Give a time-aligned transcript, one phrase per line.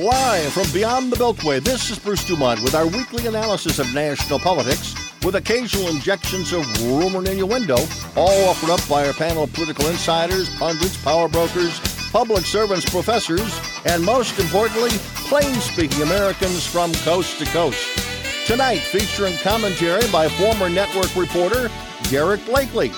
[0.00, 4.38] Live from beyond the Beltway, this is Bruce Dumont with our weekly analysis of national
[4.38, 7.76] politics with occasional injections of rumor and innuendo,
[8.16, 11.78] all offered up by our panel of political insiders, pundits, power brokers,
[12.12, 14.92] public servants, professors, and most importantly,
[15.28, 17.86] plain speaking Americans from coast to coast.
[18.46, 21.70] Tonight, featuring commentary by former network reporter
[22.08, 22.88] Garrett Blakley,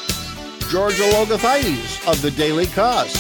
[0.70, 3.12] Georgia Logothetis of the Daily Kos,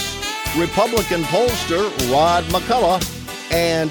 [0.56, 3.11] Republican pollster Rod McCulloch,
[3.52, 3.90] and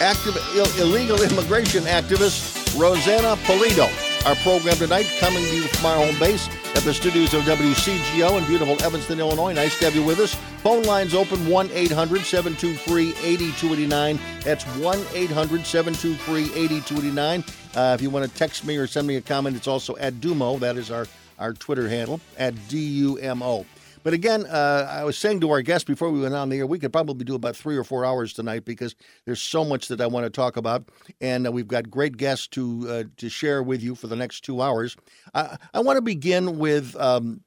[0.00, 3.88] active, Ill- illegal immigration activist Rosanna Pulido.
[4.26, 8.38] Our program tonight coming to you from our home base at the studios of WCGO
[8.38, 9.52] in beautiful Evanston, Illinois.
[9.52, 10.34] Nice to have you with us.
[10.62, 14.18] Phone lines open 1 800 723 8289.
[14.42, 17.44] That's 1 800 723 8289.
[17.74, 20.14] Uh, If you want to text me or send me a comment, it's also at
[20.14, 20.58] Dumo.
[20.60, 21.06] That is our,
[21.38, 23.66] our Twitter handle, at D U M O.
[24.02, 26.66] But again, uh, I was saying to our guest before we went on the air,
[26.66, 30.00] we could probably do about three or four hours tonight because there's so much that
[30.00, 30.88] I want to talk about,
[31.20, 34.40] and uh, we've got great guests to uh, to share with you for the next
[34.44, 34.96] two hours.
[35.34, 36.96] I, I want to begin with.
[36.96, 37.42] Um,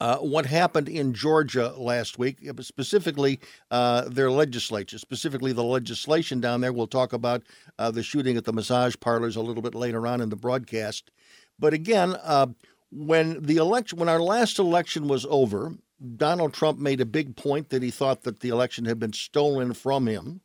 [0.00, 3.38] uh, what happened in Georgia last week, uh, specifically
[3.70, 6.72] uh, their legislature, specifically the legislation down there.
[6.72, 7.42] We'll talk about
[7.78, 11.10] uh, the shooting at the massage parlors a little bit later on in the broadcast.
[11.58, 12.48] But again, uh,
[12.94, 15.74] when the election, when our last election was over,
[16.16, 19.74] Donald Trump made a big point that he thought that the election had been stolen
[19.74, 20.40] from him.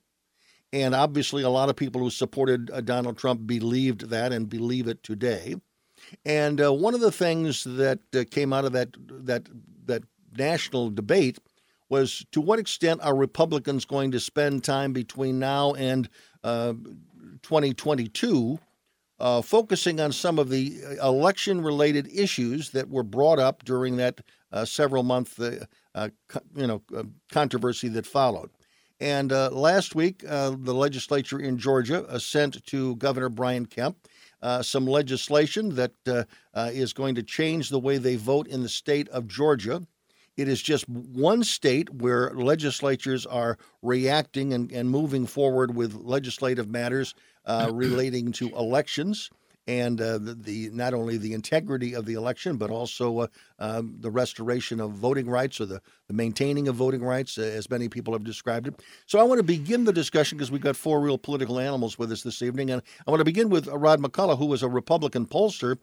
[0.71, 4.87] And obviously, a lot of people who supported uh, Donald Trump believed that and believe
[4.87, 5.55] it today.
[6.25, 9.47] And uh, one of the things that uh, came out of that that
[9.85, 10.03] that
[10.37, 11.39] national debate
[11.89, 16.07] was to what extent are Republicans going to spend time between now and
[16.43, 16.73] uh,
[17.41, 18.59] 2022
[19.19, 24.21] uh, focusing on some of the election related issues that were brought up during that
[24.51, 25.51] uh, several month uh,
[25.95, 26.09] uh,
[26.55, 28.49] you know uh, controversy that followed.
[29.01, 33.97] And uh, last week, uh, the legislature in Georgia uh, sent to Governor Brian Kemp
[34.41, 38.61] uh, some legislation that uh, uh, is going to change the way they vote in
[38.61, 39.81] the state of Georgia.
[40.37, 46.69] It is just one state where legislatures are reacting and, and moving forward with legislative
[46.69, 47.13] matters
[47.49, 49.29] uh, relating to elections
[49.67, 53.27] and uh, the, the not only the integrity of the election, but also uh,
[53.59, 57.69] um, the restoration of voting rights or the, the maintaining of voting rights, uh, as
[57.69, 58.81] many people have described it.
[59.05, 62.11] So I want to begin the discussion because we've got four real political animals with
[62.11, 65.27] us this evening, and I want to begin with Rod McCulloch, who was a Republican
[65.27, 65.77] pollster.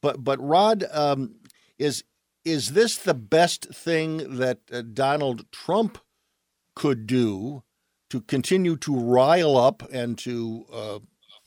[0.00, 1.34] But but Rod, um,
[1.78, 2.04] is
[2.44, 5.98] is this the best thing that uh, Donald Trump
[6.74, 7.62] could do
[8.10, 10.98] to continue to rile up and to uh,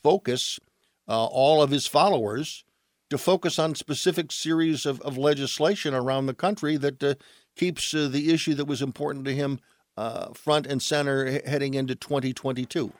[0.06, 0.60] focus
[1.08, 2.64] uh, all of his followers
[3.10, 7.14] to focus on specific series of, of legislation around the country that uh,
[7.56, 9.58] keeps uh, the issue that was important to him
[9.96, 12.92] uh, front and center heading into 2022?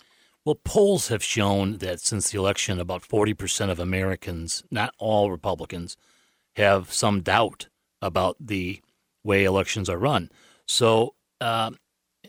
[0.44, 5.96] Well, polls have shown that since the election, about 40% of Americans, not all Republicans,
[6.56, 7.68] have some doubt
[8.02, 8.80] about the
[9.22, 10.28] way elections are run.
[10.66, 11.78] So um,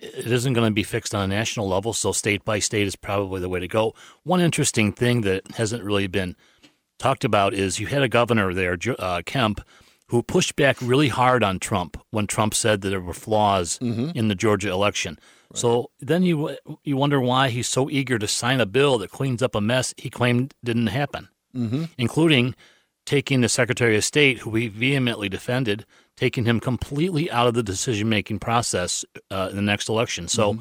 [0.01, 1.93] it isn't going to be fixed on a national level.
[1.93, 3.93] So state by state is probably the way to go.
[4.23, 6.35] One interesting thing that hasn't really been
[6.99, 9.61] talked about is you had a governor there, uh, Kemp,
[10.07, 13.77] who pushed back really hard on Trump when Trump said that there were flaws
[14.15, 15.19] in the Georgia election.
[15.53, 19.41] So then you you wonder why he's so eager to sign a bill that cleans
[19.41, 21.85] up a mess he claimed didn't happen, mm-hmm.
[21.97, 22.55] including
[23.05, 25.85] taking the Secretary of State, who he vehemently defended,
[26.17, 30.27] taking him completely out of the decision making process uh, in the next election.
[30.27, 30.57] So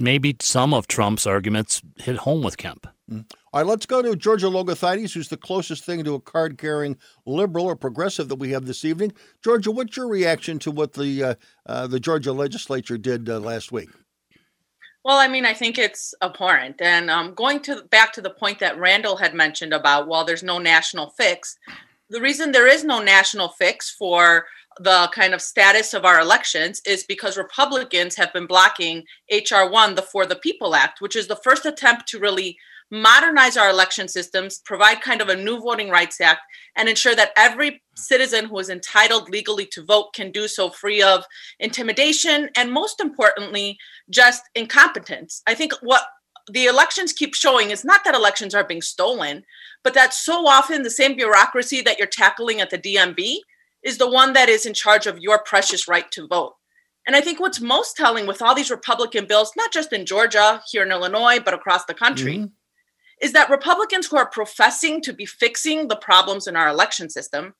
[0.00, 2.86] maybe some of Trump's arguments hit home with Kemp.
[3.12, 3.24] All
[3.54, 6.96] right, let's go to Georgia Logothetis, who's the closest thing to a card carrying
[7.26, 9.12] liberal or progressive that we have this evening.
[9.42, 11.34] Georgia, what's your reaction to what the uh,
[11.66, 13.90] uh, the Georgia legislature did uh, last week?
[15.04, 16.80] Well, I mean, I think it's abhorrent.
[16.80, 20.42] And um, going to back to the point that Randall had mentioned about, well, there's
[20.42, 21.56] no national fix.
[22.10, 24.46] The reason there is no national fix for
[24.78, 29.94] the kind of status of our elections is because Republicans have been blocking HR 1,
[29.94, 32.56] the For the People Act, which is the first attempt to really
[32.90, 36.40] modernize our election systems, provide kind of a new voting rights act,
[36.76, 41.02] and ensure that every citizen who is entitled legally to vote can do so free
[41.02, 41.24] of
[41.60, 43.78] intimidation and, most importantly,
[44.08, 45.42] just incompetence.
[45.46, 46.02] I think what
[46.50, 49.44] the elections keep showing is not that elections are being stolen,
[49.84, 53.38] but that so often the same bureaucracy that you're tackling at the DMV
[53.84, 56.54] is the one that is in charge of your precious right to vote.
[57.06, 60.62] And I think what's most telling with all these Republican bills, not just in Georgia,
[60.70, 62.50] here in Illinois, but across the country,
[63.20, 67.54] is that Republicans who are professing to be fixing the problems in our election system,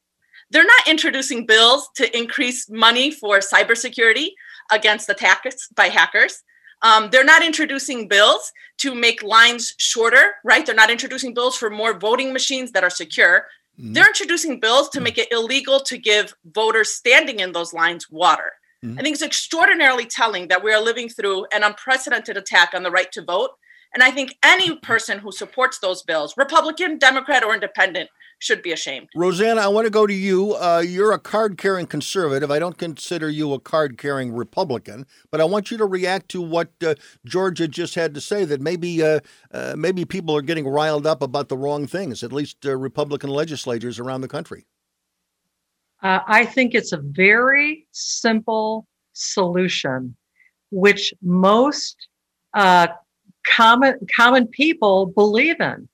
[0.51, 4.31] they're not introducing bills to increase money for cybersecurity
[4.71, 6.43] against attacks by hackers.
[6.83, 10.65] Um, they're not introducing bills to make lines shorter, right?
[10.65, 13.47] They're not introducing bills for more voting machines that are secure.
[13.81, 13.95] Mm-hmm.
[13.95, 18.53] They're introducing bills to make it illegal to give voters standing in those lines water.
[18.85, 18.99] Mm-hmm.
[18.99, 22.91] I think it's extraordinarily telling that we are living through an unprecedented attack on the
[22.91, 23.51] right to vote.
[23.95, 28.73] And I think any person who supports those bills, Republican, Democrat, or Independent, should be
[28.73, 29.09] ashamed.
[29.15, 30.55] Rosanna, I want to go to you.
[30.55, 32.51] Uh, you're a card carrying conservative.
[32.51, 36.41] I don't consider you a card carrying Republican, but I want you to react to
[36.41, 36.95] what uh,
[37.25, 39.21] Georgia just had to say that maybe uh,
[39.53, 43.31] uh maybe people are getting riled up about the wrong things, at least uh, Republican
[43.31, 44.67] legislators around the country.
[46.03, 50.17] Uh, I think it's a very simple solution,
[50.71, 52.09] which most
[52.55, 55.91] common common people believe in.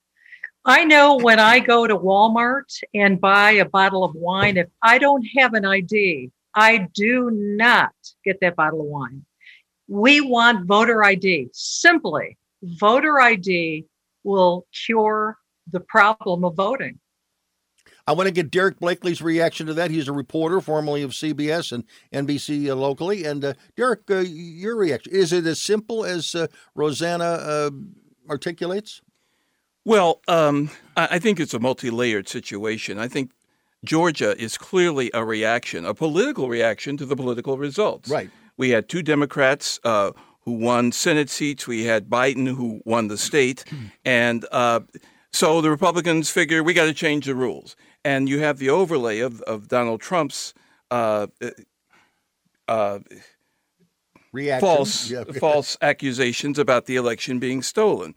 [0.69, 4.97] I know when I go to Walmart and buy a bottle of wine, if I
[4.97, 7.93] don't have an ID, I do not
[8.25, 9.25] get that bottle of wine.
[9.87, 11.51] We want voter ID.
[11.53, 13.85] Simply, voter ID
[14.25, 15.37] will cure
[15.71, 16.99] the problem of voting.
[18.05, 19.89] I want to get Derek Blakley's reaction to that.
[19.89, 21.85] He's a reporter, formerly of CBS and
[22.27, 23.23] NBC uh, locally.
[23.23, 27.71] And uh, Derek, uh, your reaction is it as simple as uh, Rosanna uh,
[28.29, 29.01] articulates?
[29.87, 32.99] Well, um, I think it's a multi layered situation.
[32.99, 33.31] I think
[33.85, 38.09] Georgia is clearly a reaction, a political reaction to the political results.
[38.09, 38.29] Right.
[38.57, 40.11] We had two Democrats uh,
[40.41, 41.67] who won Senate seats.
[41.67, 43.63] We had Biden who won the state.
[44.03, 44.81] And uh,
[45.31, 47.77] so the Republicans figure we got to change the rules.
[48.03, 50.53] And you have the overlay of, of Donald Trump's
[50.91, 51.27] uh,
[52.67, 52.99] uh
[54.59, 55.23] false, yeah.
[55.39, 58.15] false accusations about the election being stolen.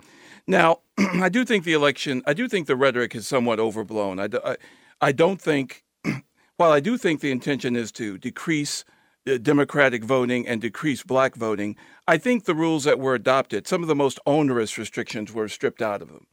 [0.50, 4.18] Now, I do think the election, I do think the rhetoric is somewhat overblown.
[4.18, 4.56] I, I,
[5.00, 5.84] I don't think,
[6.56, 8.84] while I do think the intention is to decrease
[9.28, 11.76] uh, Democratic voting and decrease black voting,
[12.08, 15.80] I think the rules that were adopted, some of the most onerous restrictions were stripped
[15.80, 16.26] out of them.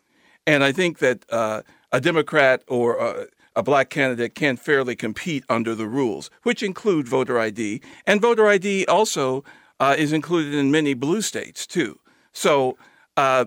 [0.47, 1.61] And I think that uh,
[1.91, 7.07] a Democrat or a, a black candidate can fairly compete under the rules, which include
[7.07, 7.81] voter ID.
[8.07, 9.43] And voter ID also
[9.79, 11.99] uh, is included in many blue states, too.
[12.33, 12.79] So
[13.15, 13.45] uh,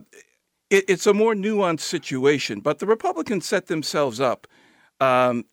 [0.70, 4.46] it, it's a more nuanced situation, but the Republicans set themselves up,
[5.00, 5.44] um,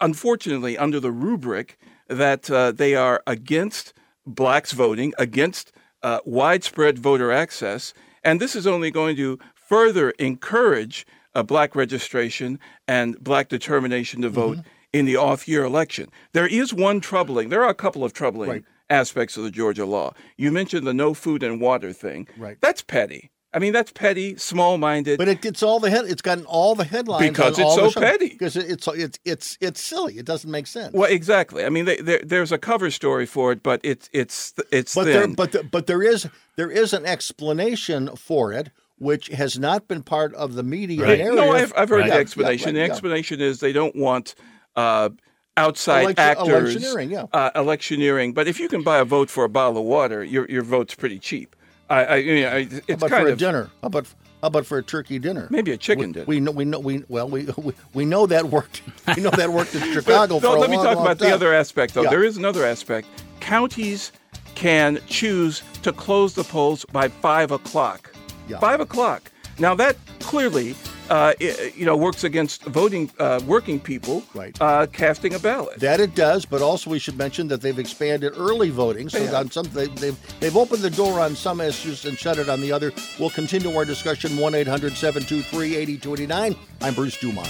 [0.00, 1.78] unfortunately, under the rubric
[2.08, 3.94] that uh, they are against
[4.26, 5.72] blacks voting, against
[6.02, 12.58] uh, widespread voter access, and this is only going to further encourage uh, black registration
[12.86, 14.68] and black determination to vote mm-hmm.
[14.92, 16.08] in the off-year election.
[16.32, 17.48] There is one troubling.
[17.48, 18.50] There are a couple of troubling.
[18.50, 18.64] Right.
[18.90, 20.12] Aspects of the Georgia law.
[20.36, 22.28] You mentioned the no food and water thing.
[22.36, 22.58] Right.
[22.60, 23.30] That's petty.
[23.54, 25.16] I mean, that's petty, small-minded.
[25.16, 26.06] But it gets all the head.
[26.06, 28.30] It's gotten all the headlines because it's so petty.
[28.30, 30.18] Because it's it's it's it's silly.
[30.18, 30.92] It doesn't make sense.
[30.92, 31.64] Well, exactly.
[31.64, 35.12] I mean, they, there's a cover story for it, but it's it's it's but thin.
[35.12, 39.86] there but the, but there is there is an explanation for it, which has not
[39.86, 41.18] been part of the media right.
[41.20, 41.36] narrative.
[41.36, 42.10] No, I've, I've heard right.
[42.10, 42.74] the explanation.
[42.74, 42.88] Yeah, right.
[42.88, 43.46] The explanation yeah.
[43.46, 44.34] is they don't want.
[44.74, 45.10] Uh,
[45.56, 47.26] outside Election, actors electioneering, yeah.
[47.32, 48.32] uh, electioneering.
[48.32, 50.96] But if you can buy a vote for a bottle of water, your your vote's
[50.96, 51.54] pretty cheap.
[51.94, 53.70] I, I, you know, it's How about kind for of a dinner.
[53.80, 54.06] How about
[54.40, 55.46] how about for a turkey dinner?
[55.50, 56.26] Maybe a chicken we, dinner.
[56.26, 58.82] We know we know we well we we, we know that worked.
[59.16, 60.40] We know that worked in Chicago.
[60.40, 61.28] but, for let me talk about time.
[61.28, 62.02] the other aspect, though.
[62.02, 62.10] Yeah.
[62.10, 63.06] There is another aspect.
[63.40, 64.12] Counties
[64.54, 68.12] can choose to close the polls by five o'clock.
[68.48, 68.58] Yeah.
[68.58, 69.30] Five o'clock.
[69.58, 70.74] Now that clearly
[71.10, 74.56] uh, you know, works against voting uh, working people right.
[74.60, 75.78] uh, casting a ballot.
[75.80, 79.08] That it does, but also we should mention that they've expanded early voting.
[79.08, 79.38] So Yeah.
[79.38, 82.60] on some, they, they've they've opened the door on some issues and shut it on
[82.60, 82.92] the other.
[83.18, 84.36] We'll continue our discussion.
[84.36, 87.48] One 8289 I'm Bruce Dumont.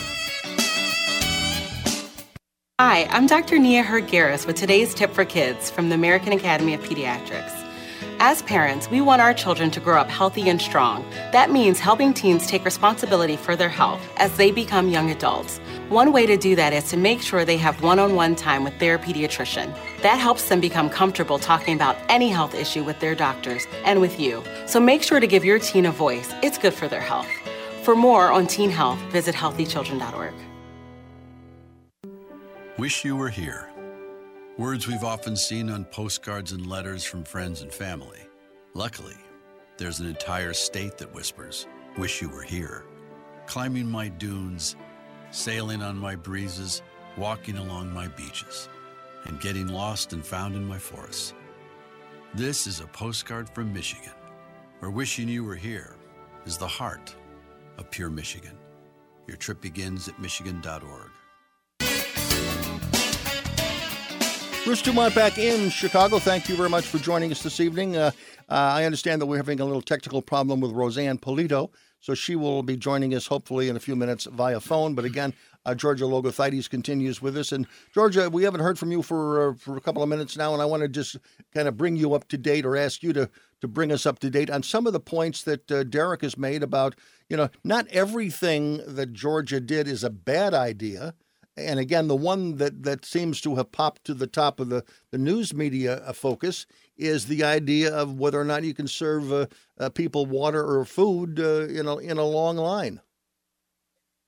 [2.80, 3.58] Hi, I'm Dr.
[3.58, 7.63] Nia Heard-Garris with today's tip for kids from the American Academy of Pediatrics.
[8.26, 11.04] As parents, we want our children to grow up healthy and strong.
[11.32, 15.58] That means helping teens take responsibility for their health as they become young adults.
[15.90, 18.64] One way to do that is to make sure they have one on one time
[18.64, 19.76] with their pediatrician.
[20.00, 24.18] That helps them become comfortable talking about any health issue with their doctors and with
[24.18, 24.42] you.
[24.64, 26.32] So make sure to give your teen a voice.
[26.42, 27.28] It's good for their health.
[27.82, 30.32] For more on teen health, visit healthychildren.org.
[32.78, 33.73] Wish you were here.
[34.56, 38.20] Words we've often seen on postcards and letters from friends and family.
[38.72, 39.16] Luckily,
[39.78, 42.84] there's an entire state that whispers, Wish you were here.
[43.46, 44.74] Climbing my dunes,
[45.30, 46.82] sailing on my breezes,
[47.16, 48.68] walking along my beaches,
[49.24, 51.34] and getting lost and found in my forests.
[52.34, 54.12] This is a postcard from Michigan,
[54.80, 55.96] where wishing you were here
[56.46, 57.14] is the heart
[57.78, 58.58] of pure Michigan.
[59.28, 61.10] Your trip begins at Michigan.org.
[64.64, 66.18] Bruce Dumont back in Chicago.
[66.18, 67.98] Thank you very much for joining us this evening.
[67.98, 68.12] Uh,
[68.48, 72.34] uh, I understand that we're having a little technical problem with Roseanne Pulido, so she
[72.34, 74.94] will be joining us hopefully in a few minutes via phone.
[74.94, 75.34] But again,
[75.66, 77.52] uh, Georgia Logothetis continues with us.
[77.52, 80.54] And Georgia, we haven't heard from you for uh, for a couple of minutes now,
[80.54, 81.18] and I want to just
[81.52, 83.28] kind of bring you up to date or ask you to
[83.60, 86.38] to bring us up to date on some of the points that uh, Derek has
[86.38, 86.94] made about
[87.28, 91.14] you know not everything that Georgia did is a bad idea
[91.56, 94.84] and again, the one that, that seems to have popped to the top of the,
[95.10, 99.32] the news media uh, focus is the idea of whether or not you can serve
[99.32, 99.46] uh,
[99.78, 103.00] uh, people water or food uh, in, a, in a long line.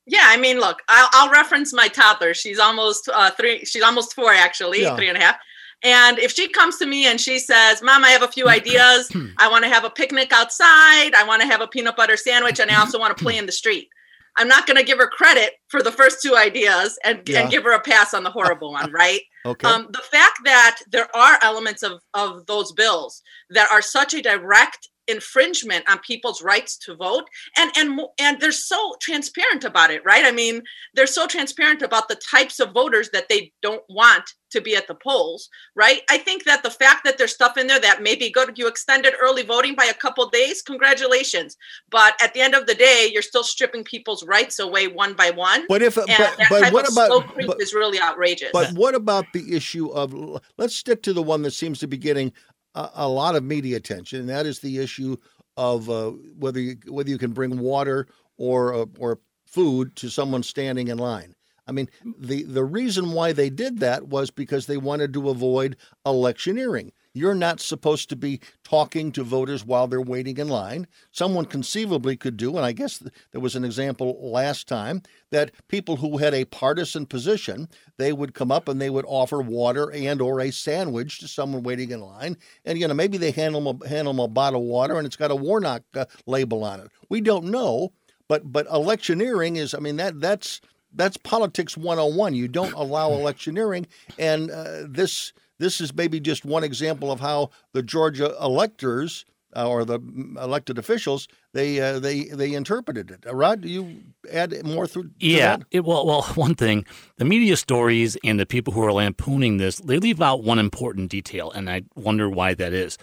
[0.06, 2.32] Yeah, I mean, look, I'll, I'll reference my toddler.
[2.32, 3.64] She's almost uh, three.
[3.64, 4.94] She's almost four, actually, yeah.
[4.94, 5.36] three and a half.
[5.82, 9.10] And if she comes to me and she says, Mom, I have a few ideas.
[9.38, 11.14] I want to have a picnic outside.
[11.14, 12.60] I want to have a peanut butter sandwich.
[12.60, 13.88] And I also want to play in the street.
[14.36, 17.42] I'm not going to give her credit for the first two ideas and, yeah.
[17.42, 19.20] and give her a pass on the horrible one, right?
[19.46, 19.66] okay.
[19.66, 24.22] Um, the fact that there are elements of, of those bills that are such a
[24.22, 27.24] direct infringement on people's rights to vote
[27.56, 30.60] and and and they're so transparent about it right i mean
[30.94, 34.86] they're so transparent about the types of voters that they don't want to be at
[34.88, 36.02] the polls right?
[36.10, 38.66] I think that the fact that there's stuff in there that may be good you
[38.66, 41.56] extended early voting by a couple days congratulations.
[41.90, 45.30] But at the end of the day you're still stripping people's rights away one by
[45.30, 45.64] one.
[45.68, 46.06] But if but,
[46.50, 48.50] but what about but, is really outrageous.
[48.52, 50.14] but what about the issue of
[50.58, 52.32] let's stick to the one that seems to be getting
[52.74, 55.16] a, a lot of media attention, and that is the issue
[55.56, 60.42] of uh, whether you, whether you can bring water or uh, or food to someone
[60.42, 61.34] standing in line.
[61.66, 65.76] I mean, the the reason why they did that was because they wanted to avoid
[66.04, 66.92] electioneering.
[67.12, 70.86] You're not supposed to be talking to voters while they're waiting in line.
[71.12, 75.96] Someone conceivably could do, and I guess there was an example last time that people
[75.96, 80.20] who had a partisan position, they would come up and they would offer water and
[80.20, 82.36] or a sandwich to someone waiting in line.
[82.66, 85.16] And you know, maybe they hand them a, them a bottle of water and it's
[85.16, 86.90] got a Warnock uh, label on it.
[87.08, 87.94] We don't know,
[88.28, 90.60] but but electioneering is, I mean, that that's
[90.96, 92.34] that's politics 101.
[92.34, 93.86] You don't allow electioneering,
[94.18, 99.24] and uh, this this is maybe just one example of how the Georgia electors
[99.54, 99.98] uh, or the
[100.40, 103.24] elected officials they uh, they they interpreted it.
[103.26, 105.10] Uh, Rod, do you add more through?
[105.18, 106.84] yeah, it, well, well, one thing,
[107.16, 111.10] the media stories and the people who are lampooning this, they leave out one important
[111.10, 112.98] detail, and I wonder why that is.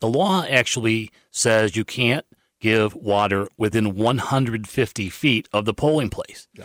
[0.00, 2.26] The law actually says you can't
[2.58, 6.48] give water within 150 feet of the polling place.
[6.54, 6.64] Yeah.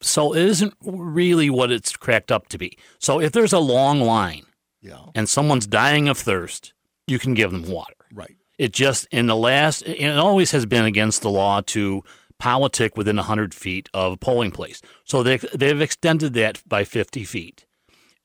[0.00, 2.78] So it isn't really what it's cracked up to be.
[2.98, 4.44] So if there's a long line
[4.80, 5.06] yeah.
[5.14, 6.72] and someone's dying of thirst,
[7.06, 7.94] you can give them water.
[8.12, 8.36] Right.
[8.58, 12.02] It just in the last, it always has been against the law to
[12.38, 14.80] politic within 100 feet of a polling place.
[15.04, 17.66] So they, they've extended that by 50 feet.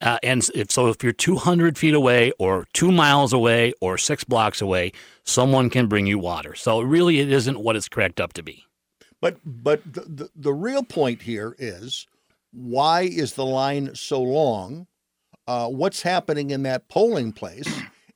[0.01, 4.23] Uh, and if, so if you're 200 feet away or two miles away or six
[4.23, 4.91] blocks away,
[5.23, 6.55] someone can bring you water.
[6.55, 8.65] So really, it isn't what it's cracked up to be.
[9.23, 12.07] But but the, the, the real point here is
[12.51, 14.85] why is the line so long?
[15.47, 17.67] Uh, what's happening in that polling place?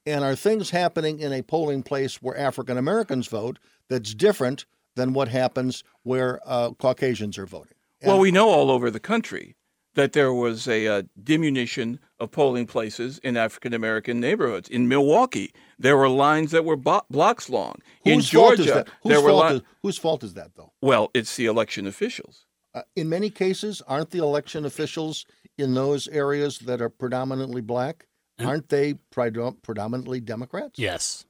[0.05, 3.59] And are things happening in a polling place where African Americans vote
[3.89, 7.75] that's different than what happens where uh, Caucasians are voting?
[8.01, 9.56] And well, we know all over the country
[9.97, 14.69] that there was a, a uh, diminution of polling places in African American neighborhoods.
[14.69, 17.75] In Milwaukee, there were lines that were bo- blocks long.
[18.05, 20.71] in Georgia, there were li- is, whose fault is that, though?
[20.81, 22.45] Well, it's the election officials.
[22.75, 25.25] Uh, in many cases, aren't the election officials
[25.57, 28.05] in those areas that are predominantly black?
[28.39, 30.77] Aren't they predominantly Democrats?
[30.77, 31.25] Yes.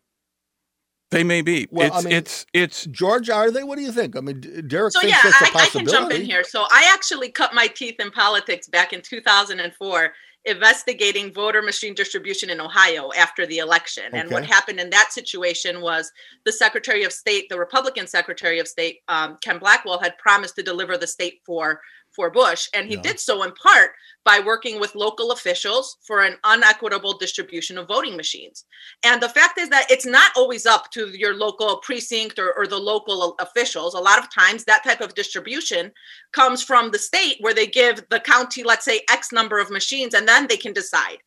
[1.09, 1.67] They may be.
[1.71, 3.29] Well, it's, I mean, it's it's George.
[3.29, 3.63] Are they?
[3.63, 4.17] What do you think?
[4.17, 4.91] I mean, Derek.
[4.91, 6.43] So yeah, I, I, can jump in here.
[6.43, 12.49] So I actually cut my teeth in politics back in 2004, investigating voter machine distribution
[12.49, 14.03] in Ohio after the election.
[14.07, 14.19] Okay.
[14.19, 16.11] And what happened in that situation was
[16.45, 20.63] the Secretary of State, the Republican Secretary of State, um, Ken Blackwell, had promised to
[20.63, 21.79] deliver the state for
[22.17, 22.67] for Bush.
[22.73, 23.01] And he yeah.
[23.01, 23.91] did so in part
[24.25, 28.65] by working with local officials for an unequitable distribution of voting machines.
[29.05, 32.67] And the fact is that it's not always up to your local precinct or, or
[32.67, 33.93] the local officials.
[33.93, 35.93] A lot of times, that type of distribution
[36.33, 40.13] comes from the state where they give the county, let's say, X number of machines,
[40.13, 41.19] and then they can decide.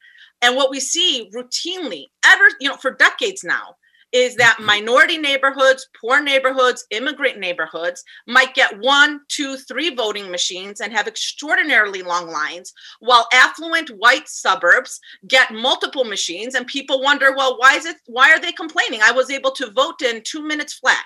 [0.43, 3.77] And what we see routinely, ever, you know, for decades now,
[4.13, 4.67] is that mm-hmm.
[4.67, 11.09] minority neighborhoods, poor neighborhoods, immigrant neighborhoods might get one, two, three voting machines and have
[11.09, 16.55] extraordinarily long lines, while affluent white suburbs get multiple machines.
[16.55, 17.97] And people wonder, well, why is it?
[18.07, 19.01] Why are they complaining?
[19.03, 21.05] I was able to vote in two minutes flat.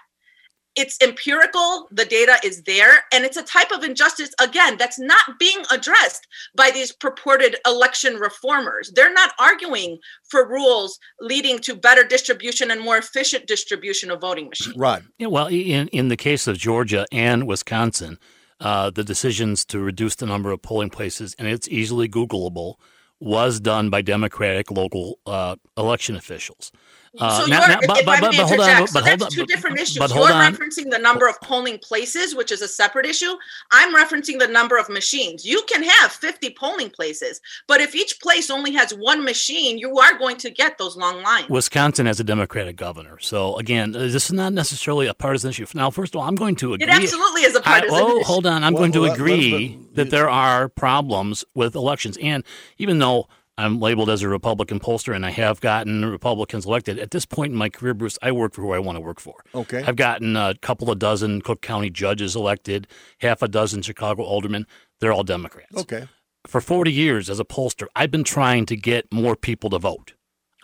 [0.77, 5.39] It's empirical the data is there and it's a type of injustice again that's not
[5.39, 6.27] being addressed
[6.57, 12.81] by these purported election reformers they're not arguing for rules leading to better distribution and
[12.81, 15.03] more efficient distribution of voting machines Right.
[15.19, 18.19] Yeah, well, in in the case of Georgia and Wisconsin,
[18.61, 22.75] uh, the decisions to reduce the number of polling places, and it's easily Googleable,
[23.21, 26.73] was done by Democratic local uh, election officials.
[27.19, 29.23] Uh, so now- you're, now- but- but- but- but hold on, interject, so hold that's
[29.25, 29.99] on, two different issues.
[29.99, 30.53] but hold You're on.
[30.55, 33.33] referencing the number of polling places, which is a separate issue.
[33.71, 35.45] I'm referencing the number of machines.
[35.45, 39.97] You can have 50 polling places, but if each place only has one machine, you
[39.99, 41.49] are going to get those long lines.
[41.49, 43.19] Wisconsin has a Democratic governor.
[43.21, 45.67] So again, uh, this is not necessarily a partisan issue.
[45.75, 46.87] Now, first of all, I'm going to agree.
[46.87, 48.25] It absolutely is a partisan oh, issue.
[48.27, 48.65] hold on.
[48.65, 52.17] I'm Well, going to well, that- agree but- that there are problems with elections.
[52.21, 52.43] And
[52.79, 57.13] even though I'm labeled as a Republican pollster and I have gotten Republicans elected, at
[57.13, 59.37] this point in my career, Bruce, I work for who I want to work for.
[59.55, 59.83] Okay.
[59.87, 62.89] I've gotten a couple of dozen Cook County judges elected,
[63.21, 64.67] half a dozen Chicago aldermen.
[65.01, 66.09] They're all Democrats Okay.
[66.47, 70.15] for 40 years as a pollster, I've been trying to get more people to vote.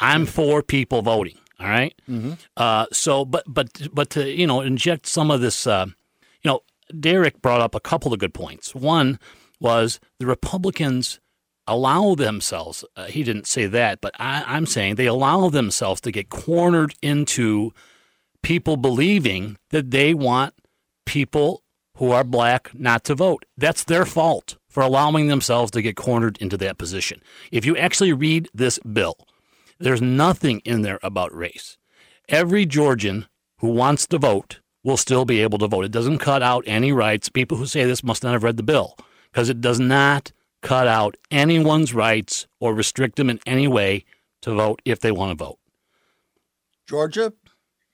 [0.01, 1.39] I'm for people voting.
[1.61, 1.95] All right?
[2.57, 5.85] Uh, so, but but but to you know inject some of this, uh,
[6.43, 6.61] you know,
[6.99, 8.75] Derek brought up a couple of good points.
[8.75, 9.19] One
[9.61, 11.21] was the Republicans
[11.67, 12.85] allow themselves.
[12.97, 16.95] Uh, he didn't say that, but I, I'm saying they allow themselves to get cornered
[17.03, 17.73] into
[18.43, 20.55] people believing that they want
[21.07, 21.63] people
[21.97, 23.45] who are black not to vote.
[23.57, 27.21] That's their fault for allowing themselves to get cornered into that position.
[27.51, 29.17] If you actually read this bill,
[29.79, 31.77] there's nothing in there about race.
[32.29, 33.27] Every Georgian
[33.59, 35.85] who wants to vote will still be able to vote.
[35.85, 37.29] It doesn't cut out any rights.
[37.29, 38.97] People who say this must not have read the bill
[39.31, 44.05] because it does not cut out anyone's rights or restrict them in any way
[44.43, 45.59] to vote if they want to vote.
[46.89, 47.33] Georgia?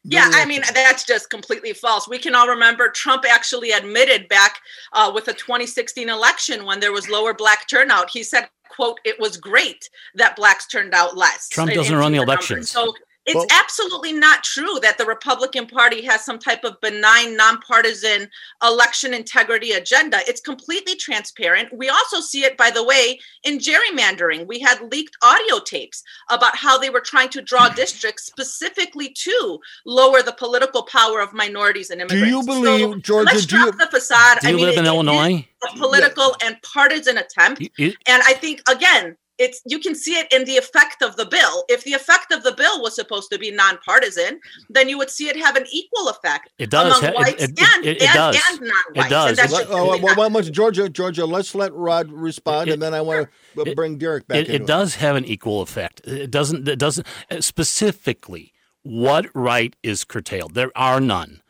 [0.09, 2.09] Yeah, I mean that's just completely false.
[2.09, 4.61] We can all remember Trump actually admitted back
[4.93, 8.11] uh, with the 2016 election when there was lower black turnout.
[8.11, 12.19] He said, "quote It was great that blacks turned out less." Trump doesn't run the
[12.19, 12.71] fewer elections.
[12.71, 12.95] So
[13.27, 18.31] it's Well- absolutely not true that the Republican Party has some type of benign, nonpartisan
[18.63, 20.21] election integrity agenda.
[20.29, 21.73] It's completely transparent.
[21.73, 24.47] We also see it, by the way, in gerrymandering.
[24.47, 29.59] We had leaked audio tapes about how they were trying to draw districts specifically to
[29.85, 32.25] lower the political power of minorities and immigrants.
[32.31, 32.81] Do immigrants.
[32.81, 34.39] you believe, Georgia, Let's do you- drop the facade.
[34.41, 35.49] Do you I mean, live in it- it is Illinois?
[35.65, 37.61] A political and partisan attempt.
[37.61, 41.17] You- you- And I think again, it's you can see it in the effect of
[41.17, 41.65] the bill.
[41.69, 45.29] If the effect of the bill was supposed to be nonpartisan, then you would see
[45.29, 46.99] it have an equal effect It does.
[46.99, 48.37] among ha- it- it- and, it- it and, does.
[48.51, 49.07] and non-whites.
[49.07, 49.29] It does.
[49.31, 52.83] And that's oh, really well, not- well, Georgia, Georgia, let's let Rod respond, It- and
[52.83, 56.01] then I want to bring Derek back it, it does have an equal effect.
[56.07, 56.67] It doesn't.
[56.69, 58.53] It doesn't uh, specifically.
[58.83, 60.55] What right is curtailed?
[60.55, 61.43] There are none.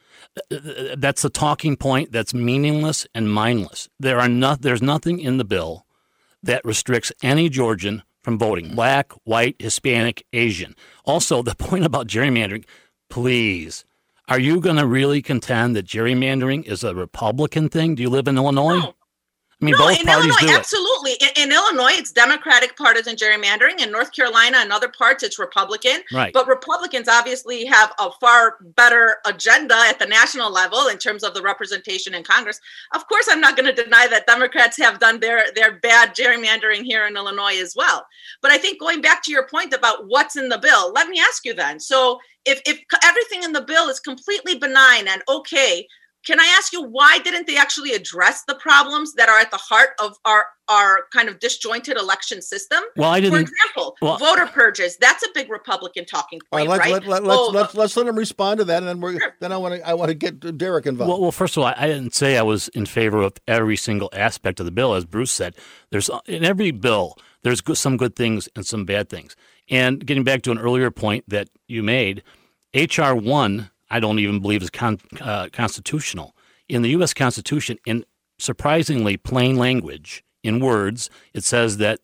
[0.50, 2.10] Uh, That's a talking point.
[2.12, 3.88] That's meaningless and mindless.
[4.00, 4.62] There are not.
[4.62, 5.85] There's nothing in the bill
[6.46, 8.74] that restricts any Georgian from voting.
[8.74, 10.74] Black, white, Hispanic, Asian.
[11.04, 12.64] Also, the point about gerrymandering.
[13.08, 13.84] Please,
[14.28, 17.94] are you going to really contend that gerrymandering is a Republican thing?
[17.94, 18.78] Do you live in Illinois?
[18.78, 18.94] No.
[19.62, 20.58] I mean, no, both in parties Illinois, do it.
[20.58, 21.12] absolutely.
[21.12, 23.80] In, in Illinois, it's Democratic partisan gerrymandering.
[23.80, 26.02] In North Carolina and other parts, it's Republican.
[26.12, 26.30] Right.
[26.30, 31.32] But Republicans obviously have a far better agenda at the national level in terms of
[31.32, 32.60] the representation in Congress.
[32.94, 36.82] Of course, I'm not going to deny that Democrats have done their their bad gerrymandering
[36.82, 38.06] here in Illinois as well.
[38.42, 41.18] But I think going back to your point about what's in the bill, let me
[41.18, 41.80] ask you then.
[41.80, 45.86] So if if everything in the bill is completely benign and okay,
[46.26, 49.56] can I ask you why didn't they actually address the problems that are at the
[49.56, 52.82] heart of our our kind of disjointed election system?
[52.96, 53.34] Well, I didn't.
[53.34, 54.96] For example, well- voter purges.
[54.96, 56.92] That's a big Republican talking point, right, let's, right?
[56.92, 59.52] let, let, let's, Oh, let's, let's let him respond to that, and then we're then
[59.52, 61.08] I want to I want to get Derek involved.
[61.08, 63.76] Well, well, first of all, I I didn't say I was in favor of every
[63.76, 64.94] single aspect of the bill.
[64.94, 65.54] As Bruce said,
[65.90, 69.36] there's uh, in every bill there's good, some good things and some bad things.
[69.70, 72.24] And getting back to an earlier point that you made,
[72.74, 76.34] HR one I don't even believe is con, uh, constitutional.
[76.68, 77.14] In the U.S.
[77.14, 78.04] Constitution, in
[78.38, 82.00] surprisingly plain language, in words, it says that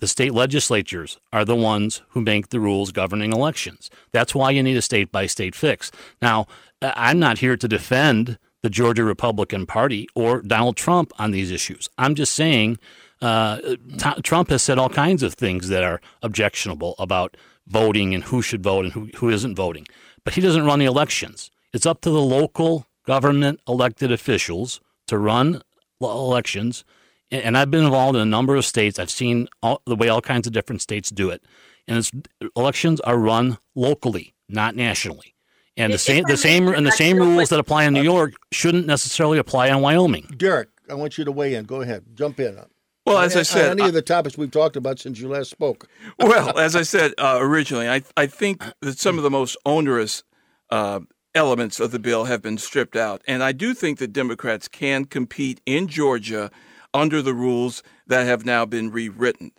[0.00, 3.90] the state legislatures are the ones who make the rules governing elections.
[4.12, 5.90] That's why you need a state by state fix.
[6.20, 6.46] Now,
[6.82, 11.50] I- I'm not here to defend the Georgia Republican Party or Donald Trump on these
[11.50, 11.88] issues.
[11.98, 12.78] I'm just saying
[13.22, 13.58] uh,
[13.98, 18.42] T- Trump has said all kinds of things that are objectionable about voting and who
[18.42, 19.86] should vote and who, who isn't voting.
[20.24, 21.50] But he doesn't run the elections.
[21.72, 25.62] It's up to the local government elected officials to run
[26.00, 26.84] elections.
[27.30, 28.98] And I've been involved in a number of states.
[28.98, 31.42] I've seen all, the way all kinds of different states do it.
[31.86, 32.12] And it's,
[32.56, 35.34] elections are run locally, not nationally.
[35.76, 38.34] And the same the same and the same rules that apply in New uh, York
[38.52, 40.28] shouldn't necessarily apply in Wyoming.
[40.36, 41.64] Derek, I want you to weigh in.
[41.64, 42.04] Go ahead.
[42.14, 42.60] Jump in.
[43.06, 45.88] Well, as I said, any of the topics we've talked about since you last spoke.
[46.18, 50.22] well, as I said uh, originally, I I think that some of the most onerous
[50.70, 51.00] uh,
[51.34, 55.04] elements of the bill have been stripped out, and I do think that Democrats can
[55.04, 56.50] compete in Georgia
[56.94, 59.52] under the rules that have now been rewritten.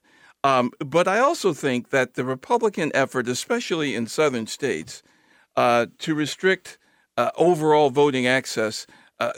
[0.44, 5.04] Um, but I also think that the Republican effort, especially in southern states,
[5.56, 6.78] uh, to restrict
[7.18, 8.86] uh, overall voting access
[9.20, 9.34] uh,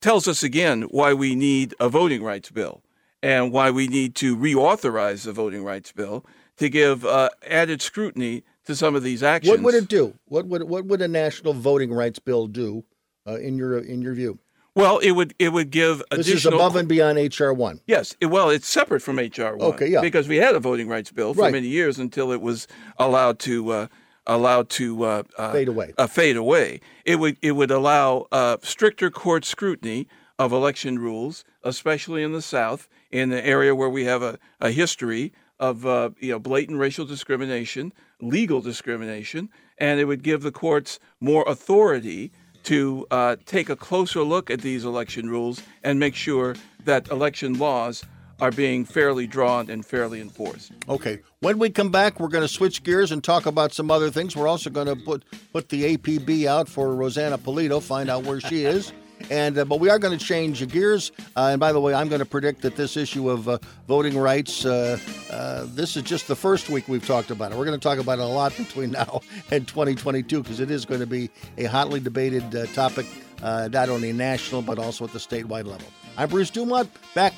[0.00, 2.82] tells us again why we need a voting rights bill
[3.22, 6.24] and why we need to reauthorize the voting rights bill
[6.58, 9.50] to give uh, added scrutiny to some of these actions.
[9.50, 10.14] What would it do?
[10.26, 12.84] What would what would a national voting rights bill do
[13.26, 14.38] uh, in your in your view?
[14.74, 17.80] Well, it would it would give additional This is above and beyond HR one.
[17.86, 19.72] Yes, it- well, it's separate from HR one.
[19.74, 20.02] Okay, yeah.
[20.02, 21.52] Because we had a voting rights bill for Right.
[21.52, 22.66] many years until it was
[22.98, 23.86] allowed to uh,
[24.26, 25.94] allowed to uh, uh, Fade away.
[25.96, 26.80] Uh, fade away.
[27.04, 30.08] It would it would allow uh, stricter court scrutiny
[30.38, 34.70] of election rules, especially in the South, in the area where we have a, a
[34.70, 40.52] history of uh, you know blatant racial discrimination, legal discrimination, and it would give the
[40.52, 42.32] courts more authority
[42.64, 47.54] to uh, take a closer look at these election rules and make sure that election
[47.54, 48.04] laws
[48.40, 50.72] are being fairly drawn and fairly enforced.
[50.88, 51.20] Okay.
[51.40, 54.36] When we come back, we're going to switch gears and talk about some other things.
[54.36, 58.40] We're also going to put put the APB out for Rosanna Pulido, find out where
[58.40, 58.92] she is.
[59.30, 61.10] And uh, but we are going to change gears.
[61.36, 64.16] Uh, and by the way, I'm going to predict that this issue of uh, voting
[64.16, 64.66] rights.
[64.66, 64.98] Uh,
[65.30, 67.58] uh, this is just the first week we've talked about it.
[67.58, 70.84] We're going to talk about it a lot between now and 2022 because it is
[70.84, 73.06] going to be a hotly debated uh, topic,
[73.42, 75.88] uh, not only national but also at the statewide level.
[76.18, 76.90] I'm Bruce Dumont.
[77.14, 77.32] Back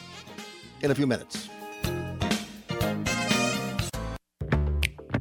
[0.83, 1.49] in a few minutes.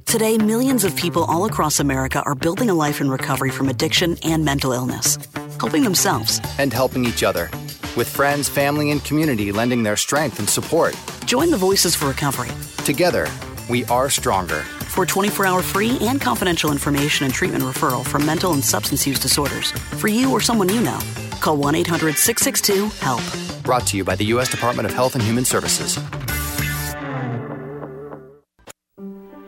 [0.06, 4.18] Today, millions of people all across America are building a life in recovery from addiction
[4.24, 5.18] and mental illness,
[5.60, 6.40] helping themselves.
[6.58, 7.50] and helping each other.
[7.98, 10.96] With friends, family, and community lending their strength and support.
[11.26, 12.52] Join the Voices for Recovery.
[12.86, 13.28] Together,
[13.70, 14.64] we are stronger.
[14.98, 19.20] For 24 hour free and confidential information and treatment referral for mental and substance use
[19.20, 20.98] disorders, for you or someone you know,
[21.40, 23.64] call 1 800 662 HELP.
[23.64, 24.50] Brought to you by the U.S.
[24.50, 26.00] Department of Health and Human Services.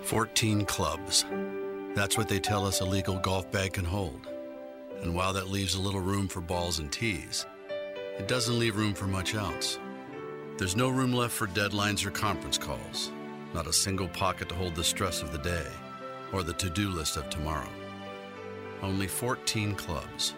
[0.03, 1.25] 14 clubs.
[1.95, 4.27] That's what they tell us a legal golf bag can hold.
[5.01, 7.47] And while that leaves a little room for balls and tees,
[8.19, 9.79] it doesn't leave room for much else.
[10.59, 13.12] There's no room left for deadlines or conference calls,
[13.53, 15.65] not a single pocket to hold the stress of the day
[16.31, 17.69] or the to do list of tomorrow.
[18.81, 20.35] Only 14 clubs.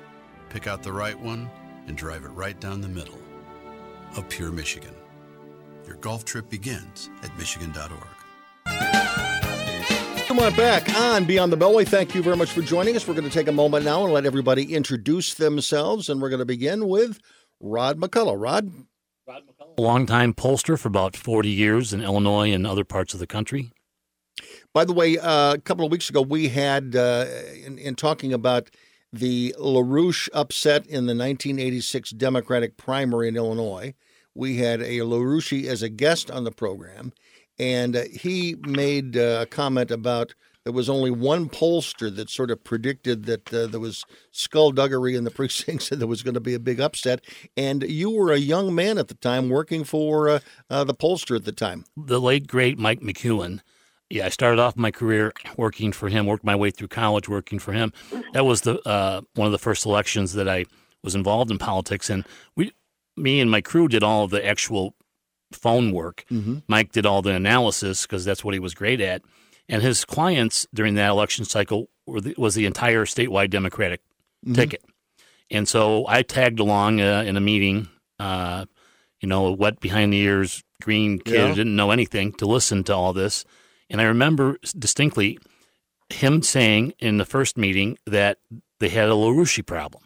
[0.50, 1.50] Pick out the right one
[1.88, 3.20] and drive it right down the middle
[4.16, 4.96] of Pure Michigan.
[5.86, 7.92] Your golf trip begins at Michigan.org.
[10.28, 11.86] Come on back on Beyond the Beltway.
[11.86, 13.06] Thank you very much for joining us.
[13.06, 16.40] We're going to take a moment now and let everybody introduce themselves, and we're going
[16.40, 17.20] to begin with
[17.60, 18.40] Rod McCulloch.
[18.40, 18.72] Rod,
[19.28, 23.72] A longtime pollster for about 40 years in Illinois and other parts of the country.
[24.74, 27.26] by the way, uh, a couple of weeks ago we had, uh,
[27.66, 28.70] in, in talking about
[29.14, 33.94] the LaRouche upset in the 1986 Democratic primary in Illinois,
[34.34, 37.14] we had a LaRouche as a guest on the program,
[37.60, 42.52] and uh, he made uh, a comment about there was only one pollster that sort
[42.52, 46.40] of predicted that uh, there was skullduggery in the precincts and there was going to
[46.40, 47.24] be a big upset.
[47.58, 51.36] And you were a young man at the time working for uh, uh, the pollster
[51.36, 51.86] at the time.
[51.98, 53.62] The late, great Mike McKeon.
[54.10, 57.60] Yeah, I started off my career working for him, worked my way through college working
[57.60, 57.94] for him.
[58.34, 60.66] That was the uh, one of the first elections that I
[61.02, 62.10] was involved in politics.
[62.10, 62.26] And
[62.58, 62.74] we,
[63.16, 64.96] me and my crew did all of the actual
[65.54, 66.26] phone work.
[66.68, 69.22] Mike did all the analysis because that's what he was great at.
[69.72, 74.02] And his clients during that election cycle were the, was the entire statewide Democratic
[74.54, 74.84] ticket.
[75.50, 77.88] And so I tagged along uh, in a meeting,
[78.20, 78.66] uh,
[79.22, 81.48] you know, wet behind the ears, green kid Yeah.
[81.50, 83.46] who didn't know anything to listen to all this.
[83.90, 85.40] And I remember distinctly
[86.10, 88.40] him saying in the first meeting that
[88.80, 90.04] they had a LaRouche problem.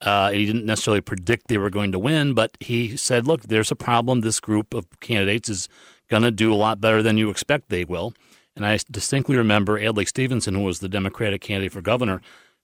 [0.00, 3.70] Uh, he didn't necessarily predict they were going to win, but he said, look, there's
[3.72, 4.20] a problem.
[4.20, 5.68] This group of candidates is
[6.08, 8.12] going to do a lot better than you expect they will.
[8.56, 12.20] And I distinctly remember Adlai Stevenson, who was the Democratic candidate for governor,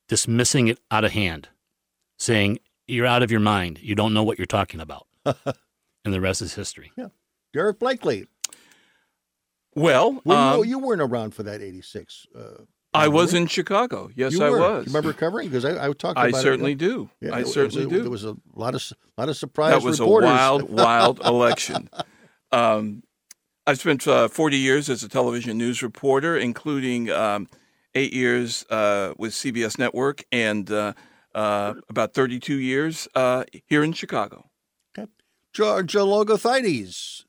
[0.09, 1.49] dismissing it out of hand,
[2.19, 3.81] saying, You're out of your mind.
[3.83, 5.07] You don't know what you're talking about.
[5.25, 6.93] and the rest is history.
[6.97, 7.09] Yeah.
[7.53, 8.27] Derek Blakley.
[9.75, 12.27] Well, Were um, you, you weren't around for that 86.
[12.37, 12.41] Uh,
[12.93, 14.11] I was in Chicago.
[14.17, 14.59] Yes, You I were.
[14.59, 14.87] was.
[14.87, 15.49] You remember covering?
[15.49, 16.43] Because I, I talked I about it.
[16.43, 17.09] certainly do.
[17.21, 18.01] Yeah, I it was- certainly it- do.
[18.03, 20.29] There was a lot of lot of surprise that was reporters.
[20.29, 21.89] a wild, wild election.
[22.51, 23.05] Um,
[23.71, 27.47] I've spent uh, 40 years as a television news reporter, including um,
[27.95, 30.95] eight years uh, with CBS Network, and uh,
[31.37, 34.51] uh, about 32 years uh, here in Chicago.
[34.99, 35.09] Okay.
[35.53, 37.23] Georgia Logothetis,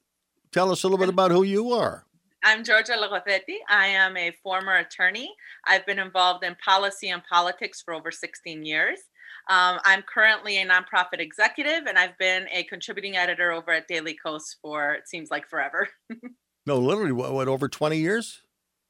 [0.52, 2.08] tell us a little bit about who you are.
[2.44, 3.60] I'm Georgia Logothetis.
[3.70, 5.32] I am a former attorney.
[5.68, 8.98] I've been involved in policy and politics for over 16 years.
[9.52, 14.16] Um, I'm currently a nonprofit executive, and I've been a contributing editor over at Daily
[14.16, 15.90] Kos for it seems like forever.
[16.66, 18.44] no, literally, what, what, over 20 years?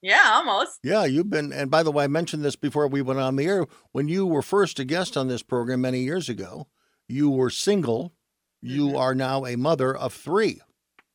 [0.04, 0.78] Yeah, almost.
[0.84, 3.47] Yeah, you've been, and by the way, I mentioned this before we went on the
[3.47, 3.65] air.
[3.91, 6.67] When you were first a guest on this program many years ago,
[7.08, 8.13] you were single.
[8.62, 8.97] You mm-hmm.
[8.97, 10.62] are now a mother of three.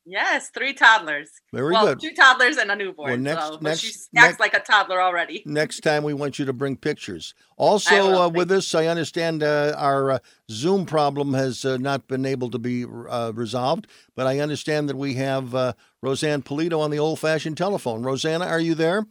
[0.08, 1.30] Yes, three toddlers.
[1.52, 2.00] Very well, good.
[2.00, 3.10] Two toddlers and a newborn.
[3.10, 5.42] Well, next, so, next, she acts next, like a toddler already.
[5.46, 7.34] next time we want you to bring pictures.
[7.56, 12.24] Also uh, with us, I understand uh, our uh, Zoom problem has uh, not been
[12.24, 16.92] able to be uh, resolved, but I understand that we have uh, Roseanne Pulido on
[16.92, 18.04] the old-fashioned telephone.
[18.04, 19.06] Rosanna, are you there?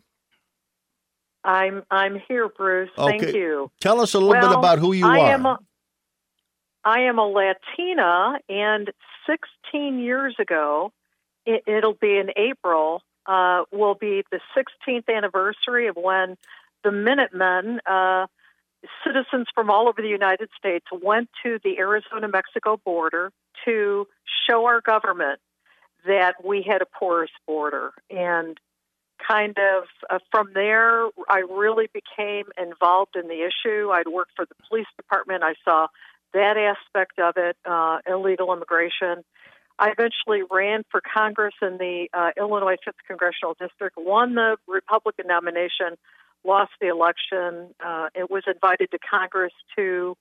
[1.44, 2.90] I'm I'm here, Bruce.
[2.98, 3.20] Okay.
[3.20, 3.70] Thank you.
[3.80, 5.60] Tell us a little well, bit about who you I are.
[6.86, 8.92] I am a Latina, and
[9.26, 10.92] 16 years ago,
[11.46, 16.38] it, will be in April, uh, will be the 16th anniversary of when
[16.84, 18.28] the Minutemen, uh,
[19.04, 23.32] citizens from all over the United States, went to the Arizona Mexico border
[23.66, 24.08] to
[24.48, 25.40] show our government
[26.06, 27.94] that we had a porous border.
[28.12, 28.60] And
[29.28, 33.90] kind of uh, from there, I really became involved in the issue.
[33.90, 35.44] I'd worked for the police department.
[35.44, 35.88] I saw
[36.36, 39.24] that aspect of it, uh, illegal immigration.
[39.80, 45.28] I eventually ran for Congress in the uh, Illinois 5th Congressional District, won the Republican
[45.28, 45.98] nomination,
[46.46, 47.74] lost the election.
[47.84, 50.16] Uh, it was invited to Congress to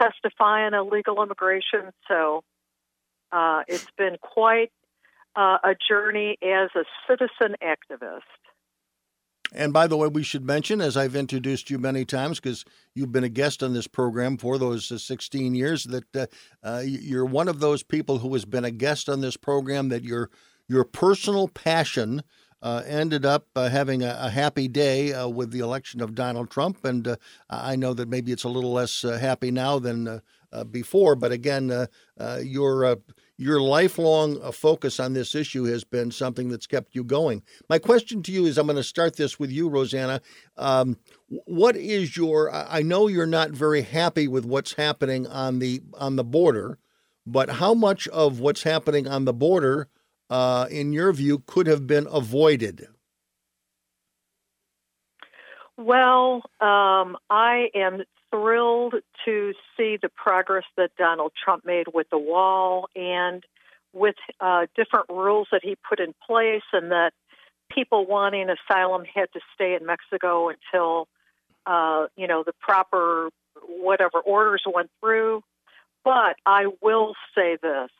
[0.00, 1.92] testify on illegal immigration.
[2.06, 2.42] So
[3.32, 4.70] uh, it's been quite
[5.34, 8.20] uh, a journey as a citizen activist.
[9.54, 13.12] And by the way, we should mention, as I've introduced you many times, because you've
[13.12, 16.26] been a guest on this program for those uh, 16 years, that uh,
[16.62, 20.04] uh, you're one of those people who has been a guest on this program, that
[20.04, 20.30] your,
[20.68, 22.22] your personal passion
[22.62, 26.48] uh, ended up uh, having a, a, happy day uh, with the election of Donald
[26.48, 26.84] Trump.
[26.84, 27.16] And
[27.50, 30.22] I know that maybe it's a little less happy now than
[30.70, 31.88] before, but again,
[32.40, 32.98] your
[33.38, 37.42] your lifelong uh, focus on this issue has been something that's kept you going.
[37.68, 40.20] My question to you is I'm going to start this with you, Rosanna.
[40.56, 40.96] Um,
[41.28, 46.16] what is your I know you're not very happy with what's happening on the on
[46.16, 46.78] the border,
[47.26, 49.88] but how much of what's happening on the border
[50.28, 52.86] uh, in your view could have been avoided?
[55.78, 62.18] Well, um, I am thrilled to see the progress that Donald Trump made with the
[62.18, 63.44] wall and
[63.92, 67.12] with uh, different rules that he put in place, and that
[67.70, 71.08] people wanting asylum had to stay in Mexico until
[71.66, 73.28] uh, you know the proper
[73.66, 75.42] whatever orders went through.
[76.04, 77.90] But I will say this: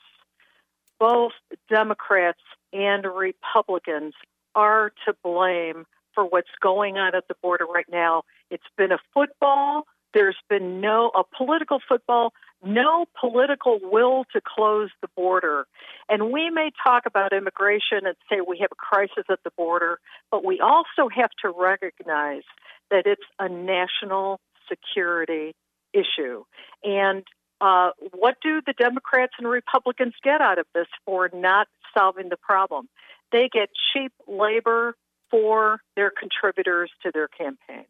[0.99, 1.33] both
[1.69, 2.41] Democrats
[2.73, 4.15] and Republicans
[4.55, 8.23] are to blame for what's going on at the border right now.
[8.51, 12.33] It's been a football there's been no a political football,
[12.65, 15.67] no political will to close the border.
[16.09, 19.99] And we may talk about immigration and say we have a crisis at the border,
[20.31, 22.43] but we also have to recognize
[22.91, 25.55] that it's a national security
[25.93, 26.45] issue.
[26.85, 27.25] And
[27.61, 32.37] uh, what do the Democrats and Republicans get out of this for not solving the
[32.37, 32.89] problem?
[33.31, 34.95] They get cheap labor
[35.31, 37.87] for their contributors to their campaigns.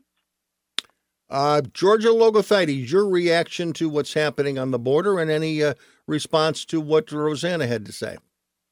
[1.33, 5.73] Uh, Georgia Logothetis, your reaction to what's happening on the border and any uh,
[6.07, 8.19] response to what Rosanna had to say.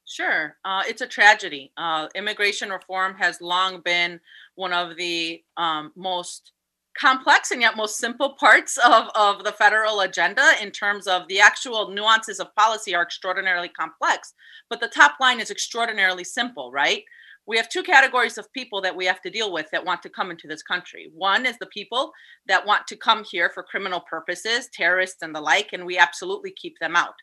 [0.05, 0.57] Sure.
[0.63, 1.73] Uh, it's a tragedy.
[1.79, 4.21] Uh, immigration reform has long been
[4.57, 6.53] one of the um, most
[6.99, 11.41] complex and yet most simple parts of, of the federal agenda in terms of the
[11.41, 14.35] actual nuances of policy are extraordinarily complex,
[14.69, 17.05] but the top line is extraordinarily simple, right?
[17.47, 20.09] We have two categories of people that we have to deal with that want to
[20.09, 21.11] come into this country.
[21.15, 22.13] One is the people
[22.47, 26.53] that want to come here for criminal purposes, terrorists and the like, and we absolutely
[26.53, 27.15] keep them out.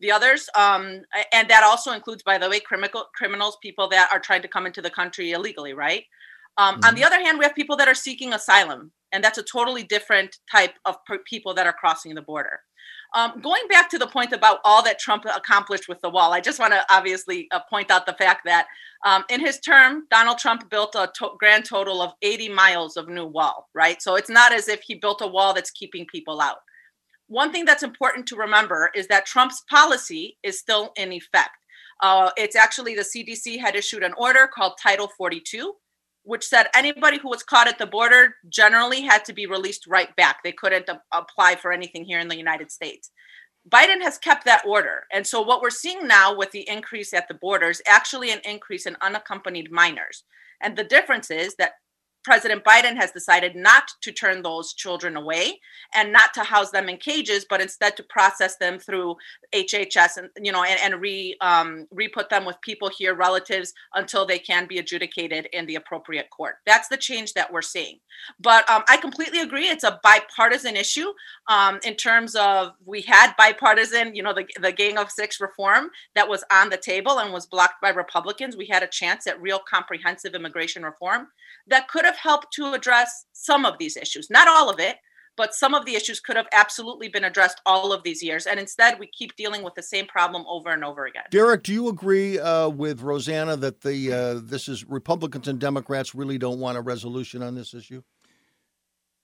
[0.00, 4.20] The others, um, and that also includes, by the way, criminal criminals, people that are
[4.20, 6.04] trying to come into the country illegally, right?
[6.56, 6.84] Um, mm-hmm.
[6.84, 7.06] On the mm-hmm.
[7.06, 10.74] other hand, we have people that are seeking asylum, and that's a totally different type
[10.84, 12.60] of people that are crossing the border.
[13.14, 16.40] Um, going back to the point about all that Trump accomplished with the wall, I
[16.40, 18.66] just want to obviously uh, point out the fact that
[19.04, 23.08] um, in his term, Donald Trump built a to- grand total of 80 miles of
[23.08, 24.02] new wall, right?
[24.02, 26.56] So it's not as if he built a wall that's keeping people out.
[27.28, 31.50] One thing that's important to remember is that Trump's policy is still in effect.
[32.02, 35.72] Uh, it's actually the CDC had issued an order called Title 42
[36.24, 40.14] which said anybody who was caught at the border generally had to be released right
[40.16, 40.42] back.
[40.42, 43.10] They couldn't a- apply for anything here in the United States.
[43.68, 45.04] Biden has kept that order.
[45.12, 48.40] And so what we're seeing now with the increase at the border is actually an
[48.44, 50.24] increase in unaccompanied minors.
[50.62, 51.72] And the difference is that
[52.24, 55.60] President Biden has decided not to turn those children away
[55.94, 59.16] and not to house them in cages, but instead to process them through
[59.54, 63.74] HHS and you know and, and re um, re put them with people here, relatives,
[63.94, 66.56] until they can be adjudicated in the appropriate court.
[66.66, 67.98] That's the change that we're seeing.
[68.40, 71.12] But um, I completely agree; it's a bipartisan issue.
[71.48, 75.90] Um, in terms of we had bipartisan, you know, the the Gang of Six reform
[76.14, 78.56] that was on the table and was blocked by Republicans.
[78.56, 81.28] We had a chance at real comprehensive immigration reform
[81.66, 84.30] that could have helped to address some of these issues.
[84.30, 84.96] Not all of it,
[85.36, 88.46] but some of the issues could have absolutely been addressed all of these years.
[88.46, 91.24] And instead, we keep dealing with the same problem over and over again.
[91.30, 96.14] Derek, do you agree uh, with Rosanna that the uh, this is Republicans and Democrats
[96.14, 98.02] really don't want a resolution on this issue?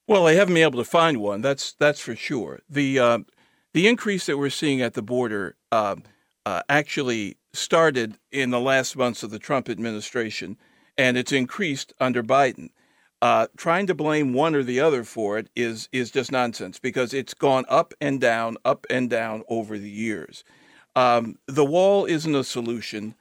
[0.06, 1.40] Well, they haven't been able to find one.
[1.40, 2.60] That's that's for sure.
[2.68, 3.18] The uh,
[3.72, 5.96] the increase that we're seeing at the border uh,
[6.44, 10.56] uh, actually started in the last months of the Trump administration,
[10.98, 12.70] and it's increased under Biden.
[13.22, 17.12] Uh, trying to blame one or the other for it is is just nonsense because
[17.12, 20.42] it's gone up and down, up and down over the years.
[20.96, 23.14] Um, the wall isn't a solution,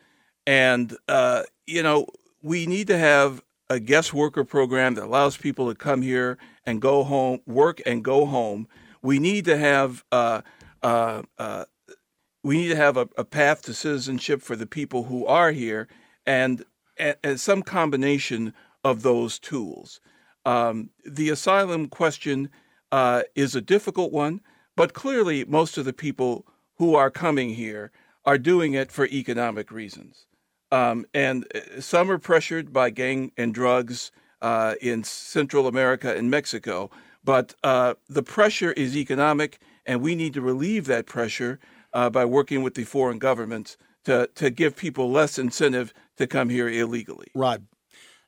[0.47, 2.07] and uh, you know
[2.41, 6.81] we need to have a guest worker program that allows people to come here and
[6.81, 8.67] go home, work and go home.
[9.01, 10.41] We need to have uh,
[10.81, 11.65] uh, uh,
[12.43, 15.87] we need to have a, a, path to citizenship for the people who are here,
[16.25, 16.63] and,
[16.97, 19.99] and, and some combination of those tools.
[20.45, 22.49] Um, the asylum question
[22.91, 24.41] uh, is a difficult one,
[24.75, 26.45] but clearly most of the people
[26.77, 27.91] who are coming here
[28.25, 30.25] are doing it for economic reasons.
[30.71, 34.11] Um, and uh, some are pressured by gang and drugs
[34.41, 36.89] uh, in Central America and Mexico,
[37.23, 41.59] but uh, the pressure is economic, and we need to relieve that pressure
[41.93, 46.49] uh, by working with the foreign governments to, to give people less incentive to come
[46.49, 47.27] here illegally.
[47.35, 47.65] Rod.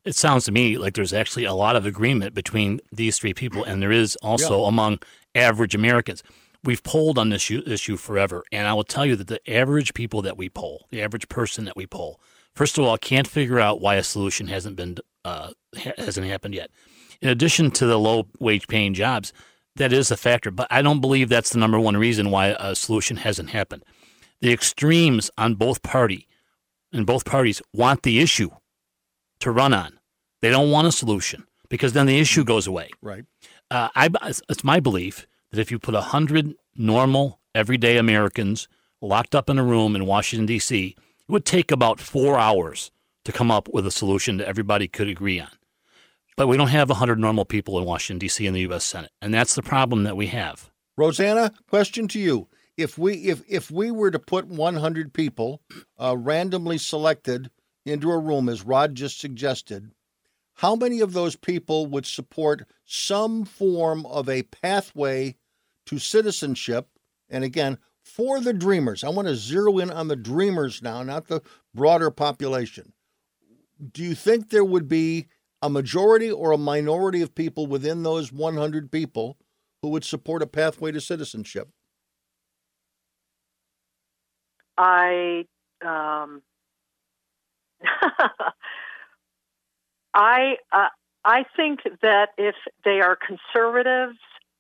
[0.04, 3.64] It sounds to me like there's actually a lot of agreement between these three people,
[3.64, 4.68] and there is also yeah.
[4.68, 5.00] among
[5.36, 6.24] average Americans.
[6.64, 9.94] We've polled on this issue, issue forever, and I will tell you that the average
[9.94, 12.20] people that we poll, the average person that we poll,
[12.56, 15.52] first of all, can't figure out why a solution hasn't been uh,
[15.98, 16.72] hasn't happened yet.
[17.22, 19.34] In addition to the low wage paying jobs,
[19.76, 22.76] that is a factor, but I don't believe that's the number one reason why a
[22.76, 23.84] solution hasn't happened.
[24.42, 26.28] The extremes on both party,
[26.92, 28.50] and both parties want the issue
[29.42, 30.00] to run on.
[30.42, 32.90] They don't want a solution because then the issue goes away.
[33.02, 33.26] Right.
[33.70, 34.10] Uh, I,
[34.50, 38.68] it's my belief that if you put a hundred normal, everyday Americans
[39.02, 42.92] locked up in a room in Washington D.C., it would take about four hours
[43.26, 45.50] to come up with a solution that everybody could agree on.
[46.38, 48.46] But we don't have 100 normal people in Washington, D.C.
[48.46, 48.84] in the U.S.
[48.84, 49.12] Senate.
[49.22, 50.72] And that's the problem that we have.
[50.98, 52.48] Rosanna, question to you.
[52.78, 55.62] If we if if we were to put 100 people
[56.00, 57.52] uh, randomly selected
[57.86, 59.92] into a room, as Rod just suggested,
[60.56, 65.36] how many of those people would support some form of a pathway
[65.88, 66.88] to citizenship?
[67.30, 71.28] And again, for the dreamers, I want to zero in on the dreamers now, not
[71.28, 71.42] the
[71.74, 72.94] broader population.
[73.92, 75.28] Do you think there would be
[75.62, 79.38] a majority or a minority of people within those 100 people
[79.82, 81.70] who would support a pathway to citizenship?
[84.78, 85.46] I
[85.84, 86.42] um,
[90.14, 90.90] I uh,
[91.24, 94.18] I think that if they are conservatives,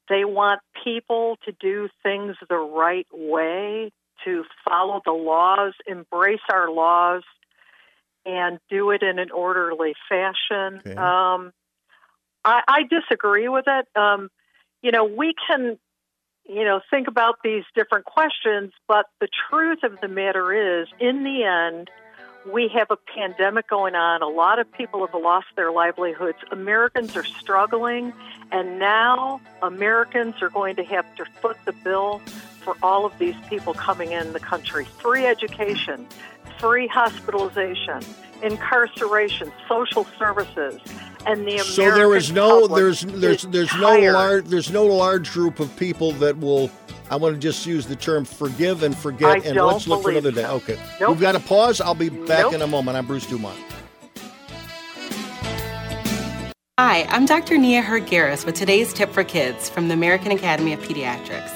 [0.09, 3.91] they want people to do things the right way,
[4.25, 7.23] to follow the laws, embrace our laws,
[8.25, 10.81] and do it in an orderly fashion.
[10.85, 10.95] Okay.
[10.95, 11.51] Um,
[12.43, 13.87] I, I, disagree with it.
[13.95, 14.29] Um,
[14.81, 15.77] you know, we can,
[16.47, 21.23] you know, think about these different questions, but the truth of the matter is, in
[21.23, 21.89] the end,
[22.45, 24.21] we have a pandemic going on.
[24.21, 26.37] A lot of people have lost their livelihoods.
[26.51, 28.13] Americans are struggling,
[28.51, 32.19] and now Americans are going to have to foot the bill
[32.61, 34.85] for all of these people coming in the country.
[34.85, 36.07] Free education,
[36.59, 38.01] free hospitalization,
[38.43, 40.79] incarceration, social services,
[41.25, 45.31] and the American so there is no there's there's there's no large there's no large
[45.31, 46.69] group of people that will
[47.11, 50.11] I want to just use the term forgive and forget, I and let's look for
[50.11, 50.43] another day.
[50.43, 50.55] So.
[50.55, 50.79] Okay.
[51.01, 51.09] Nope.
[51.09, 51.81] We've got to pause.
[51.81, 52.53] I'll be back nope.
[52.53, 52.95] in a moment.
[52.95, 53.59] I'm Bruce Dumont.
[56.79, 57.57] Hi, I'm Dr.
[57.57, 61.51] Nia Heard-Garris with today's tip for kids from the American Academy of Pediatrics.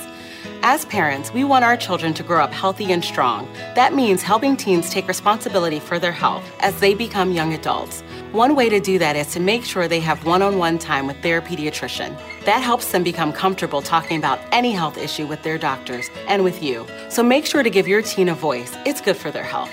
[0.61, 3.47] As parents, we want our children to grow up healthy and strong.
[3.75, 8.03] That means helping teens take responsibility for their health as they become young adults.
[8.35, 11.07] One way to do that is to make sure they have one on one time
[11.07, 12.19] with their pediatrician.
[12.43, 16.61] That helps them become comfortable talking about any health issue with their doctors and with
[16.61, 16.85] you.
[17.07, 18.75] So make sure to give your teen a voice.
[18.85, 19.71] It's good for their health.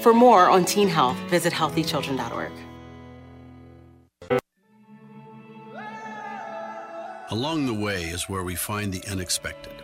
[0.00, 2.50] For more on teen health, visit healthychildren.org.
[7.30, 9.74] Along the way is where we find the unexpected.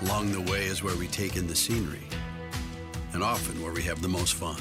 [0.00, 2.08] Along the way is where we take in the scenery,
[3.12, 4.56] and often where we have the most fun.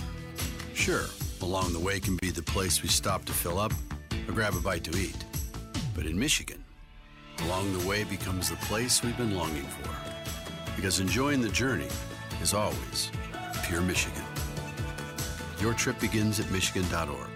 [0.74, 1.06] Sure,
[1.44, 3.74] along the way can be the place we stop to fill up
[4.28, 5.18] or grab a bite to eat.
[5.96, 6.64] But in Michigan,
[7.42, 9.90] along the way becomes the place we've been longing for.
[10.76, 11.90] Because enjoying the journey
[12.42, 13.12] is always
[13.64, 14.24] pure Michigan.
[15.60, 17.30] Your trip begins at Michigan.org.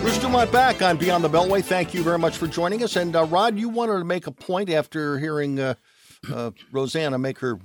[0.00, 1.62] Bruce Dumont back on Beyond the Beltway.
[1.62, 2.96] Thank you very much for joining us.
[2.96, 5.74] And uh, Rod, you wanted to make a point after hearing uh,
[6.32, 7.58] uh, Rosanna make her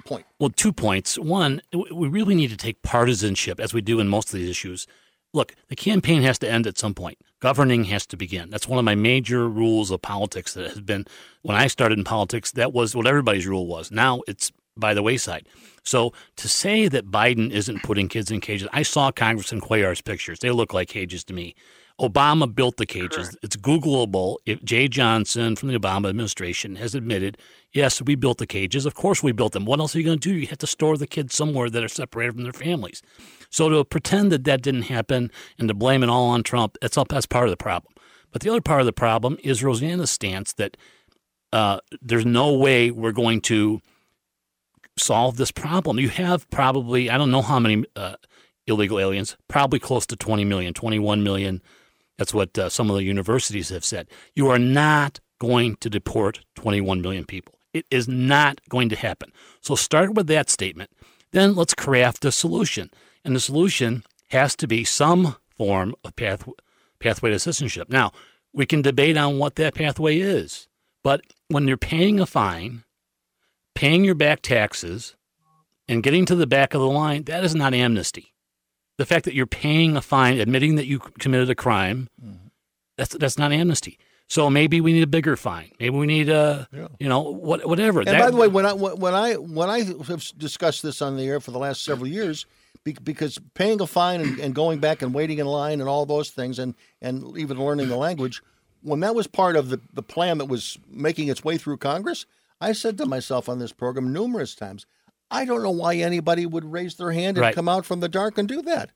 [0.00, 0.26] point.
[0.38, 1.18] Well, two points.
[1.18, 4.86] One, we really need to take partisanship, as we do in most of these issues.
[5.32, 7.18] Look, the campaign has to end at some point.
[7.40, 8.50] Governing has to begin.
[8.50, 11.06] That's one of my major rules of politics that has been,
[11.42, 13.90] when I started in politics, that was what everybody's rule was.
[13.90, 15.46] Now it's by the wayside.
[15.84, 20.40] So to say that Biden isn't putting kids in cages, I saw Congressman Cuellar's pictures.
[20.40, 21.54] They look like cages to me.
[22.00, 23.28] Obama built the cages.
[23.28, 23.36] Correct.
[23.42, 24.36] It's Googleable.
[24.46, 27.36] If Jeh Johnson from the Obama administration has admitted,
[27.72, 28.86] yes, we built the cages.
[28.86, 29.66] Of course we built them.
[29.66, 30.36] What else are you going to do?
[30.36, 33.02] You have to store the kids somewhere that are separated from their families.
[33.50, 36.96] So to pretend that that didn't happen and to blame it all on Trump, that's
[36.96, 37.92] all that's part of the problem.
[38.32, 40.76] But the other part of the problem is Rosanna's stance that
[41.52, 43.80] uh, there's no way we're going to
[44.96, 45.98] solve this problem.
[45.98, 48.14] You have probably, I don't know how many uh,
[48.66, 51.60] illegal aliens, probably close to 20 million, 21 million.
[52.20, 54.06] That's what uh, some of the universities have said.
[54.34, 57.54] You are not going to deport 21 million people.
[57.72, 59.32] It is not going to happen.
[59.62, 60.90] So start with that statement.
[61.32, 62.90] Then let's craft a solution.
[63.24, 66.46] And the solution has to be some form of path,
[66.98, 67.88] pathway to citizenship.
[67.88, 68.12] Now,
[68.52, 70.68] we can debate on what that pathway is,
[71.02, 72.84] but when you're paying a fine
[73.80, 75.16] paying your back taxes
[75.88, 78.34] and getting to the back of the line, that is not amnesty.
[79.00, 82.48] The fact that you're paying a fine, admitting that you committed a crime, mm-hmm.
[82.98, 83.98] that's that's not amnesty.
[84.28, 85.72] So maybe we need a bigger fine.
[85.80, 86.88] Maybe we need a, yeah.
[87.00, 87.98] you know, what, whatever.
[88.00, 91.16] And that, by the way, when I when I when I have discussed this on
[91.16, 92.46] the air for the last several years,
[92.84, 96.30] because paying a fine and, and going back and waiting in line and all those
[96.30, 98.42] things, and and even learning the language,
[98.82, 102.26] when that was part of the the plan that was making its way through Congress,
[102.60, 104.86] I said to myself on this program numerous times,
[105.30, 107.54] I don't know why anybody would raise their hand and right.
[107.54, 108.90] come out from the dark and do that.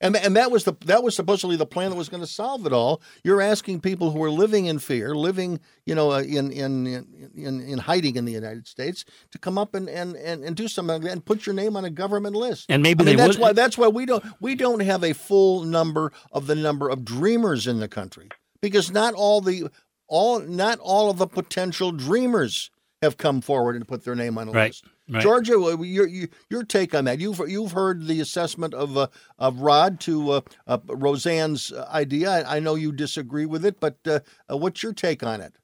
[0.00, 2.64] And and that was the that was supposedly the plan that was going to solve
[2.66, 3.02] it all.
[3.24, 6.86] You're asking people who are living in fear, living you know uh, in in
[7.34, 10.68] in in hiding in the United States, to come up and and and, and do
[10.68, 12.66] something and put your name on a government list.
[12.68, 13.42] And maybe I mean, that's would.
[13.42, 17.04] why that's why we don't we don't have a full number of the number of
[17.04, 18.28] dreamers in the country
[18.60, 19.68] because not all the
[20.06, 22.70] all not all of the potential dreamers
[23.02, 24.68] have come forward and put their name on a right.
[24.68, 24.84] list.
[25.08, 25.22] Right.
[25.22, 26.08] Georgia, your,
[26.50, 27.18] your take on that?
[27.18, 29.06] You've you've heard the assessment of uh,
[29.38, 32.30] of Rod to uh, uh, Roseanne's idea.
[32.30, 34.20] I, I, know you disagree with it, but uh,
[34.50, 35.54] uh, what's your take on it?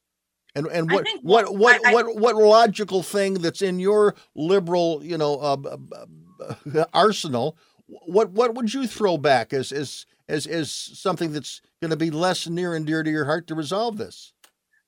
[0.54, 5.04] And and what what what what, I, what what logical thing that's in your liberal
[5.04, 7.58] you know uh, arsenal?
[7.86, 12.10] What what would you throw back as as as as something that's going to be
[12.10, 14.33] less near and dear to your heart to resolve this?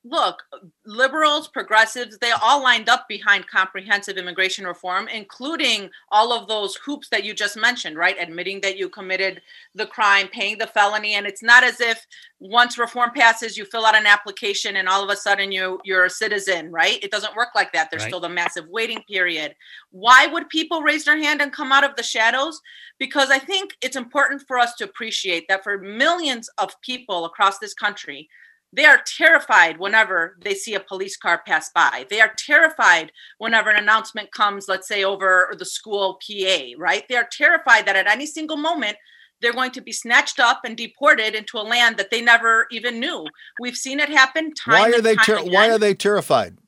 [0.03, 0.43] Look,
[0.85, 7.09] liberals, progressives, they all lined up behind comprehensive immigration reform, including all of those hoops
[7.09, 8.15] that you just mentioned, right?
[8.19, 9.41] Admitting that you committed
[9.75, 11.15] the crime, paying the felony.
[11.15, 12.05] And it's not as if
[12.39, 16.05] once reform passes, you fill out an application and all of a sudden you you're
[16.05, 17.03] a citizen, right?
[17.03, 17.89] It doesn't work like that.
[17.89, 18.09] There's right.
[18.09, 19.55] still the massive waiting period.
[19.91, 22.61] Why would people raise their hand and come out of the shadows?
[22.99, 27.59] Because I think it's important for us to appreciate that for millions of people across
[27.59, 28.29] this country,
[28.77, 32.05] they are terrified whenever they see a police car pass by.
[32.11, 37.03] They are terrified whenever an announcement comes, let's say over the school PA, right?
[37.09, 38.95] They are terrified that at any single moment,
[39.41, 42.99] they're going to be snatched up and deported into a land that they never even
[42.99, 43.25] knew.
[43.59, 44.91] We've seen it happen time.
[44.91, 45.15] Why are they?
[45.15, 46.59] Ter- why are they terrified?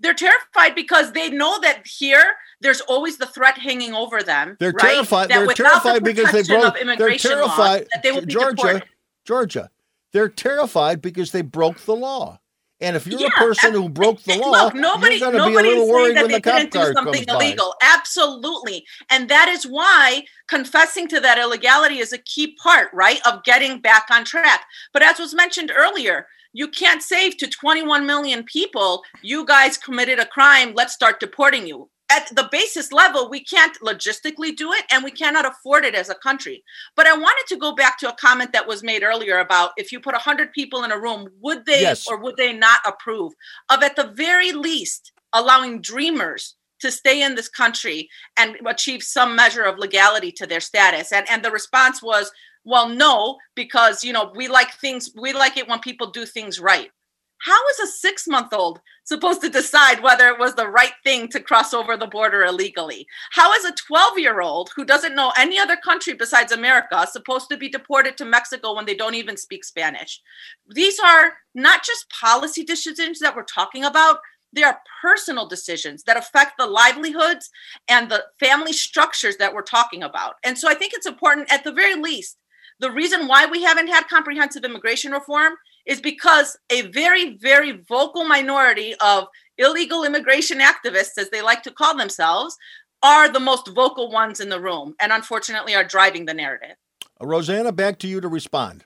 [0.00, 2.24] They're terrified because they know that here
[2.62, 4.56] there's always the threat hanging over them.
[4.60, 4.94] They're right?
[4.94, 5.28] terrified.
[5.28, 6.74] That they're terrified the because they broke.
[6.98, 7.80] They're terrified.
[7.80, 8.84] Laws, that they will Georgia, deported.
[9.26, 9.70] Georgia,
[10.16, 12.40] they're terrified because they broke the law.
[12.80, 15.60] And if you're yeah, a person who broke the law, look, nobody, you're going to
[15.60, 17.74] be a little worried when the cop car comes illegal.
[17.80, 17.86] By.
[17.94, 23.44] Absolutely, and that is why confessing to that illegality is a key part, right, of
[23.44, 24.64] getting back on track.
[24.92, 29.02] But as was mentioned earlier, you can't save to 21 million people.
[29.22, 30.72] You guys committed a crime.
[30.74, 31.90] Let's start deporting you.
[32.08, 36.08] At the basis level, we can't logistically do it and we cannot afford it as
[36.08, 36.62] a country.
[36.94, 39.90] But I wanted to go back to a comment that was made earlier about if
[39.90, 42.06] you put 100 people in a room, would they Yes.
[42.06, 43.32] or would they not approve
[43.70, 49.34] of, at the very least, allowing dreamers to stay in this country and achieve some
[49.34, 51.10] measure of legality to their status?
[51.10, 52.30] And, and the response was,
[52.64, 55.10] well, no, because you know we like things.
[55.16, 56.90] We like it when people do things right.
[57.38, 61.74] How is a six-month-old supposed to decide whether it was the right thing to cross
[61.74, 63.06] over the border illegally?
[63.30, 67.68] How is a 12-year-old who doesn't know any other country besides America supposed to be
[67.68, 70.20] deported to Mexico when they don't even speak Spanish?
[70.68, 74.18] These are not just policy decisions that we're talking about.
[74.52, 77.50] They are personal decisions that affect the livelihoods
[77.88, 80.36] and the family structures that we're talking about.
[80.42, 82.38] And so I think it's important, at the very least,
[82.80, 85.54] the reason why we haven't had comprehensive immigration reform
[85.86, 89.26] is because a very, very vocal minority of
[89.58, 92.56] illegal immigration activists, as they like to call themselves,
[93.02, 96.76] are the most vocal ones in the room and unfortunately are driving the narrative.
[97.20, 98.84] Uh, Rosanna, back to you to respond.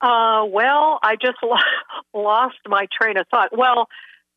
[0.00, 1.38] Uh, well, I just
[2.14, 3.56] lost my train of thought.
[3.56, 3.88] Well,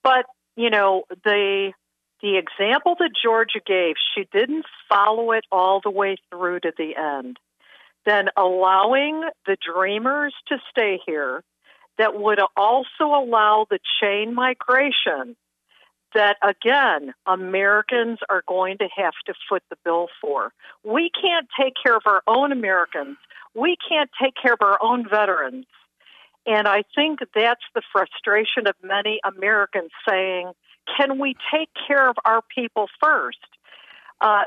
[0.04, 1.74] but you know the
[2.22, 6.96] the example that Georgia gave, she didn't follow it all the way through to the
[6.96, 7.38] end.
[8.06, 11.44] Then allowing the dreamers to stay here,
[11.98, 15.36] that would also allow the chain migration.
[16.16, 20.52] That again, Americans are going to have to foot the bill for.
[20.84, 23.18] We can't take care of our own Americans
[23.54, 25.66] we can't take care of our own veterans.
[26.46, 30.52] And I think that's the frustration of many Americans saying,
[30.98, 33.38] can we take care of our people first?
[34.22, 34.44] Uh,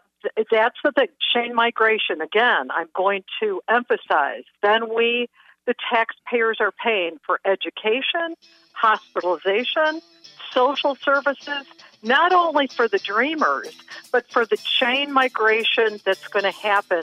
[0.50, 1.08] that's the thing.
[1.34, 4.44] Chain migration, again, I'm going to emphasize.
[4.62, 5.28] Then we,
[5.66, 8.34] the taxpayers, are paying for education,
[8.72, 10.00] hospitalization,
[10.52, 11.66] social services,
[12.02, 13.76] not only for the dreamers,
[14.10, 17.02] but for the chain migration that's going to happen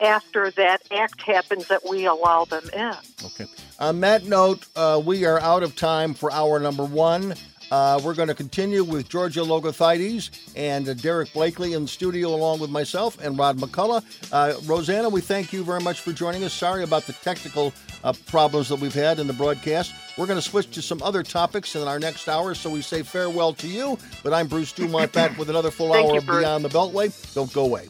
[0.00, 2.94] after that act happens that we allow them in.
[3.24, 3.46] Okay.
[3.78, 7.34] On that note, uh, we are out of time for hour number one.
[7.70, 12.28] Uh, we're going to continue with Georgia Logothetis and uh, Derek Blakley in the studio,
[12.28, 14.04] along with myself and Rod McCulloch.
[14.32, 16.52] Uh, Rosanna, we thank you very much for joining us.
[16.52, 19.94] Sorry about the technical uh, problems that we've had in the broadcast.
[20.18, 23.02] We're going to switch to some other topics in our next hour, so we say
[23.02, 23.98] farewell to you.
[24.22, 27.34] But I'm Bruce Dumont back with another full hour you, of Beyond the Beltway.
[27.34, 27.88] Don't go away.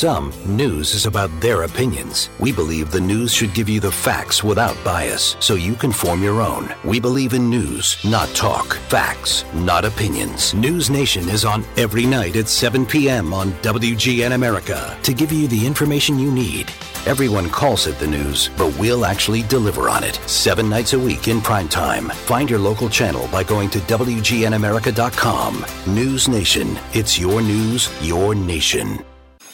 [0.00, 2.30] Some, news is about their opinions.
[2.38, 6.22] We believe the news should give you the facts without bias, so you can form
[6.22, 6.74] your own.
[6.84, 8.76] We believe in news, not talk.
[8.88, 10.54] Facts, not opinions.
[10.54, 13.34] News Nation is on every night at 7 p.m.
[13.34, 16.70] on WGN America to give you the information you need.
[17.04, 20.14] Everyone calls it the news, but we'll actually deliver on it.
[20.26, 22.08] Seven nights a week in prime time.
[22.08, 25.66] Find your local channel by going to WGNAmerica.com.
[25.94, 26.78] News Nation.
[26.94, 29.04] It's your news, your nation.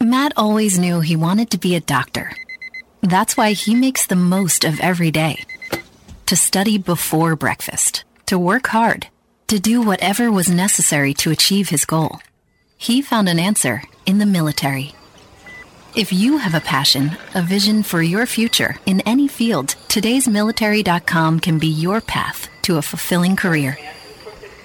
[0.00, 2.32] Matt always knew he wanted to be a doctor.
[3.02, 5.44] That's why he makes the most of every day.
[6.26, 9.08] To study before breakfast, to work hard,
[9.48, 12.20] to do whatever was necessary to achieve his goal.
[12.76, 14.94] He found an answer in the military.
[15.96, 21.40] If you have a passion, a vision for your future in any field, today's military.com
[21.40, 23.76] can be your path to a fulfilling career.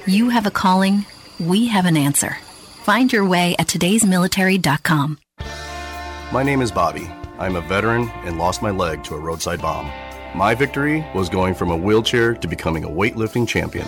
[0.05, 1.05] You have a calling,
[1.39, 2.37] we have an answer.
[2.83, 5.17] Find your way at today'smilitary.com.
[6.33, 7.09] My name is Bobby.
[7.39, 9.89] I'm a veteran and lost my leg to a roadside bomb.
[10.35, 13.87] My victory was going from a wheelchair to becoming a weightlifting champion.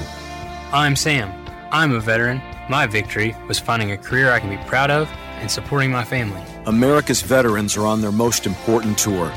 [0.71, 1.31] I'm Sam.
[1.71, 2.41] I'm a veteran.
[2.69, 6.41] My victory was finding a career I can be proud of and supporting my family.
[6.65, 9.31] America's veterans are on their most important tour,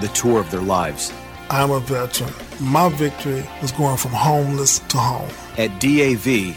[0.00, 1.12] the tour of their lives.
[1.50, 2.32] I'm a veteran.
[2.60, 5.28] My victory was going from homeless to home.
[5.58, 6.56] At DAV,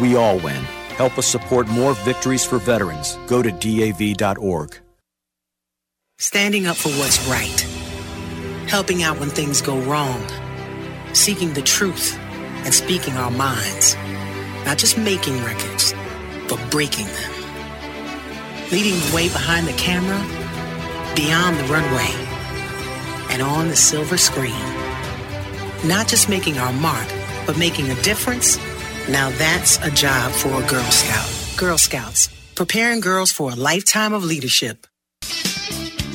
[0.00, 0.62] we all win.
[0.96, 3.16] Help us support more victories for veterans.
[3.26, 4.78] Go to DAV.org.
[6.18, 7.60] Standing up for what's right.
[8.68, 10.20] Helping out when things go wrong.
[11.12, 12.18] Seeking the truth
[12.64, 13.94] and speaking our minds.
[14.64, 15.94] Not just making records,
[16.48, 17.32] but breaking them.
[18.72, 20.18] Leading the way behind the camera,
[21.14, 22.10] beyond the runway,
[23.30, 24.52] and on the silver screen.
[25.84, 27.06] Not just making our mark,
[27.46, 28.58] but making a difference.
[29.10, 31.58] Now that's a job for a Girl Scout.
[31.58, 34.86] Girl Scouts, preparing girls for a lifetime of leadership.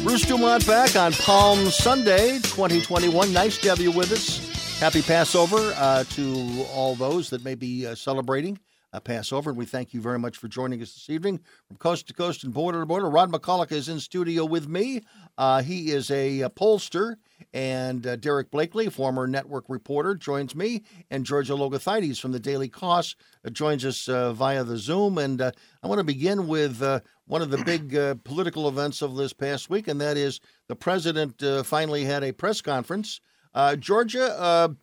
[0.04, 3.34] Bruce Dumont back on Palm Sunday 2021.
[3.34, 4.80] Nice to have you with us.
[4.80, 8.60] Happy Passover uh, to all those that may be uh, celebrating
[8.94, 9.50] uh, Passover.
[9.50, 12.44] And we thank you very much for joining us this evening from coast to coast
[12.44, 13.10] and border to border.
[13.10, 15.02] Rod McCulloch is in studio with me.
[15.38, 17.16] Uh, he is a, a pollster.
[17.54, 20.84] And uh, Derek Blakley, former network reporter, joins me.
[21.12, 23.16] And Georgia Logothetis from the Daily Kos
[23.46, 25.18] uh, joins us via the Zoom.
[25.18, 25.52] And I
[25.88, 26.82] want to begin with
[27.26, 31.42] one of the big political events of this past week, and that is the president
[31.66, 33.20] finally had a press conference.
[33.54, 34.76] Uh, Georgia,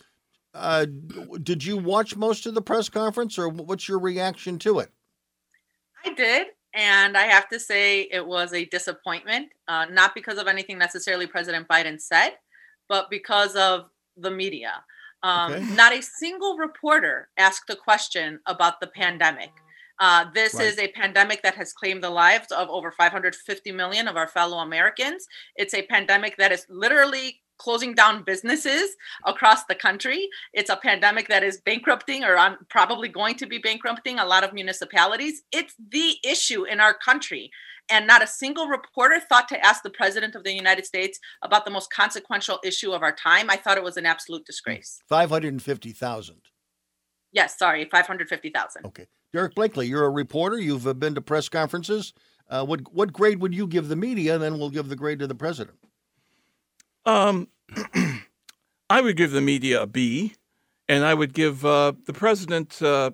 [0.54, 0.86] uh,
[1.42, 4.90] did you watch most of the press conference, or what's your reaction to it?
[6.04, 9.48] I did, and I have to say it was a disappointment.
[9.68, 12.30] Uh, not because of anything necessarily President Biden said,
[12.88, 13.86] but because of
[14.16, 14.84] the media.
[15.22, 15.64] Um, okay.
[15.74, 19.50] Not a single reporter asked a question about the pandemic.
[19.98, 20.66] Uh, this right.
[20.66, 24.58] is a pandemic that has claimed the lives of over 550 million of our fellow
[24.58, 25.26] Americans.
[25.56, 30.28] It's a pandemic that is literally closing down businesses across the country.
[30.52, 34.42] It's a pandemic that is bankrupting or on, probably going to be bankrupting a lot
[34.42, 35.42] of municipalities.
[35.52, 37.50] It's the issue in our country.
[37.92, 41.64] And not a single reporter thought to ask the president of the United States about
[41.64, 43.50] the most consequential issue of our time.
[43.50, 45.00] I thought it was an absolute disgrace.
[45.08, 46.36] 550,000.
[47.32, 48.86] Yes, sorry, 550,000.
[48.86, 49.06] Okay.
[49.32, 50.58] Derek Blakley, you're a reporter.
[50.58, 52.12] You've uh, been to press conferences.
[52.48, 54.34] Uh, what what grade would you give the media?
[54.34, 55.78] And then we'll give the grade to the president.
[57.06, 57.48] Um,
[58.90, 60.34] I would give the media a B,
[60.88, 63.12] and I would give uh, the president uh,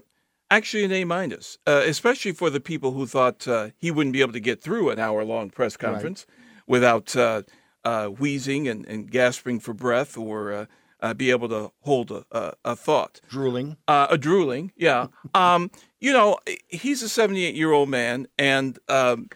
[0.51, 4.22] actually an A minus, uh, especially for the people who thought uh, he wouldn't be
[4.22, 6.62] able to get through an hour long press conference right.
[6.66, 7.43] without uh,
[7.84, 10.66] uh, wheezing and, and, gasping for breath or
[11.16, 13.20] be able to hold a, a, a thought.
[13.28, 13.76] Drooling.
[13.87, 15.09] a drooling, yeah.
[15.34, 15.70] um,
[16.01, 19.28] you know, he's a 78 year old man, and um,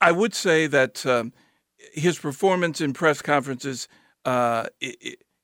[0.00, 1.04] I would say that.
[1.92, 3.88] His performance in press conferences
[4.24, 4.66] uh,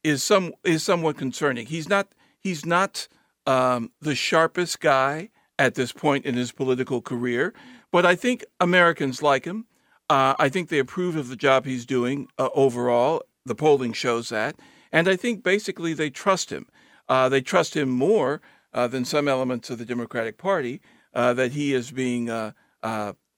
[0.04, 1.66] is some is somewhat concerning.
[1.66, 3.08] He's not he's not
[3.46, 7.54] um, the sharpest guy at this point in his political career,
[7.90, 9.66] but I think Americans like him.
[10.10, 13.22] Uh, I think they approve of the job he's doing uh, overall.
[13.44, 14.56] The polling shows that,
[14.92, 16.66] and I think basically they trust him.
[17.08, 18.40] Uh, they trust him more
[18.72, 20.80] uh, than some elements of the Democratic Party
[21.14, 22.30] uh, that he is being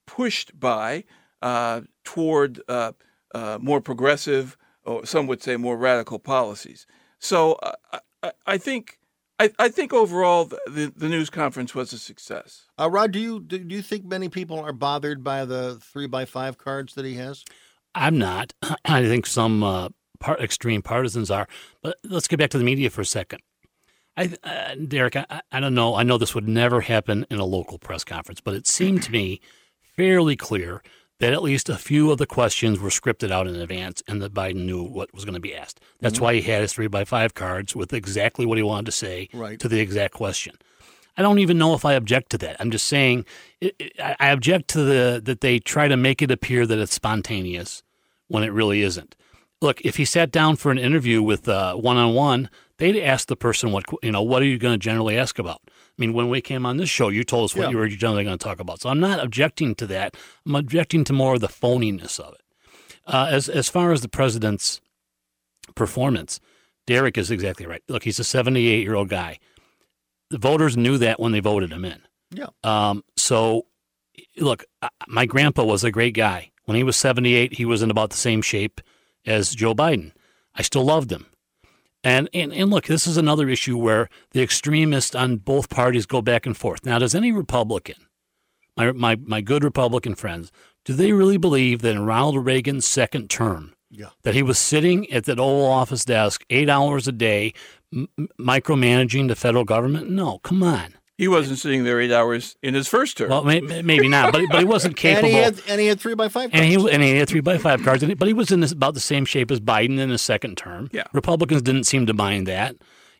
[0.05, 1.03] pushed by
[2.05, 2.93] toward uh,
[3.33, 6.87] uh, more progressive, or some would say more radical policies.
[7.19, 7.59] So
[8.23, 8.99] I, I, think.
[9.39, 12.67] I, I, think overall the, the news conference was a success.
[12.79, 16.23] Uh, Rod, do you do you think many people are bothered by the three by
[16.23, 17.43] five cards that he has?
[17.93, 18.53] I'm not.
[18.85, 19.89] I think some uh,
[20.19, 21.47] part, extreme partisans are.
[21.81, 23.41] But let's get back to the media for a second.
[24.17, 25.95] I, uh, Derek, I, I don't know.
[25.95, 29.11] I know this would never happen in a local press conference, but it seemed to
[29.11, 29.41] me
[29.95, 30.81] fairly clear
[31.19, 34.33] that at least a few of the questions were scripted out in advance and that
[34.33, 35.79] Biden knew what was going to be asked.
[36.01, 36.23] That's mm-hmm.
[36.23, 39.29] why he had his three by five cards with exactly what he wanted to say
[39.33, 39.59] right.
[39.59, 40.55] to the exact question.
[41.17, 42.57] I don't even know if I object to that.
[42.59, 43.25] I'm just saying
[43.61, 46.93] it, it, I object to the that they try to make it appear that it's
[46.93, 47.83] spontaneous
[48.27, 49.15] when it really isn't.
[49.61, 53.37] look, if he sat down for an interview with one on one, they'd ask the
[53.37, 54.21] person what you know.
[54.21, 55.61] What are you going to generally ask about?
[55.97, 57.69] I mean, when we came on this show, you told us what Yeah.
[57.71, 58.81] you were generally going to talk about.
[58.81, 60.15] So I'm not objecting to that.
[60.45, 62.41] I'm objecting to more of the phoniness of it.
[63.07, 64.81] Uh, as as far as the president's
[65.75, 66.39] performance,
[66.87, 67.81] Derek is exactly right.
[67.87, 69.39] Look, he's a 78 year old guy.
[70.29, 72.01] The voters knew that when they voted him in.
[72.31, 72.47] Yeah.
[72.63, 73.67] Um, so,
[74.37, 74.65] look,
[75.07, 76.51] my grandpa was a great guy.
[76.65, 78.81] When he was 78, he was in about the same shape
[79.25, 80.11] as Joe Biden.
[80.55, 81.27] I still loved him.
[82.05, 86.21] And, and, and look, this is another issue where the extremists on both parties go
[86.21, 86.85] back and forth.
[86.85, 87.95] Now, does any Republican,
[88.77, 90.51] my, my, my good Republican friends,
[90.85, 94.09] do they really believe that in Ronald Reagan's second term, Yeah.
[94.21, 97.53] that he was sitting at that Oval Office desk eight hours a day,
[97.91, 98.07] m-
[98.39, 100.09] micromanaging the federal government?
[100.11, 100.93] No, come on.
[101.17, 103.29] He wasn't sitting there eight hours in his first term.
[103.29, 105.29] Well, may, may- maybe not, but but he wasn't capable.
[105.29, 106.49] And he had and he had three by five.
[106.51, 108.93] And he and he had three by five cards, but he was in this, about
[108.95, 110.89] the same shape as Biden in his second term.
[110.91, 111.03] Yeah.
[111.13, 112.75] Republicans didn't seem to mind that.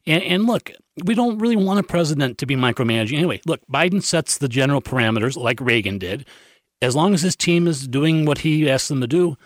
[0.06, 0.72] And, and look,
[1.04, 3.42] we don't really want a president to be micromanaging anyway.
[3.46, 6.26] Look, Biden sets the general parameters like Reagan did.
[6.82, 9.38] As long as his team is doing what he asks them to do,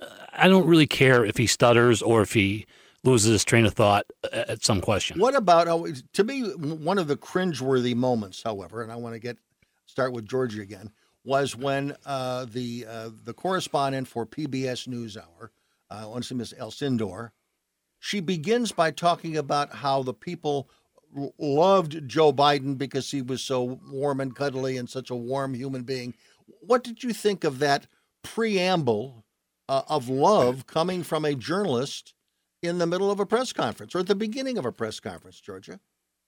[0.00, 2.66] uh, I don't really care if he stutters or if he
[3.08, 5.18] loses his train of thought at some question.
[5.18, 9.18] What about oh, to me one of the cringeworthy moments, however, and I want to
[9.18, 9.38] get
[9.86, 10.90] start with Georgia again,
[11.24, 15.48] was when uh, the uh, the correspondent for PBS NewsHour,
[15.90, 17.30] uh, Yamiche Alcindor,
[17.98, 20.70] she begins by talking about how the people
[21.16, 25.54] l- loved Joe Biden because he was so warm and cuddly and such a warm
[25.54, 26.14] human being.
[26.60, 27.86] What did you think of that
[28.22, 29.24] preamble
[29.68, 32.14] uh, of love coming from a journalist
[32.62, 35.40] in the middle of a press conference or at the beginning of a press conference,
[35.40, 35.80] Georgia?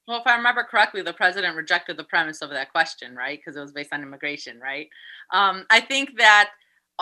[0.06, 3.38] Well, if I remember correctly, the president rejected the premise of that question, right?
[3.38, 4.88] Because it was based on immigration, right?
[5.32, 6.50] Um, I think that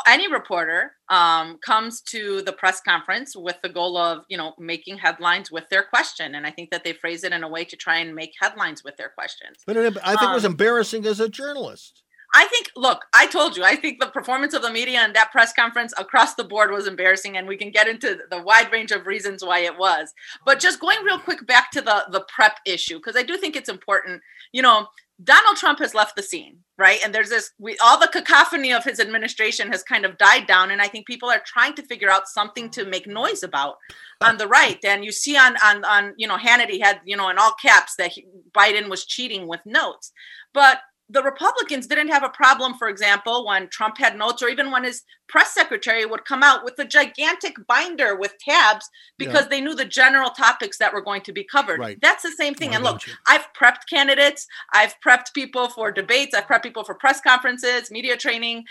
[0.07, 4.99] any reporter um, comes to the press conference with the goal of, you know, making
[4.99, 7.77] headlines with their question, and I think that they phrase it in a way to
[7.77, 9.57] try and make headlines with their questions.
[9.67, 12.03] But it, I think it was Um, embarrassing as a journalist.
[12.35, 15.33] I think, look, I told you, I think the performance of the media in that
[15.33, 18.91] press conference across the board was embarrassing, and we can get into the wide range
[18.91, 20.13] of reasons why it was.
[20.45, 23.57] But just going real quick back to the the prep issue, because I do think
[23.57, 24.21] it's important.
[24.53, 24.89] You know,
[25.23, 27.01] Donald Trump has left the scene, right?
[27.05, 30.71] And there's this, we all the cacophony of his administration has kind of died down,
[30.71, 33.77] and I think people are trying to figure out something to make noise about
[34.21, 34.79] on the right.
[34.85, 37.97] And you see on on on you know Hannity had you know in all caps
[37.97, 40.13] that he, Biden was cheating with notes,
[40.55, 40.81] but
[41.11, 44.85] the Republicans didn't have a problem, for example, when Trump had notes, or even when
[44.85, 48.89] his press secretary would come out with a gigantic binder with tabs
[49.19, 49.49] because Yeah.
[49.49, 51.81] they knew the general topics that were going to be covered.
[51.81, 51.99] Right.
[52.01, 52.71] That's the same thing.
[52.71, 53.15] Why and look, you?
[53.27, 58.17] I've prepped candidates, I've prepped people for debates, I've prepped people for press conferences, media
[58.17, 58.65] training.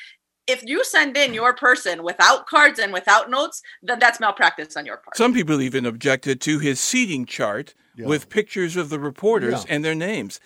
[0.46, 4.86] If you send in your person without cards and without notes, then that's malpractice on
[4.86, 5.18] your part.
[5.18, 9.74] Some people even objected to his seating chart with pictures of the reporters Yeah.
[9.76, 10.40] and their names.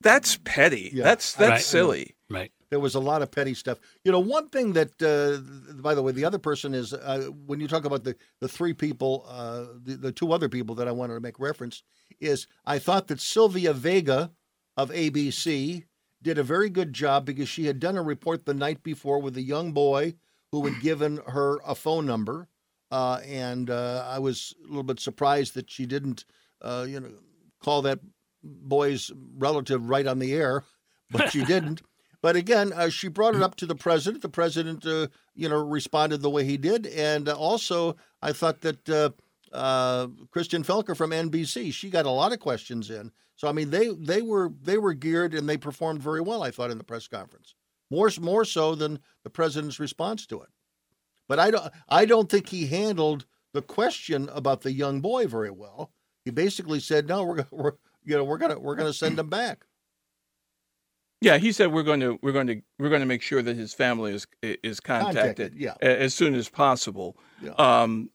[0.00, 0.90] That's petty.
[0.92, 1.04] Yeah.
[1.04, 1.60] That's that's Right.
[1.62, 2.16] silly.
[2.30, 2.52] Right.
[2.70, 3.78] There was a lot of petty stuff.
[4.04, 5.40] You know, one thing that, uh,
[5.80, 8.74] by the way, the other person is uh, when you talk about the the three
[8.74, 11.82] people, uh, the the two other people that I wanted to make reference
[12.20, 14.30] is I thought that Cecilia Vega
[14.76, 15.84] of ABC
[16.22, 19.36] did a very good job because she had done a report the night before with
[19.36, 20.14] a young boy
[20.52, 22.48] who had given her a phone number,
[22.90, 26.24] uh, and uh, I was a little bit surprised that she didn't,
[26.62, 27.10] uh, you know,
[27.62, 28.00] call that
[28.42, 30.64] boy's relative right on the air,
[31.10, 31.82] but she didn't.
[32.20, 34.22] But again, uh, she brought it up to the president.
[34.22, 38.60] The president, uh, you know, responded the way he did, and uh, also I thought
[38.62, 39.10] that uh,
[39.52, 43.12] uh, Kristen Welker from NBC, she got a lot of questions in.
[43.36, 46.42] So I mean, they they were they were geared and they performed very well.
[46.42, 47.54] I thought in the press conference,
[47.88, 50.48] more more so than the president's response to it.
[51.28, 55.50] But I don't I don't think he handled the question about the young boy very
[55.50, 55.92] well.
[56.24, 57.72] He basically said, "No, we're we're
[58.08, 59.64] you know we're gonna we're gonna send him back."
[61.20, 63.56] Yeah, he said we're going to we're going to we're going to make sure that
[63.56, 65.74] his family is is contacted, Contacted, yeah.
[65.80, 67.16] as soon as possible.
[67.42, 67.50] Yeah.
[67.58, 68.10] Um,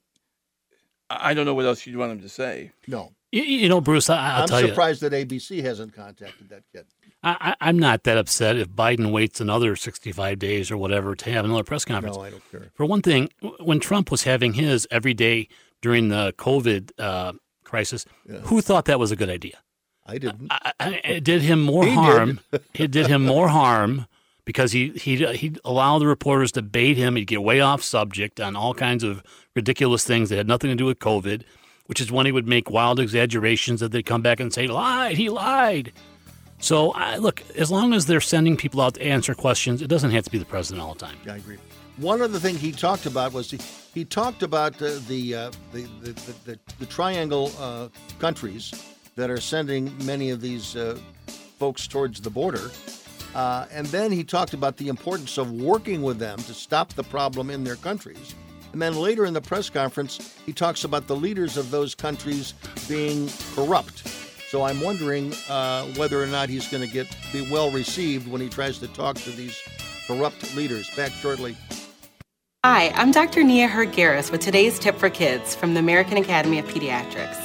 [1.09, 2.71] I I don't know what else you'd want him to say.
[2.87, 4.69] No, You, you know, Bruce, I, I'll I'm tell you.
[4.69, 6.85] surprised that ABC hasn't contacted that kid.
[7.21, 11.31] I, I- I'm not that upset if Biden waits another 65 days or whatever to
[11.31, 12.15] have another press conference.
[12.15, 12.71] No, I don't care.
[12.73, 13.29] For one thing,
[13.59, 15.49] when Trump was having his every day
[15.81, 17.33] during the COVID uh,
[17.65, 18.05] crisis,
[18.43, 19.57] who thought that was a good idea?
[20.05, 20.47] I didn't.
[20.51, 21.95] I, I, it did him more He did.
[21.97, 22.39] harm.
[22.73, 24.05] it did him more harm
[24.45, 27.15] because he he he'd allow the reporters to bait him.
[27.15, 29.23] He'd get way off subject on all kinds of
[29.55, 31.43] ridiculous things that had nothing to do with COVID,
[31.85, 35.15] which is when he would make wild exaggerations that they'd come back and say lied.
[35.17, 35.93] He lied.
[36.59, 40.11] So I, look, as long as they're sending people out to answer questions, it doesn't
[40.11, 41.17] have to be the president all the time.
[41.25, 41.57] Yeah, I agree.
[41.97, 43.59] one other thing he talked about was he,
[43.93, 48.73] he talked about uh, the, uh, the, the, the, the the triangle uh, countries
[49.15, 50.97] that are sending many of these uh,
[51.59, 52.71] folks towards the border.
[53.35, 57.03] Uh, and then he talked about the importance of working with them to stop the
[57.03, 58.35] problem in their countries.
[58.73, 62.53] And then later in the press conference, he talks about the leaders of those countries
[62.87, 64.07] being corrupt.
[64.49, 68.41] So I'm wondering uh, whether or not he's going to get be well received when
[68.41, 69.59] he tries to talk to these
[70.07, 70.89] corrupt leaders.
[70.95, 71.55] Back shortly.
[72.63, 73.43] Hi, I'm Dr.
[73.43, 77.42] Nia Heard-Garris with today's tip for kids from the American Academy of Pediatrics.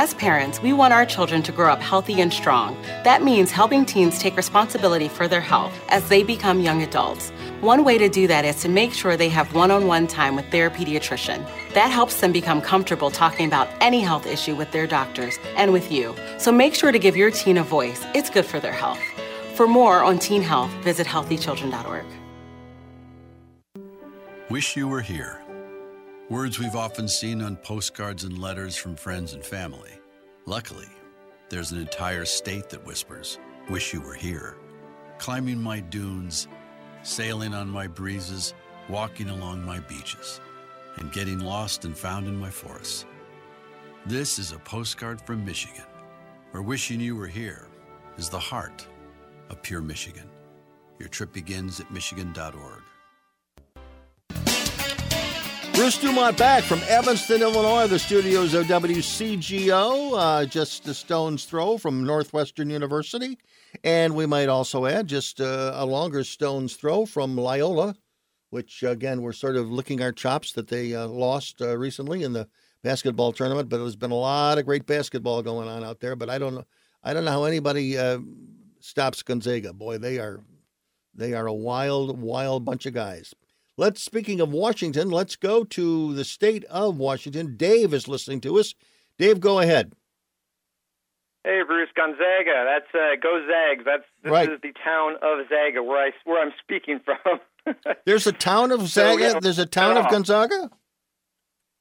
[0.00, 2.74] As parents, we want our children to grow up healthy and strong.
[3.04, 7.28] That means helping teens take responsibility for their health as they become young adults.
[7.60, 10.36] One way to do that is to make sure they have one on one time
[10.36, 11.46] with their pediatrician.
[11.74, 15.92] That helps them become comfortable talking about any health issue with their doctors and with
[15.92, 16.16] you.
[16.38, 19.02] So make sure to give your teen a voice, it's good for their health.
[19.54, 22.06] For more on teen health, visit healthychildren.org.
[24.48, 25.42] Wish you were here.
[26.30, 29.90] Words we've often seen on postcards and letters from friends and family.
[30.46, 30.86] Luckily,
[31.48, 34.56] there's an entire state that whispers, Wish you were here.
[35.18, 36.46] Climbing my dunes,
[37.02, 38.54] sailing on my breezes,
[38.88, 40.40] walking along my beaches,
[40.98, 43.06] and getting lost and found in my forests.
[44.06, 45.84] This is a postcard from Michigan,
[46.52, 47.66] where wishing you were here
[48.18, 48.86] is the heart
[49.50, 50.30] of pure Michigan.
[51.00, 52.79] Your trip begins at Michigan.org.
[55.80, 61.78] Bruce Dumont back from Evanston, Illinois, the studios of WCGO, uh, just a stone's throw
[61.78, 63.38] from Northwestern University.
[63.82, 67.96] And we might also add just uh, a longer stone's throw from Loyola,
[68.50, 72.34] which, again, we're sort of licking our chops that they uh, lost uh, recently in
[72.34, 72.46] the
[72.84, 73.70] basketball tournament.
[73.70, 76.14] But there's been a lot of great basketball going on out there.
[76.14, 76.66] But I don't know,
[77.02, 78.18] I don't know how anybody uh,
[78.80, 79.72] stops Gonzaga.
[79.72, 80.40] Boy, they are
[81.14, 83.34] they are a wild, wild bunch of guys.
[83.80, 87.56] Let's speaking of Washington, let's go to the state of Washington.
[87.56, 88.74] Dave is listening to us.
[89.16, 89.94] Dave, go ahead.
[91.44, 92.66] Hey, Bruce Gonzaga.
[92.66, 93.82] That's uh, go Zags.
[93.86, 94.50] That's this Right.
[94.50, 97.40] is the town of Zaga, where I where I'm speaking from.
[98.04, 99.22] There's a town of So, Zaga.
[99.22, 99.40] yeah.
[99.40, 100.10] There's a town of.
[100.10, 100.68] Gonzaga.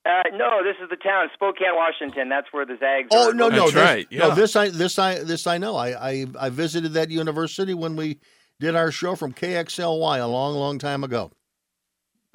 [0.06, 2.30] Uh, no, this is the town, Spokane, Washington.
[2.30, 3.10] That's where the Zags.
[3.12, 4.08] Oh are no, no, located.
[4.10, 4.36] this, no.
[4.36, 5.76] This I this I this I know.
[5.76, 8.20] I, I I visited that university when we
[8.62, 11.34] did our show from KXLY a long, long time ago.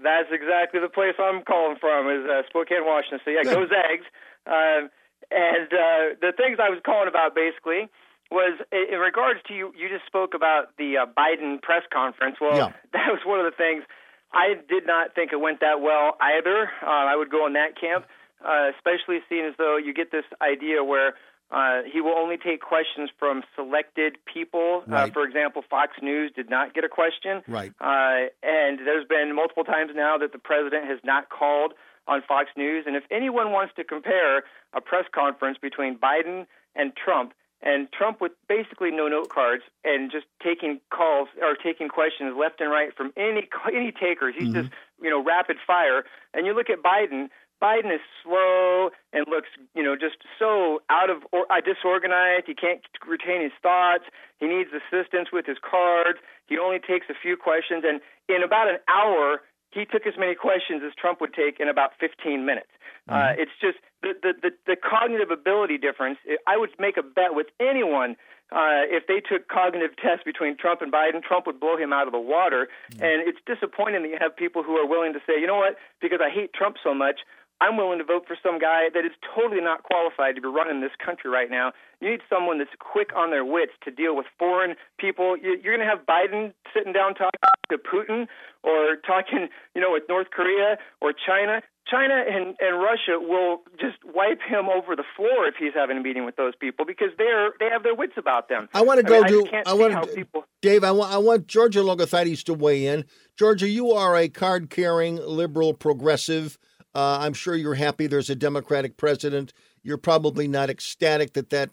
[0.05, 2.13] That's exactly the place I'm calling from.
[2.13, 3.21] Is uh, Spokane, Washington.
[3.25, 4.05] So yeah, go Zags.
[4.47, 4.93] Um,
[5.33, 7.89] and uh, the things I was calling about basically
[8.31, 9.73] was in regards to you.
[9.73, 12.37] You just spoke about the uh, Biden press conference.
[12.41, 12.73] Well, Yeah.
[12.93, 13.85] that was one of the things
[14.33, 16.69] I did not think it went that well either.
[16.83, 18.05] Uh, I would go in that camp,
[18.45, 21.15] uh, especially seeing as though you get this idea where
[21.55, 24.83] uh, he will only take questions from selected people.
[24.91, 27.43] Uh, for example, Fox News did not get a question.
[27.47, 27.73] Right.
[27.81, 31.75] Uh, and there's been multiple times now that the president has not called
[32.09, 32.85] on Fox News.
[32.89, 34.43] And if anyone wants to compare
[34.73, 40.11] a press conference between Biden and Trump, and Trump with basically no note cards and
[40.11, 44.71] just taking calls or taking questions left and right from any any takers, he's just
[45.01, 46.05] you know rapid fire.
[46.35, 47.29] And you look at Biden.
[47.63, 52.47] Biden is slow and looks, you know, just so out of or uh, disorganized.
[52.47, 54.05] He can't retain his thoughts.
[54.39, 56.19] He needs assistance with his cards.
[56.47, 59.41] He only takes a few questions, and in about an hour,
[59.71, 62.71] he took as many questions as Trump would take in about 15 minutes.
[63.09, 66.19] Uh, it's just the, the the the cognitive ability difference.
[66.47, 68.17] I would make a bet with anyone
[68.53, 72.07] uh, if they took cognitive tests between Trump and Biden, Trump would blow him out
[72.07, 72.69] of the water.
[73.01, 75.77] And it's disappointing that you have people who are willing to say, you know what,
[76.01, 77.21] because I hate Trump so much,
[77.65, 80.81] I'm willing to vote for some guy that is totally not qualified to be running
[80.83, 81.73] this country right now.
[82.01, 85.37] You need someone that's quick on their wits to deal with foreign people.
[85.37, 87.41] You- You're going to have Biden sitting down talking
[87.71, 88.27] to Putin
[88.63, 91.63] or talking, you know, with North Korea or China.
[91.87, 96.01] China and, and Russia will just wipe him over the floor if he's having a
[96.01, 98.71] meeting with those people because they're they have their wits about them.
[98.73, 99.41] I want to go mean, I to.
[99.41, 100.45] just can't I want to, people.
[100.63, 100.83] Dave.
[100.83, 101.13] I want.
[101.13, 103.05] I want Georgia Logothetis to weigh in.
[103.39, 106.57] Georgia, you are a card-carrying liberal progressive.
[106.95, 108.07] Uh, I'm sure you're happy.
[108.07, 109.53] There's a Democratic president.
[109.83, 111.71] You're probably not ecstatic that that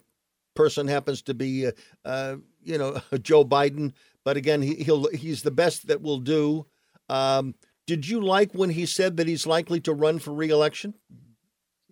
[0.55, 1.71] person happens to be, uh,
[2.03, 3.93] uh, you know, Joe Biden.
[4.23, 6.65] But again, he, he'll he's the best that will do.
[7.09, 7.55] Um,
[7.87, 10.93] did you like when he said that he's likely to run for reelection?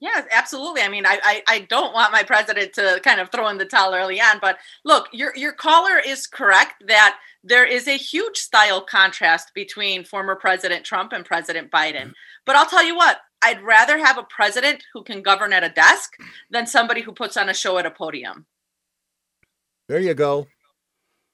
[0.02, 0.82] Yes, absolutely.
[0.82, 3.66] I mean, I, I I don't want my president to kind of throw in the
[3.66, 8.38] towel early on, but look, your your caller is correct that there is a huge
[8.38, 12.02] style contrast between former President Trump and President Biden.
[12.02, 12.45] Mm-hmm.
[12.45, 15.70] But I'll tell you what, I'd rather have a president who can govern at a
[15.70, 16.14] desk
[16.50, 18.45] than somebody who puts on a show at a podium.
[19.88, 20.47] There you go.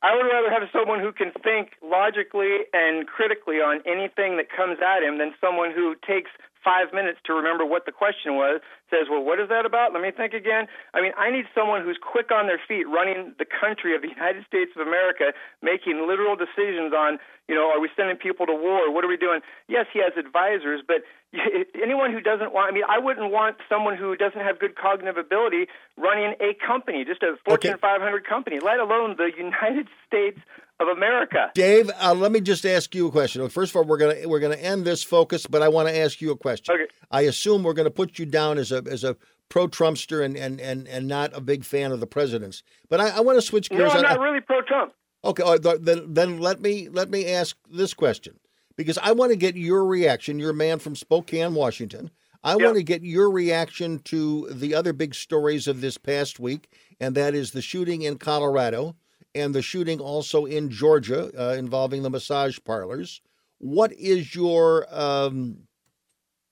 [0.02, 4.78] I would rather have someone who can think logically and critically on anything that comes
[4.80, 6.30] at him than someone who takes
[6.66, 8.60] five minutes to remember what the question was,
[8.90, 9.94] says, Well, what is that about?
[9.94, 10.66] Let me think again.
[10.98, 14.10] I mean, I need someone who's quick on their feet, running the country of the
[14.18, 18.58] United States of America, making literal decisions on, you know, are we sending people to
[18.58, 18.90] war?
[18.90, 19.46] What are we doing?
[19.70, 21.06] Yes, he has advisors, but
[21.78, 25.18] anyone who doesn't want, I mean, I wouldn't want someone who doesn't have good cognitive
[25.18, 27.80] ability running a company, just a Fortune okay.
[27.80, 30.40] 500 company, let alone the United States
[30.80, 31.52] of America.
[31.54, 33.48] Dave, uh, let me just ask you a question.
[33.50, 36.22] First of all, we're gonna we're gonna end this focus, but I want to ask
[36.22, 36.76] you a question.
[36.76, 36.88] Okay.
[37.12, 39.16] I assume we're going to put you down as a as a
[39.50, 42.64] pro Trumpster and, and, and, and not a big fan of the president's.
[42.90, 43.94] But I, I want to switch gears.
[43.94, 44.94] No, I'm not really pro Trump.
[45.24, 45.44] Okay,
[45.80, 48.40] then then let me let me ask this question
[48.76, 50.40] because I want to get your reaction.
[50.40, 52.12] You're a man from Spokane, Washington.
[52.44, 56.70] I want to get your reaction to the other big stories of this past week,
[57.00, 58.96] and that is the shooting in Colorado
[59.36, 63.22] and the shooting also in Georgia uh, involving the massage parlors.
[63.60, 65.68] What is your um,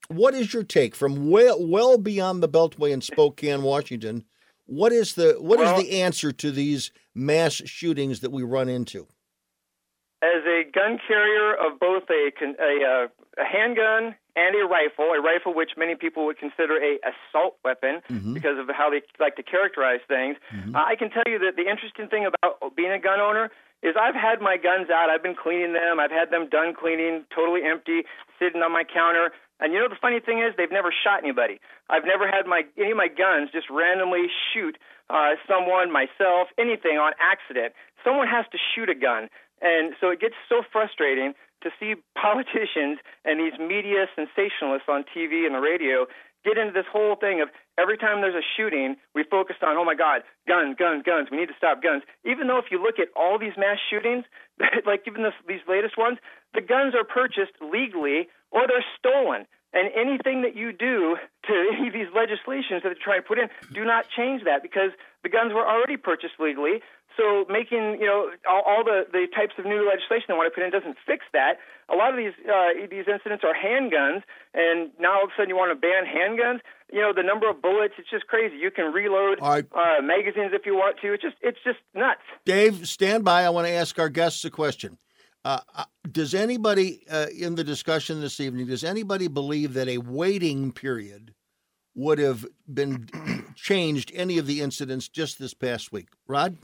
[0.10, 4.26] what is your take from well well beyond the Beltway in Spokane, Washington?
[4.66, 8.70] What is the what well, is the answer to these mass shootings that we run
[8.70, 9.08] into?
[10.22, 13.08] As a gun carrier of both a a, uh,
[13.42, 18.02] a handgun and a rifle, a rifle which many people would consider a assault weapon
[18.10, 18.34] mm-hmm.
[18.34, 20.38] because of how they like to characterize things.
[20.54, 20.76] Mm-hmm.
[20.76, 23.52] Uh, I can tell you that the interesting thing about being a gun owner
[23.84, 25.12] is I've had my guns out.
[25.12, 26.00] I've been cleaning them.
[26.00, 28.08] I've had them done cleaning, totally empty,
[28.40, 29.36] sitting on my counter.
[29.60, 31.60] And you know the funny thing is they've never shot anybody.
[31.90, 34.78] I've never had my any of my guns just randomly shoot
[35.10, 37.76] uh, someone, myself, anything on accident.
[38.04, 39.30] Someone has to shoot a gun.
[39.62, 41.34] And so it gets so frustrating
[41.64, 46.06] to see politicians and these media sensationalists on TV and the radio
[46.44, 47.50] get into this whole thing of
[47.80, 51.30] every time there's a shooting, we focus on, oh my God, guns, guns, guns.
[51.32, 52.04] We need to stop guns.
[52.26, 54.26] Even though if you look at all these mass shootings,
[54.86, 56.20] like even this, these latest ones,
[56.54, 59.48] the guns are purchased legally or they're stolen.
[59.74, 63.40] And anything that you do to any of these legislations that they try to put
[63.40, 64.92] in, do not change that because
[65.24, 66.84] the guns were already purchased legally.
[67.18, 70.56] So making you know all, all the the types of new legislation they want to
[70.56, 71.62] put in doesn't fix that.
[71.92, 75.50] A lot of these uh, these incidents are handguns, and now all of a sudden
[75.50, 76.60] you want to ban handguns.
[76.92, 78.56] You know the number of bullets, it's just crazy.
[78.58, 79.66] You can reload right.
[79.74, 81.14] uh, magazines if you want to.
[81.14, 82.22] It's just it's just nuts.
[82.46, 83.44] Dave, stand by.
[83.44, 84.98] I want to ask our guests a question.
[85.46, 88.68] Uh, uh does anybody uh, in the discussion this evening?
[88.68, 91.34] Does anybody believe that a waiting period
[91.96, 93.08] would have been
[93.56, 96.10] changed any of the incidents just this past week?
[96.28, 96.58] Rod.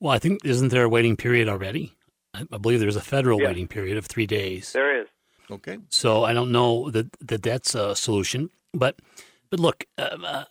[0.00, 1.94] Well, I think isn't there a waiting period already?
[2.34, 3.48] I, I believe there's a federal yeah.
[3.48, 4.72] waiting period of three days.
[4.72, 5.08] There is.
[5.50, 5.78] Okay.
[5.88, 8.98] So I don't know that, that that's a solution, but
[9.50, 10.44] but look, uh, uh,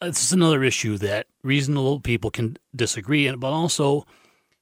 [0.00, 4.04] this is another issue that reasonable people can disagree, and but also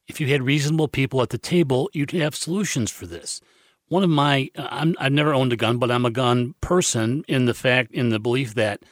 [0.08, 3.40] if you had reasonable people at the table, you'd have solutions for this.
[3.88, 7.46] One of my, i have never owned a gun, but I'm a gun person in
[7.46, 8.82] the fact, in the belief that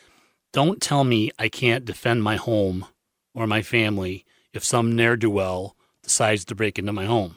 [0.53, 2.87] don't tell me I can't defend my home
[3.35, 7.37] or my family if some ne'er do well decides to break into my home.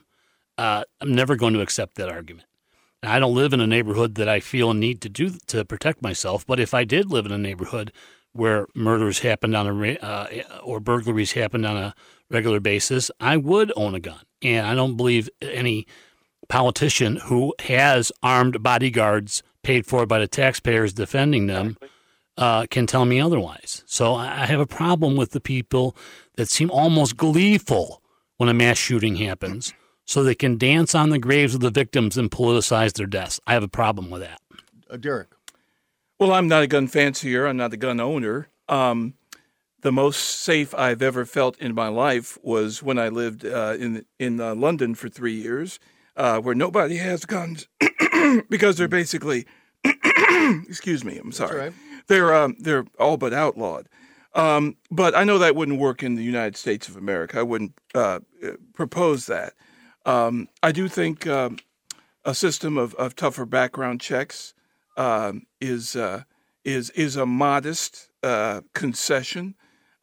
[0.57, 2.47] Uh, I'm never going to accept that argument.
[3.03, 6.01] I don't live in a neighborhood that I feel a need to do to protect
[6.01, 6.45] myself.
[6.45, 7.91] But if I did live in a neighborhood
[8.33, 10.27] where murders happened on a uh,
[10.63, 11.95] or burglaries happened on a
[12.29, 14.21] regular basis, I would own a gun.
[14.41, 15.87] And I don't believe any
[16.49, 21.77] politician who has armed bodyguards paid for by the taxpayers defending them
[22.37, 23.83] uh, can tell me otherwise.
[23.85, 25.95] So I have a problem with the people
[26.37, 28.01] that seem almost gleeful
[28.37, 29.73] when a mass shooting happens
[30.05, 33.41] so they can dance on the graves of the victims and politicize their deaths.
[33.45, 34.39] I have a problem with that.
[34.89, 35.27] Uh, Derek.
[36.19, 37.45] Well, I'm not a gun fancier.
[37.45, 38.47] I'm not a gun owner.
[38.69, 39.15] Um,
[39.81, 44.05] the most safe I've ever felt in my life was when I lived uh, in
[44.17, 45.79] in uh, London for three years,
[46.15, 47.67] uh, where nobody has guns
[48.49, 49.45] because they're basically,
[50.67, 51.73] excuse me, I'm sorry, right.
[52.07, 53.87] they're um, they're all but outlawed.
[54.33, 57.39] Um, but I know that wouldn't work in the United States of America.
[57.39, 58.19] I wouldn't uh,
[58.73, 59.53] propose that.
[60.05, 61.57] Um, I do think um,
[62.23, 64.53] a system of, of tougher background checks
[64.95, 66.23] um, is uh,
[66.63, 69.55] is is a modest uh, concession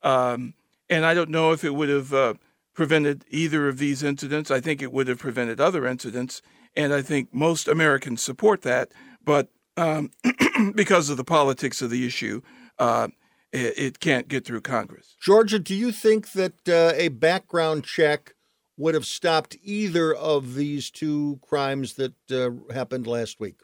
[0.05, 0.55] um,
[0.89, 2.35] and I don't know if it would have uh,
[2.75, 4.51] prevented either of these incidents.
[4.51, 6.43] I think it would have prevented other incidents.
[6.77, 8.93] And I think most Americans support that.
[9.25, 10.11] But um,
[10.75, 12.43] because of the politics of the issue,
[12.79, 13.09] uh,
[13.55, 15.16] it, it, can't get through Congress.
[15.20, 18.34] Georgia, do you think that uh, a background check
[18.76, 23.61] would have stopped either of these two crimes that uh, happened last week?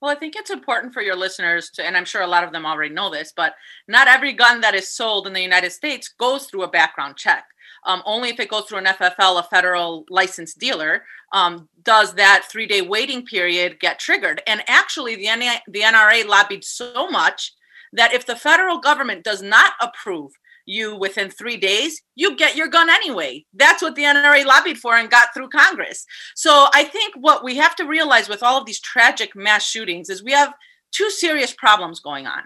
[0.00, 2.50] Well, I think it's important for your listeners to, and I'm sure a lot of
[2.50, 3.54] them already know this, but
[3.86, 7.44] not every gun that is sold in the United States goes through a background check.
[7.84, 12.44] um, only if it goes through an FFL, a federal licensed dealer, um, does that
[12.48, 14.42] three day waiting period get triggered.
[14.46, 17.54] And actually, the, N- the NRA lobbied so much
[17.92, 20.32] that if the federal government does not approve
[20.66, 23.44] you within three days, you get your gun anyway.
[23.52, 26.04] That's what the NRA lobbied for and got through Congress.
[26.34, 30.08] So I think what we have to realize with all of these tragic mass shootings
[30.08, 30.54] is we have
[30.92, 32.42] two serious problems going on.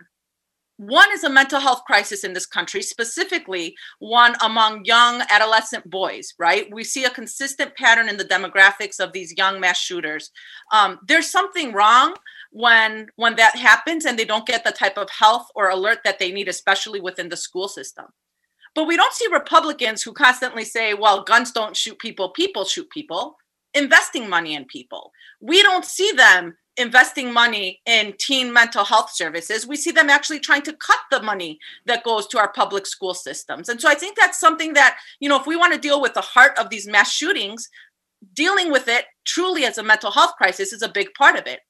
[0.79, 6.35] One is a mental health crisis in this country, specifically one among young adolescent boys,
[6.39, 6.69] right?
[6.71, 10.31] We see a consistent pattern in the demographics of these young mass shooters.
[10.73, 12.15] Um, there's something wrong
[12.57, 16.19] when when that happens and they don't get the type of health or alert that
[16.19, 18.07] they need especially within the school system.
[18.75, 22.89] But we don't see republicans who constantly say well guns don't shoot people people shoot
[22.89, 23.37] people
[23.75, 25.13] investing money in people.
[25.43, 29.67] We don't see them investing money in teen mental health services.
[29.67, 33.13] We see them actually trying to cut the money that goes to our public school
[33.13, 33.69] systems.
[33.69, 36.15] And so i think that's something that you know if we want to deal with
[36.15, 37.69] the heart of these mass shootings
[38.33, 41.61] dealing with it truly as a mental health crisis is a big part of it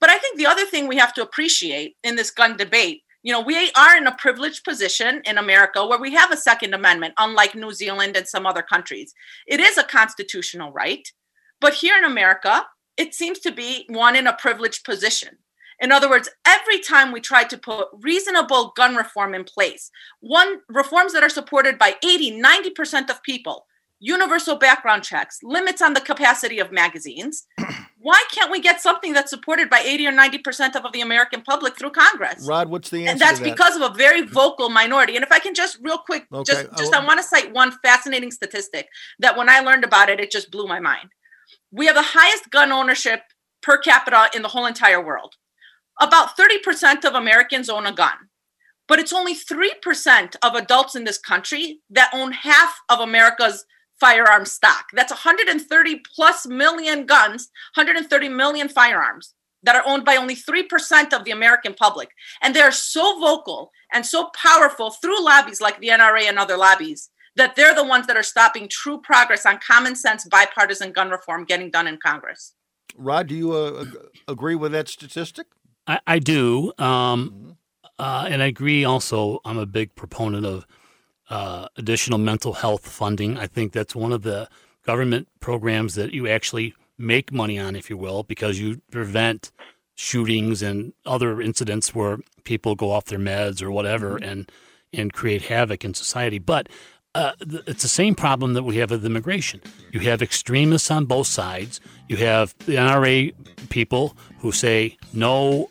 [0.00, 3.32] but I think the other thing we have to appreciate in this gun debate, you
[3.32, 7.14] know, we are in a privileged position in America where we have a Second Amendment,
[7.18, 9.12] unlike New Zealand and some other countries.
[9.46, 11.06] It is a constitutional right.
[11.60, 12.66] But here in America,
[12.96, 15.38] it seems to be one in a privileged position.
[15.80, 19.90] In other words, every time we try to put reasonable gun reform in place,
[20.20, 23.66] one reforms that are supported by 80, 90% of people,
[23.98, 27.46] universal background checks, limits on the capacity of magazines,
[27.98, 31.78] why can't we get something that's supported by 80 or 90% of the American public
[31.78, 32.46] through Congress?
[32.48, 33.10] Rod, what's the answer?
[33.10, 33.44] And that's that?
[33.44, 35.16] because of a very vocal minority.
[35.16, 37.52] And if I can just real quick, Okay, just I just I want to cite
[37.52, 38.88] one fascinating statistic
[39.18, 41.10] that when I learned about it, it just blew my mind.
[41.70, 43.20] We have the highest gun ownership
[43.62, 45.34] per capita in the whole entire world.
[46.00, 48.28] About 30% of Americans own a gun.
[48.86, 53.64] But it's only 3% of adults in this country that own half of America's
[54.00, 54.86] firearm stock.
[54.92, 61.24] That's 130 plus million guns, 130 million firearms that are owned by only 3% of
[61.24, 62.10] the American public.
[62.40, 67.10] And they're so vocal and so powerful through lobbies like the NRA and other lobbies
[67.36, 71.44] that they're the ones that are stopping true progress on common sense bipartisan gun reform
[71.44, 72.54] getting done in Congress.
[72.96, 73.84] Rod, do you uh,
[74.26, 75.46] agree with that statistic?
[75.86, 76.72] I, I do.
[76.78, 77.56] Um,
[77.98, 80.66] uh, and I agree also, I'm a big proponent of
[81.30, 83.38] uh, additional mental health funding.
[83.38, 84.48] I think that's one of the
[84.84, 89.50] government programs that you actually make money on, if you will, because you prevent
[89.94, 94.50] shootings and other incidents where people go off their meds or whatever and
[94.92, 96.38] and create havoc in society.
[96.38, 96.68] But
[97.14, 99.60] uh, it's the same problem that we have with immigration.
[99.90, 101.80] You have extremists on both sides.
[102.08, 103.34] You have the NRA
[103.68, 105.70] people who say no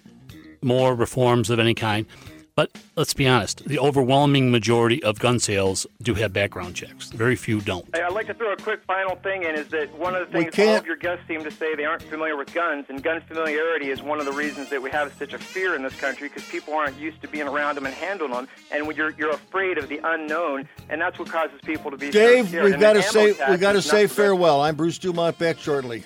[0.61, 2.07] more reforms of any kind.
[2.55, 7.09] But let's be honest, the overwhelming majority of gun sales do have background checks.
[7.09, 7.85] Very few don't.
[7.93, 10.41] Hey, I'd like to throw a quick final thing in is that one of the
[10.41, 13.19] things all of your guests seem to say they aren't familiar with guns, and gun
[13.27, 16.29] familiarity is one of the reasons that we have such a fear in this country
[16.29, 19.77] because people aren't used to being around them and handling them, and you're you're afraid
[19.77, 22.63] of the unknown, and that's what causes people to be so Dave, scared.
[22.63, 24.61] we've got to say tax we got to say farewell.
[24.61, 25.37] I'm Bruce Dumont.
[25.37, 26.05] Back shortly.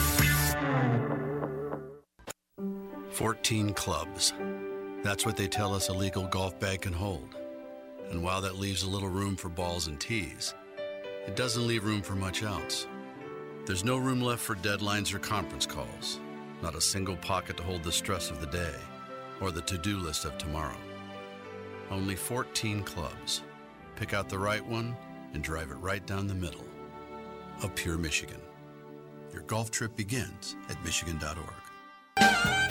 [3.21, 4.33] 14 clubs.
[5.03, 7.35] That's what they tell us a legal golf bag can hold.
[8.09, 10.55] And while that leaves a little room for balls and tees,
[11.27, 12.87] it doesn't leave room for much else.
[13.67, 16.19] There's no room left for deadlines or conference calls,
[16.63, 18.73] not a single pocket to hold the stress of the day
[19.39, 20.79] or the to do list of tomorrow.
[21.91, 23.43] Only 14 clubs.
[23.97, 24.97] Pick out the right one
[25.35, 26.65] and drive it right down the middle
[27.61, 28.41] of Pure Michigan.
[29.31, 32.70] Your golf trip begins at Michigan.org.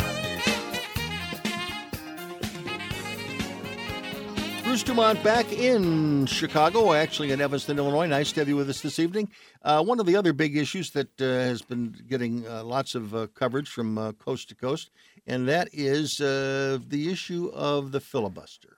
[4.71, 8.07] Bruce Dumont back in Chicago, actually in Evanston, Illinois.
[8.07, 9.29] Nice to have you with us this evening.
[9.65, 13.13] Uh, one of the other big issues that uh, has been getting uh, lots of
[13.13, 14.91] uh, coverage from uh, coast to coast,
[15.27, 18.77] and that is uh, the issue of the filibuster.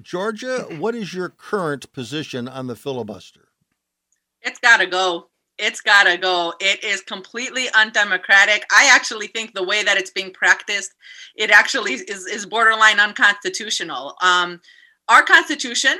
[0.00, 3.48] Georgia, what is your current position on the filibuster?
[4.42, 5.26] It's got to go.
[5.58, 6.54] It's got to go.
[6.60, 8.64] It is completely undemocratic.
[8.70, 10.94] I actually think the way that it's being practiced,
[11.36, 14.16] it actually is, is borderline unconstitutional.
[14.22, 14.60] Um,
[15.08, 15.98] our Constitution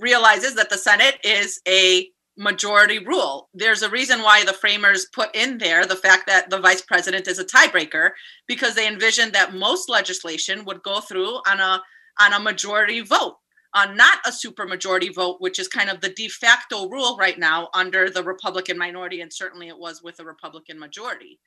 [0.00, 2.08] realizes that the Senate is a
[2.38, 3.48] majority rule.
[3.52, 7.26] There's a reason why the framers put in there the fact that the vice president
[7.26, 8.10] is a tiebreaker
[8.46, 11.82] because they envisioned that most legislation would go through on a
[12.20, 13.36] on a majority vote,
[13.74, 17.68] uh, not a supermajority vote, which is kind of the de facto rule right now
[17.74, 21.38] under the Republican minority, and certainly it was with a Republican majority.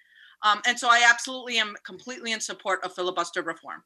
[0.43, 3.83] Um, and so I absolutely am completely in support of filibuster reform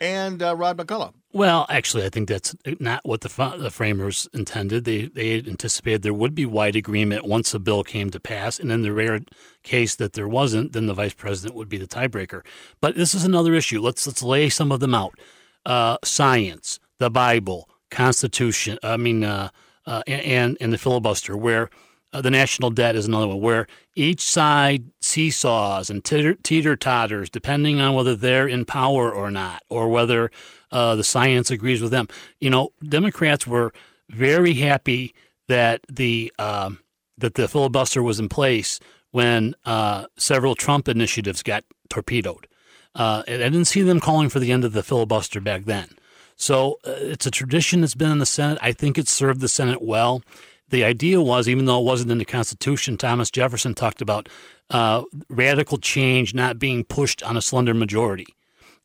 [0.00, 1.14] and uh, Rod McCulloch.
[1.32, 4.84] Well, actually, I think that's not what the, the framers intended.
[4.84, 8.70] They they anticipated there would be wide agreement once a bill came to pass, and
[8.70, 9.20] in the rare
[9.62, 12.44] case that there wasn't, then the vice president would be the tiebreaker.
[12.80, 13.80] But this is another issue.
[13.80, 15.18] Let's let's lay some of them out.
[15.64, 18.78] Uh, science, the Bible, Constitution.
[18.82, 19.50] I mean, uh,
[19.86, 21.70] uh and and the filibuster, where
[22.12, 27.80] uh, the national debt is another one where each side seesaws and teeter totters depending
[27.80, 30.30] on whether they're in power or not, or whether
[30.72, 32.08] uh, the science agrees with them.
[32.40, 33.72] You know, Democrats were
[34.08, 35.14] very happy
[35.48, 36.78] that the um,
[37.18, 42.46] that the filibuster was in place when uh, several Trump initiatives got torpedoed.
[42.94, 45.88] Uh, I didn't see them calling for the end of the filibuster back then.
[46.36, 48.58] So uh, it's a tradition that's been in the Senate.
[48.62, 50.22] I think it served the Senate well
[50.68, 54.28] the idea was, even though it wasn't in the Constitution, Thomas Jefferson talked about
[54.70, 58.26] uh, radical change not being pushed on a slender majority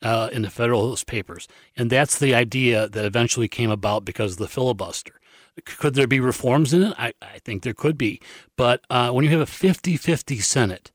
[0.02, 1.48] uh, in the Federalist Papers.
[1.76, 5.14] And that's the idea that eventually came about because of the filibuster.
[5.66, 6.94] Could there be reforms in it?
[6.98, 8.22] I, I think there could be.
[8.56, 10.92] But uh, when you have a 50 50 Senate,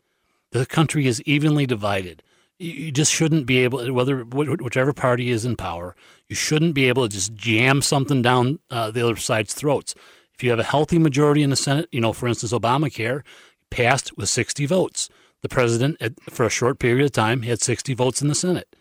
[0.52, 2.22] the country is evenly divided.
[2.58, 5.94] You just shouldn't be able, whether whichever party is in power,
[6.26, 9.94] you shouldn't be able to just jam something down uh, the other side's throats.
[10.34, 13.22] If you have a healthy majority in the Senate, you know, for instance, Obamacare
[13.70, 15.08] passed with 60 votes.
[15.42, 15.98] The president,
[16.30, 18.74] for a short period of time, had 60 votes in the Senate.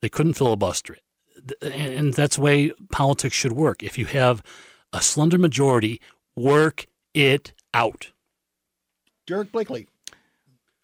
[0.00, 1.62] They couldn't filibuster it.
[1.62, 3.82] And that's the way politics should work.
[3.82, 4.42] If you have
[4.92, 6.00] a slender majority,
[6.36, 8.12] work it out.
[9.26, 9.86] Derek Blakley.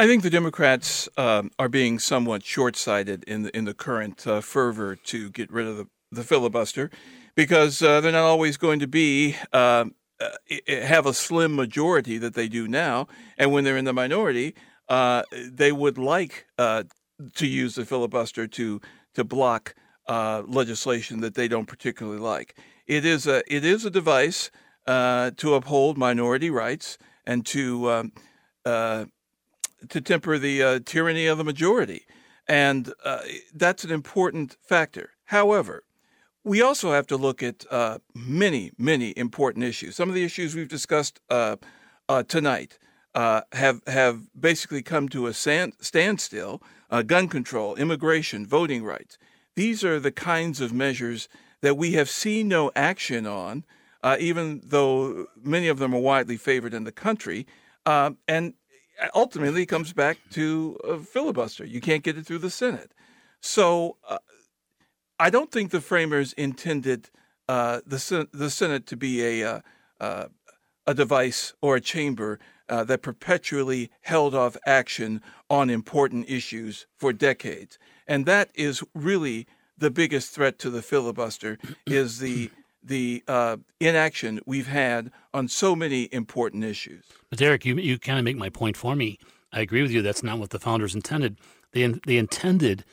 [0.00, 4.40] I think the Democrats uh, are being somewhat short-sighted in the in the current uh,
[4.40, 6.90] fervor to get rid of the, the filibuster,
[7.34, 9.84] because uh, they're not always going to be uh,
[10.18, 10.28] uh,
[10.66, 14.54] have a slim majority that they do now, and when they're in the minority,
[14.88, 18.80] uh, they would like to use the filibuster to
[19.12, 19.74] to block
[20.08, 22.56] legislation that they don't particularly like.
[22.86, 24.50] It is a it is a device
[24.86, 26.96] to uphold minority rights
[27.26, 28.12] and to um,
[29.88, 32.06] to temper the tyranny of the majority,
[32.46, 32.92] and
[33.54, 35.10] that's an important factor.
[35.24, 35.84] However,
[36.44, 39.96] we also have to look at uh, many, many important issues.
[39.96, 41.56] Some of the issues we've discussed uh,
[42.08, 42.78] uh, tonight
[43.14, 46.62] uh, have have basically come to a stand, standstill.
[46.90, 49.16] Uh, gun control, immigration, voting rights.
[49.54, 51.28] These are the kinds of measures
[51.60, 53.64] that we have seen no action on,
[54.02, 57.46] uh, even though many of them are widely favored in the country.
[57.86, 58.54] and
[59.14, 61.64] ultimately, it comes back to a filibuster.
[61.64, 62.92] You can't get it through the Senate.
[63.40, 63.96] So
[65.20, 67.10] I don't think the framers intended
[67.46, 69.60] uh, the the Senate to be a uh,
[70.00, 70.26] uh,
[70.86, 72.38] a device or a chamber
[72.70, 75.20] uh, that perpetually held off action
[75.50, 79.46] on important issues for decades, and that is really
[79.76, 82.50] the biggest threat to the filibuster is the
[82.82, 87.04] the uh, inaction we've had on so many important issues.
[87.28, 89.18] But Derek, you you kind of make my point for me.
[89.52, 90.02] I agree with you.
[90.02, 91.38] That's not what the founders intended.
[91.72, 92.84] They they intended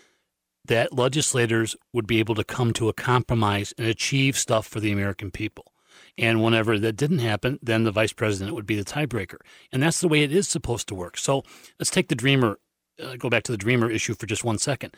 [0.65, 4.91] that legislators would be able to come to a compromise and achieve stuff for the
[4.91, 5.71] American people.
[6.17, 9.37] And whenever that didn't happen, then the vice president would be the tiebreaker.
[9.71, 11.17] And that's the way it is supposed to work.
[11.17, 11.43] So
[11.79, 12.59] let's take the Dreamer,
[13.01, 14.95] uh, go back to the Dreamer issue for just one second.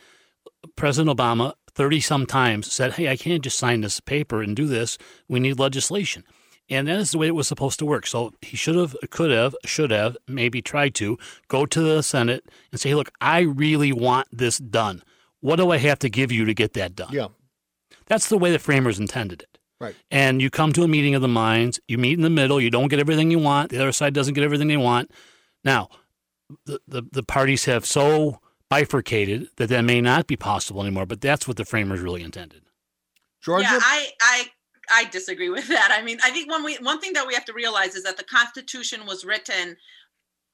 [0.76, 4.66] President Obama, 30 some times, said, Hey, I can't just sign this paper and do
[4.66, 4.98] this.
[5.28, 6.24] We need legislation.
[6.68, 8.06] And that is the way it was supposed to work.
[8.06, 11.18] So he should have, could have, should have, maybe tried to
[11.48, 15.02] go to the Senate and say, Look, I really want this done.
[15.40, 17.12] What do I have to give you to get that done?
[17.12, 17.28] Yeah.
[18.06, 19.58] That's the way the framers intended it.
[19.80, 19.94] Right.
[20.10, 22.70] And you come to a meeting of the minds, you meet in the middle, you
[22.70, 25.10] don't get everything you want, the other side doesn't get everything they want.
[25.64, 25.88] Now,
[26.66, 28.40] the, the, the parties have so
[28.70, 32.62] bifurcated that that may not be possible anymore, but that's what the framers really intended.
[33.42, 33.68] Georgia?
[33.70, 34.44] Yeah, I, I
[34.92, 35.94] I disagree with that.
[35.96, 38.16] I mean, I think one we one thing that we have to realize is that
[38.16, 39.76] the Constitution was written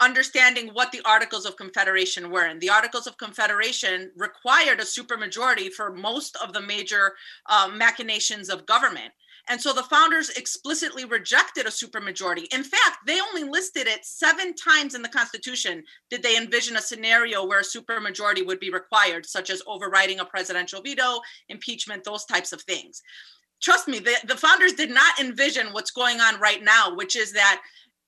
[0.01, 2.45] understanding what the Articles of Confederation were.
[2.45, 7.15] And the Articles of Confederation required a supermajority for most of the major
[7.49, 9.13] um, machinations of government.
[9.49, 12.53] And so the founders explicitly rejected a supermajority.
[12.53, 15.85] In fact, they only listed it seven times in the Constitution.
[16.11, 20.25] Did they envision a scenario where a supermajority would be required, such as overriding a
[20.25, 23.03] presidential veto, impeachment, those types of things?
[23.61, 27.33] trust me, the, the founders did not envision what's going on right now, which is
[27.33, 27.63] that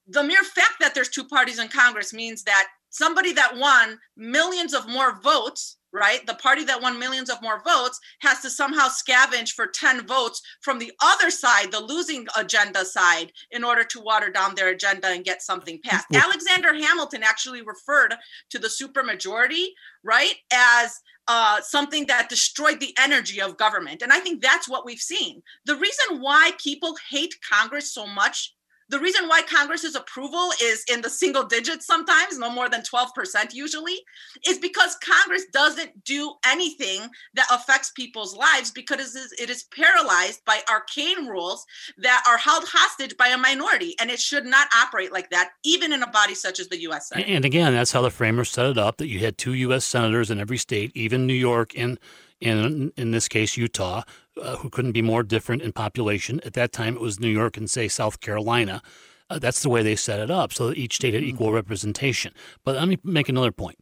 [0.07, 4.73] the mere fact that there's two parties in Congress means that somebody that won millions
[4.75, 6.27] of more votes right?
[6.27, 10.43] The party that won millions of more votes has to somehow scavenge for 10 votes
[10.61, 15.09] from the other side, the losing agenda side, in order to water down their agenda
[15.09, 16.07] and get something passed.
[16.15, 18.15] Alexander Hamilton actually referred
[18.51, 19.67] to the supermajority,
[20.03, 24.03] right, as uh, something that destroyed the energy of government.
[24.03, 25.43] And I think that's what we've seen.
[25.67, 28.55] The reason why people hate Congress so much
[28.89, 33.53] the reason why Congress's approval is in the single digits sometimes, no more than 12%
[33.53, 34.01] usually,
[34.47, 40.61] is because Congress doesn't do anything that affects people's lives because it is, paralyzed by
[40.71, 41.67] arcane rules
[41.99, 43.95] that are held hostage by a minority.
[44.01, 47.09] And it should not operate like that, even in a body such as the U.S.
[47.09, 47.27] Senate.
[47.29, 49.85] And again, that's how the framers set it up that you had two U.S.
[49.85, 51.99] senators in every state, even New York and
[52.41, 54.03] in in this case Utah,
[54.41, 56.41] uh, who couldn't be more different in population.
[56.45, 58.83] At that time, it was New York and say South Carolina.
[59.31, 61.35] Uh, that's the way they set it up, so that each state had mm-hmm.
[61.35, 62.33] equal representation.
[62.65, 63.79] But let me make another point: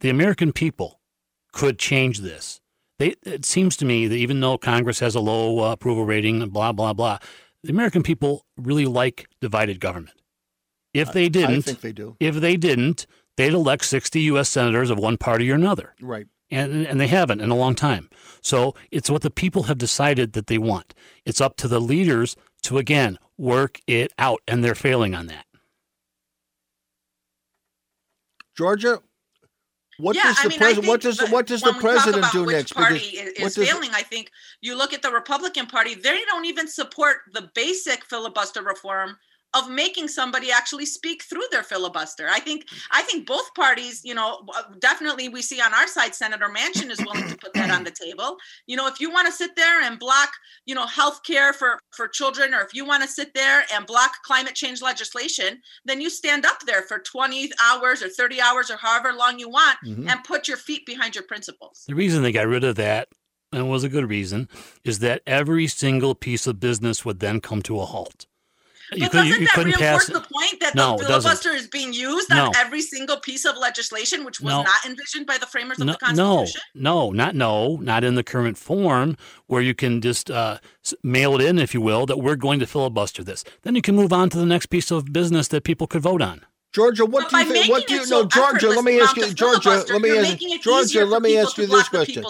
[0.00, 1.00] the American people
[1.52, 2.60] could change this.
[2.98, 6.42] They, it seems to me that even though Congress has a low uh, approval rating
[6.42, 7.18] and blah blah blah,
[7.62, 10.20] the American people really like divided government.
[10.92, 12.16] If they didn't, I think they do.
[12.20, 13.06] If they didn't,
[13.36, 14.48] they'd elect 60 U.S.
[14.48, 15.94] senators of one party or another.
[16.00, 18.08] Right and and they haven't in a long time.
[18.40, 20.94] So it's what the people have decided that they want.
[21.24, 25.46] It's up to the leaders to again work it out, and they're failing on that.
[28.56, 29.00] Georgia,
[29.98, 30.88] what yeah, does the I mean, president?
[30.88, 32.72] What does what does the president do next?
[32.72, 33.90] Party is, is failing.
[33.92, 38.62] I think you look at the Republican Party; they don't even support the basic filibuster
[38.62, 39.16] reform
[39.56, 42.28] of making somebody actually speak through their filibuster.
[42.28, 44.46] I think I think both parties, you know,
[44.78, 47.90] definitely we see on our side Senator Manchin is willing to put that on the
[47.90, 48.36] table.
[48.66, 50.30] You know, if you want to sit there and block,
[50.66, 53.86] you know, health care for for children or if you want to sit there and
[53.86, 58.70] block climate change legislation, then you stand up there for 20 hours or 30 hours
[58.70, 60.08] or however long you want mm-hmm.
[60.08, 61.84] and put your feet behind your principles.
[61.86, 63.08] The reason they got rid of that
[63.52, 64.48] and was a good reason
[64.84, 68.26] is that every single piece of business would then come to a halt
[68.92, 72.30] you, could, you, you couldn't pass the point that no, the filibuster is being used
[72.30, 72.46] no.
[72.46, 74.62] on every single piece of legislation, which was no.
[74.62, 76.60] not envisioned by the framers of the Constitution?
[76.74, 80.58] No, no, not no, not in the current form where you can just uh,
[81.02, 83.44] mail it in, if you will, that we're going to filibuster this.
[83.62, 86.22] Then you can move on to the next piece of business that people could vote
[86.22, 86.44] on.
[86.72, 87.68] Georgia, what do you think?
[87.70, 88.68] What do you so no, Georgia?
[88.68, 89.84] Let me ask you, Georgia.
[89.88, 91.06] Let me ask Georgia.
[91.06, 92.24] Let me ask you this question.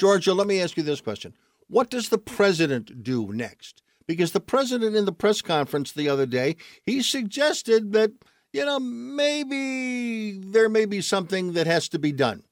[0.00, 1.34] Georgia, let me ask you this question.
[1.68, 3.81] What does the president do next?
[4.06, 8.10] Because the president in the press conference the other day he suggested that
[8.52, 12.42] you know maybe there may be something that has to be done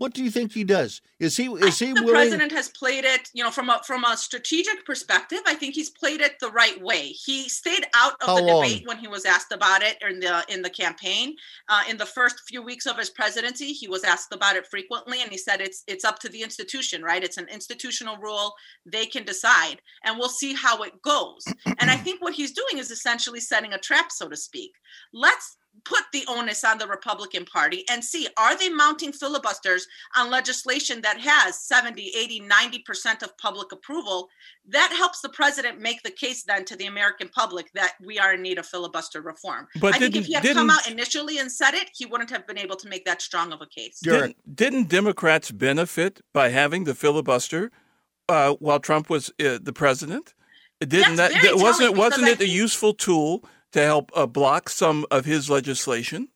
[0.00, 1.02] what do you think he does?
[1.18, 2.14] Is he is he the willing?
[2.14, 5.40] president has played it, you know, from a from a strategic perspective.
[5.46, 7.08] I think he's played it the right way.
[7.08, 8.62] He stayed out of How the long?
[8.62, 11.36] debate when he was asked about it in the in the campaign.
[11.68, 15.20] Uh, in the first few weeks of his presidency, he was asked about it frequently,
[15.20, 17.22] and he said it's it's up to the institution, right?
[17.22, 18.54] It's an institutional rule;
[18.86, 21.44] they can decide, and we'll see how it goes.
[21.66, 24.72] and I think what he's doing is essentially setting a trap, so to speak.
[25.12, 29.86] Let's put the onus on the Republican Party and see are they mounting filibusters
[30.16, 34.28] on legislation that has 70, 80, 90% of public approval?
[34.66, 38.34] That helps the president make the case then to the American public that we are
[38.34, 39.66] in need of filibuster reform.
[39.80, 42.46] But I think if he had come out initially and said it, he wouldn't have
[42.46, 44.00] been able to make that strong of a case.
[44.00, 47.70] Didn't, didn't Democrats benefit by having the filibuster
[48.28, 50.34] uh, while Trump was uh, the president?
[50.80, 55.24] Didn't That's that wasn't wasn't it a useful tool to help uh, block some of
[55.24, 56.28] his legislation?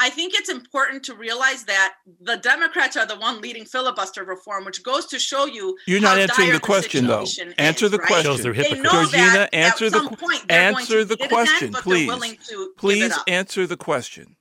[0.00, 4.64] I think it's important to realize that the Democrats are the one leading filibuster reform,
[4.64, 5.76] which goes to show you.
[5.86, 7.52] You're not answering the question, the though.
[7.58, 8.06] Answer the right?
[8.06, 8.54] question.
[8.54, 12.36] Georgina, answer the answer the question, please.
[12.76, 14.36] Please answer the question.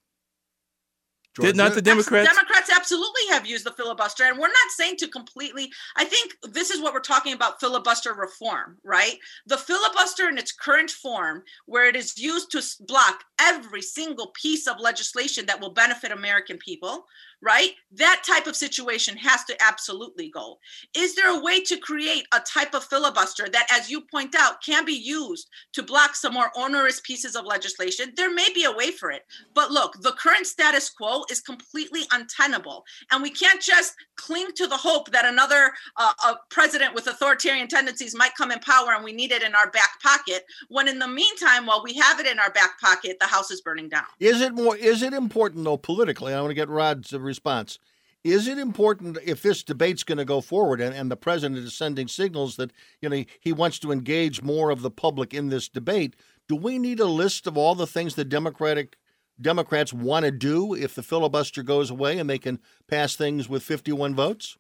[1.37, 1.53] Georgia?
[1.53, 2.27] Did not the Democrats?
[2.27, 5.71] Democrats absolutely have used the filibuster, and we're not saying to completely.
[5.95, 9.17] I think this is what we're talking about: filibuster reform, right?
[9.45, 14.67] The filibuster in its current form, where it is used to block every single piece
[14.67, 17.05] of legislation that will benefit American people,
[17.41, 17.71] right?
[17.91, 20.57] That type of situation has to absolutely go.
[20.95, 24.63] Is there a way to create a type of filibuster that, as you point out,
[24.63, 28.11] can be used to block some more onerous pieces of legislation?
[28.15, 29.21] There may be a way for it.
[29.53, 32.83] But look, the current status quo is completely untenable.
[33.11, 38.15] And we can't just cling to the hope that another uh, president with authoritarian tendencies
[38.15, 41.07] might come in power and we need it in our back pocket, when in the
[41.07, 44.05] meantime, while we have it in our back pocket, the house is burning down.
[44.19, 46.33] Is it more, is it important, though, politically?
[46.33, 47.79] I want to get Rod's uh, response.
[48.23, 51.73] is it important if this debate's going to go forward and, and the president is
[51.73, 52.71] sending signals that
[53.01, 56.15] you know he wants to engage more of the public in this debate?
[56.47, 58.97] Do we need a list of all the things the Democratic
[59.39, 63.63] Democrats want to do if the filibuster goes away and they can pass things with
[63.63, 64.57] 51 votes?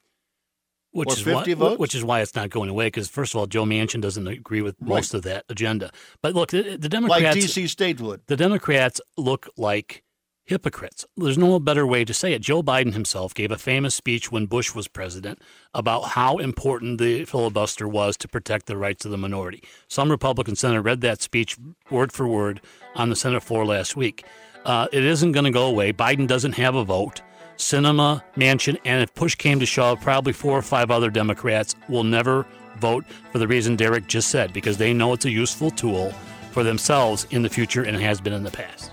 [0.91, 1.79] Which is why, votes?
[1.79, 2.87] which is why it's not going away.
[2.87, 5.91] Because first of all, Joe Manchin doesn't agree with most of that agenda.
[6.21, 8.21] But look, the, the Democrats, like DC statehood.
[8.27, 10.03] the Democrats look like
[10.47, 11.05] hypocrites.
[11.17, 12.41] There's no better way to say it.
[12.41, 15.41] Joe Biden himself gave a famous speech when Bush was president
[15.73, 19.61] about how important the filibuster was to protect the rights of the minority.
[19.89, 21.57] Some Republican senator read that speech
[21.91, 22.61] word for word
[22.95, 24.23] on the Senate floor last week.
[24.65, 25.91] Uh, it isn't going to go away.
[25.93, 27.21] Biden doesn't have a vote.
[27.57, 32.03] Sinema, Manchin, and if push came to shove, probably four or five other Democrats will
[32.03, 32.45] never
[32.77, 36.11] vote for the reason Derek just said, because they know it's a useful tool
[36.51, 38.91] for themselves in the future and has been in the past.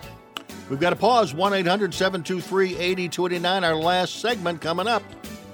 [0.69, 1.35] We've got to pause.
[1.35, 3.65] 1 800 723 8029.
[3.65, 5.03] Our last segment coming up.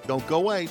[0.06, 0.68] Don't go away.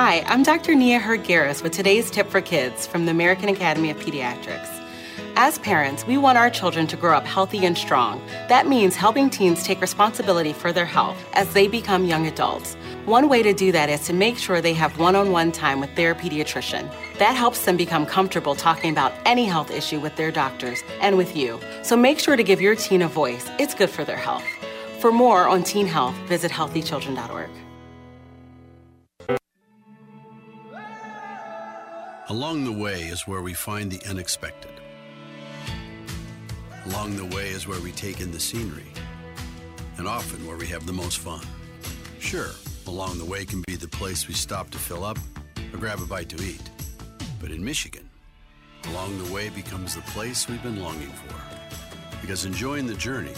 [0.00, 0.76] Hi, I'm Dr.
[0.76, 4.80] Nia Heard-Garris with today's tip for kids from the American Academy of Pediatrics.
[5.34, 8.24] As parents, we want our children to grow up healthy and strong.
[8.48, 12.76] That means helping teens take responsibility for their health as they become young adults.
[13.06, 15.80] One way to do that is to make sure they have one on one time
[15.80, 16.88] with their pediatrician.
[17.18, 21.34] That helps them become comfortable talking about any health issue with their doctors and with
[21.34, 21.58] you.
[21.82, 24.46] So make sure to give your teen a voice, it's good for their health.
[25.00, 27.50] For more on teen health, visit healthychildren.org.
[32.30, 34.70] Along the way is where we find the unexpected.
[36.84, 38.92] Along the way is where we take in the scenery,
[39.96, 41.40] and often where we have the most fun.
[42.18, 42.50] Sure,
[42.86, 45.16] along the way can be the place we stop to fill up
[45.72, 46.60] or grab a bite to eat.
[47.40, 48.06] But in Michigan,
[48.88, 51.34] along the way becomes the place we've been longing for.
[52.20, 53.32] Because enjoying the journey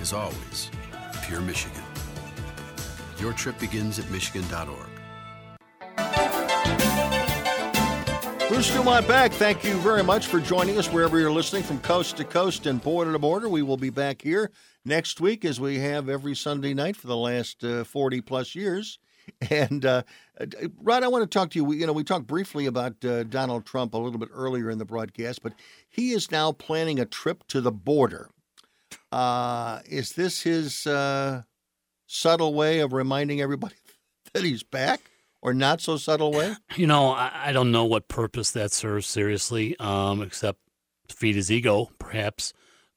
[0.00, 0.68] is always
[1.28, 1.84] pure Michigan.
[3.20, 4.88] Your trip begins at Michigan.org.
[8.48, 9.32] Bruce Dumont back.
[9.32, 12.82] Thank you very much for joining us wherever you're listening from coast to coast and
[12.82, 13.48] border to border.
[13.48, 14.50] We will be back here
[14.84, 18.98] next week as we have every Sunday night for the last uh, 40 plus years.
[19.50, 20.02] And uh,
[20.80, 21.64] Rod, I want to talk to you.
[21.64, 24.78] We, you know, we talked briefly about uh, Donald Trump a little bit earlier in
[24.78, 25.52] the broadcast, but
[25.88, 28.28] he is now planning a trip to the border.
[29.12, 31.42] Uh, is this his uh,
[32.08, 33.76] subtle way of reminding everybody
[34.32, 35.11] that he's back?
[35.42, 36.54] Or not so subtle way?
[36.76, 40.58] You know, I, I don't know what purpose that serves seriously, um, except
[41.08, 42.52] to feed his ego, perhaps.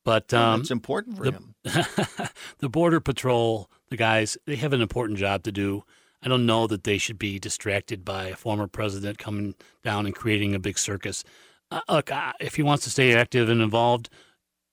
[0.05, 1.55] But um, it's important for the, him.
[2.59, 5.84] the border patrol, the guys, they have an important job to do.
[6.22, 10.15] I don't know that they should be distracted by a former president coming down and
[10.15, 11.23] creating a big circus.
[11.72, 14.09] Uh, look, uh, if he wants to stay active and involved,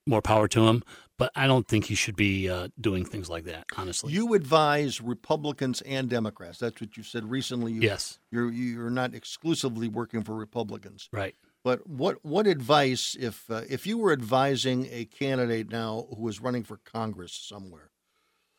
[0.07, 0.83] more power to him
[1.23, 3.67] but I don't think he should be uh, doing things like that.
[3.77, 6.59] Honestly, you advise Republicans and Democrats.
[6.59, 7.71] That's what you said recently.
[7.75, 11.37] You, yes, you're you're not exclusively working for Republicans, right?
[11.63, 16.41] But what what advice if uh, if you were advising a candidate now who is
[16.41, 17.93] running for Congress somewhere,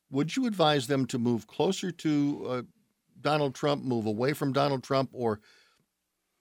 [0.10, 2.62] would you advise them to move closer to uh,
[3.20, 5.42] Donald Trump, move away from Donald Trump, or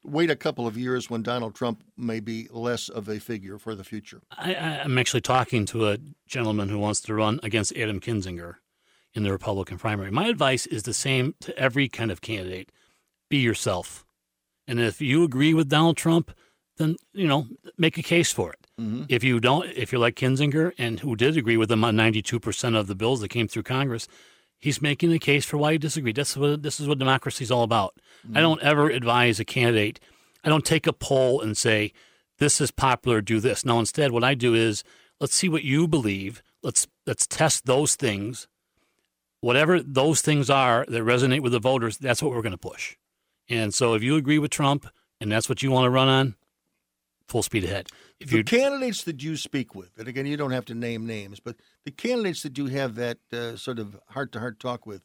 [0.04, 3.74] wait a couple of years when Donald Trump may be less of a figure for
[3.74, 4.22] the future?
[4.30, 8.56] I, am actually talking to a gentleman who wants to run against Adam Kinzinger
[9.14, 10.10] in the Republican primary.
[10.10, 12.70] My advice is the same to every kind of candidate
[13.28, 14.04] be yourself.
[14.66, 16.32] And if you agree with Donald Trump,
[16.76, 17.46] then, you know,
[17.76, 18.66] make a case for it.
[18.80, 19.04] Mm-hmm.
[19.08, 22.76] If you don't, if you're like Kinzinger and who did agree with him on 92%
[22.76, 24.08] of the bills that came through Congress,
[24.62, 26.16] he's making the case for why he disagreed.
[26.16, 27.98] That's what this is what democracy is all about.
[28.26, 28.38] Mm-hmm.
[28.38, 30.00] I don't ever advise a candidate.
[30.42, 31.92] I don't take a poll and say
[32.38, 33.20] this is popular.
[33.20, 33.64] Do this.
[33.64, 34.82] No, instead, what I do is
[35.20, 36.42] let's see what you believe.
[36.62, 38.48] Let's let's test those things.
[39.40, 42.96] Whatever those things are that resonate with the voters, that's what we're going to push.
[43.48, 44.86] And so, if you agree with Trump
[45.20, 46.36] and that's what you want to run on,
[47.32, 47.88] full speed ahead.
[48.20, 51.40] If the candidates that you speak with, and again, you don't have to name names,
[51.40, 51.56] but
[51.86, 55.00] the candidates that you have that uh, sort of heart to heart talk with,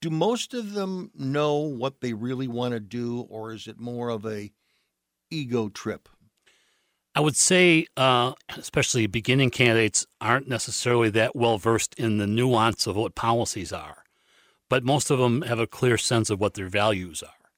[0.00, 4.08] do most of them know what they really want to do, or is it more
[4.08, 4.52] of a
[5.30, 6.08] ego trip?
[7.14, 12.86] I would say, uh, especially beginning candidates aren't necessarily that well versed in the nuance
[12.86, 14.04] of what policies are,
[14.70, 17.50] but most of them have a clear sense of what their values are.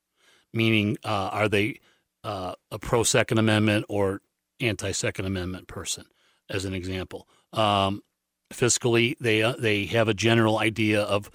[0.53, 1.79] Meaning, uh, are they
[2.25, 4.21] uh, a pro Second Amendment or
[4.61, 6.05] anti Second Amendment person,
[6.49, 7.29] as an example?
[7.53, 8.03] Um,
[8.53, 11.31] fiscally, they uh, they have a general idea of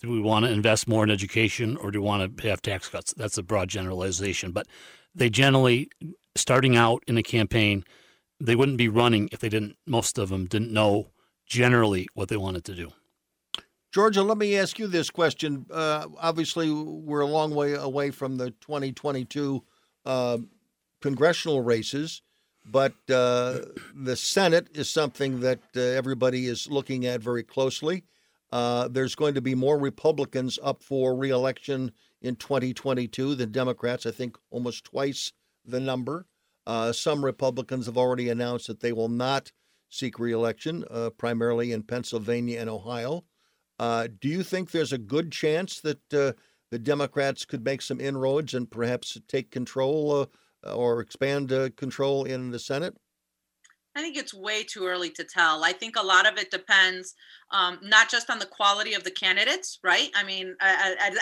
[0.00, 2.88] do we want to invest more in education or do we want to have tax
[2.88, 3.14] cuts?
[3.14, 4.66] That's a broad generalization, but
[5.14, 5.90] they generally,
[6.36, 7.84] starting out in a campaign,
[8.40, 9.76] they wouldn't be running if they didn't.
[9.86, 11.10] Most of them didn't know
[11.46, 12.92] generally what they wanted to do.
[13.92, 15.66] Georgia, let me ask you this question.
[15.70, 19.64] Uh, obviously, we're a long way away from the 2022
[20.08, 20.38] uh,
[21.00, 22.22] congressional races,
[22.64, 23.60] but uh,
[23.94, 28.02] the Senate is something that uh, everybody is looking at very closely.
[28.50, 34.10] Uh, there's going to be more Republicans up for reelection in 2022 than Democrats, I
[34.10, 35.32] think almost twice
[35.64, 36.26] the number.
[36.66, 39.52] Uh, some Republicans have already announced that they will not
[39.90, 40.84] seek reelection,
[41.16, 43.24] primarily in Pennsylvania and Ohio.
[43.78, 46.32] Uh, do you think there's a good chance that uh,
[46.70, 50.28] the Democrats could make some inroads and perhaps take control
[50.66, 52.96] uh, or expand uh, control in the Senate?
[53.94, 55.64] I think it's way too early to tell.
[55.64, 57.14] I think a lot of it depends
[57.50, 60.10] um, not just on the quality of the candidates, right?
[60.14, 60.54] I mean,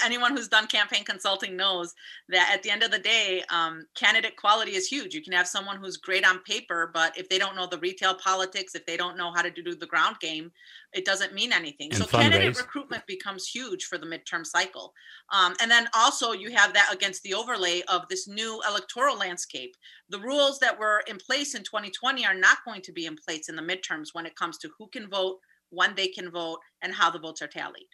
[0.05, 1.95] anyone who's done campaign consulting knows
[2.29, 5.15] that at the end of the day, um, candidate quality is huge.
[5.15, 8.15] You can have someone who's great on paper, but if they don't know the retail
[8.15, 10.51] politics, if they don't know how to do the ground game,
[10.93, 11.93] it doesn't mean anything.
[11.93, 14.95] And so candidate recruitment becomes huge for the midterm cycle.
[15.33, 19.77] Um, and then also you have that against the overlay of this new electoral landscape.
[20.09, 23.49] The rules that were in place in 2020 are not going to be in place
[23.49, 25.39] in the midterms when it comes to who can vote
[25.71, 27.89] when they can vote, and how the votes are tallied.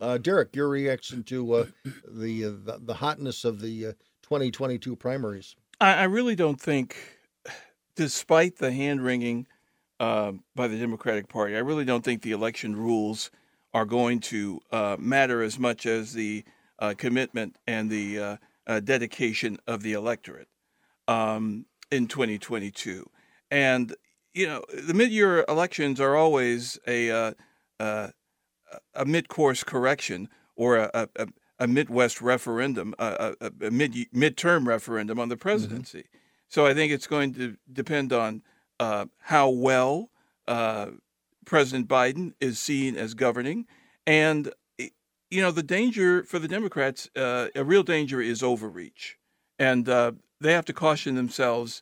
[0.00, 1.66] Uh, Derek, your reaction to uh,
[2.08, 5.56] the, uh, the, the hotness of the 2022 uh, primaries?
[5.80, 6.96] I, I, really don't think,
[7.94, 9.46] despite the hand wringing
[9.98, 13.30] uh, by the Democratic Party, I really don't think the election rules
[13.72, 16.44] are going to uh, matter as much as the
[16.98, 18.38] commitment and the
[18.84, 20.48] dedication of the electorate
[21.08, 23.08] um, in 2022.
[23.50, 23.94] And
[24.36, 27.32] you know, the mid-year elections are always a uh,
[27.80, 28.08] uh,
[28.94, 31.26] a mid-course correction or a, a,
[31.58, 35.42] a Midwest referendum, a, a, mid midterm referendum on the mm-hmm.
[35.42, 36.00] presidency.
[36.00, 36.18] Mm-hmm.
[36.48, 38.42] So I think it's going to depend on
[38.78, 40.10] uh, how well
[40.46, 40.88] uh,
[41.46, 43.66] President Biden is seen as governing,
[44.06, 49.16] and you know the danger for the Democrats, uh, a real danger is overreach,
[49.58, 51.80] and uh, they have to caution themselves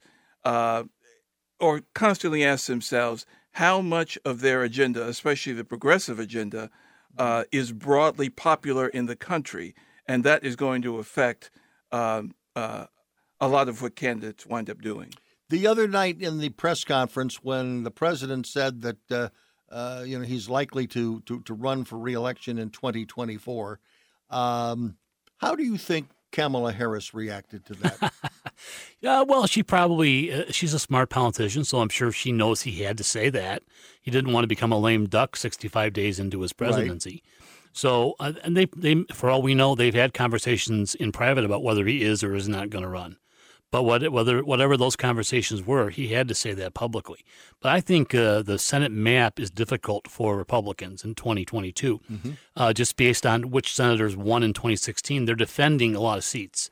[1.60, 6.70] or constantly ask themselves how much of their agenda, especially the progressive agenda,
[7.16, 9.74] uh, is broadly popular in the country,
[10.06, 11.50] and that is going to affect
[11.92, 12.86] um, uh,
[13.40, 15.12] a lot of what candidates wind up doing.
[15.50, 19.28] The other night in the press conference, when the president said that uh,
[19.70, 23.78] uh you know he's likely to, to to run for reelection in 2024,
[24.30, 24.96] um,
[25.38, 28.12] how do you think Kamala Harris reacted to that?
[29.00, 32.82] yeah, well, she probably uh, she's a smart politician, so I'm sure she knows he
[32.82, 33.62] had to say that.
[34.02, 37.22] He didn't want to become a lame duck 65 days into his presidency.
[37.24, 37.48] Right.
[37.72, 41.62] So, uh, and they, they, for all we know, they've had conversations in private about
[41.62, 43.16] whether he is or is not going to run.
[43.74, 47.24] But what, whether whatever those conversations were, he had to say that publicly.
[47.60, 52.30] But I think uh, the Senate map is difficult for Republicans in 2022, mm-hmm.
[52.56, 55.24] uh, just based on which senators won in 2016.
[55.24, 56.70] They're defending a lot of seats.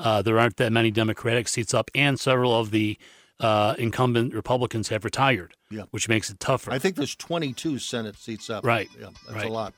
[0.00, 2.98] Uh, there aren't that many Democratic seats up, and several of the
[3.38, 5.84] uh, incumbent Republicans have retired, yeah.
[5.92, 6.72] which makes it tougher.
[6.72, 8.66] I think there's 22 Senate seats up.
[8.66, 8.88] Right.
[8.98, 9.46] Yeah, that's right.
[9.46, 9.72] a lot.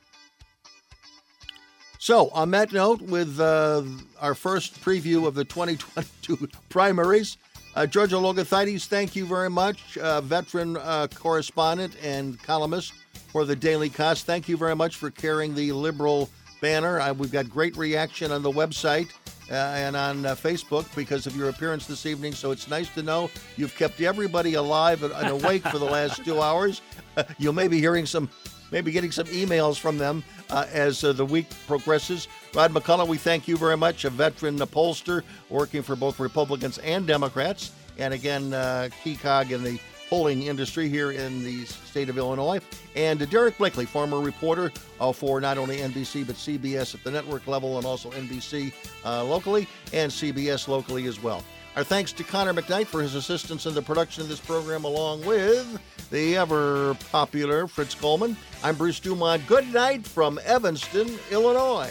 [2.02, 3.84] So, on that note, with uh,
[4.20, 7.36] our first preview of the 2022 primaries,
[7.76, 12.92] uh, Georgia Logothetis, thank you very much, uh, veteran uh, correspondent and columnist
[13.28, 14.24] for the Daily Kos.
[14.24, 16.28] Thank you very much for carrying the liberal
[16.60, 16.98] banner.
[16.98, 19.12] Uh, we've got great reaction on the website
[19.52, 22.32] uh, and on Facebook because of your appearance this evening.
[22.32, 26.42] So it's nice to know you've kept everybody alive and awake for the last two
[26.42, 26.82] hours.
[27.38, 28.28] you may be hearing some
[28.72, 32.26] maybe getting some emails from them uh, as uh, the week progresses.
[32.54, 37.06] Rod McCulloch, we thank you very much, a veteran pollster working for both Republicans and
[37.06, 39.78] Democrats, and again, uh, key cog in the
[40.08, 42.60] polling industry here in the state of Illinois.
[42.94, 44.70] And Derek Blakley, former reporter
[45.00, 48.74] uh, for not only NBC but CBS at the network level and also NBC
[49.06, 51.42] uh, locally and CBS locally as well.
[51.74, 55.24] Our thanks to Connor McKnight for his assistance in the production of this program, along
[55.24, 55.80] with
[56.10, 58.36] the ever popular Fritz Coleman.
[58.62, 59.46] I'm Bruce Dumont.
[59.46, 61.90] Good night from Evanston, Illinois.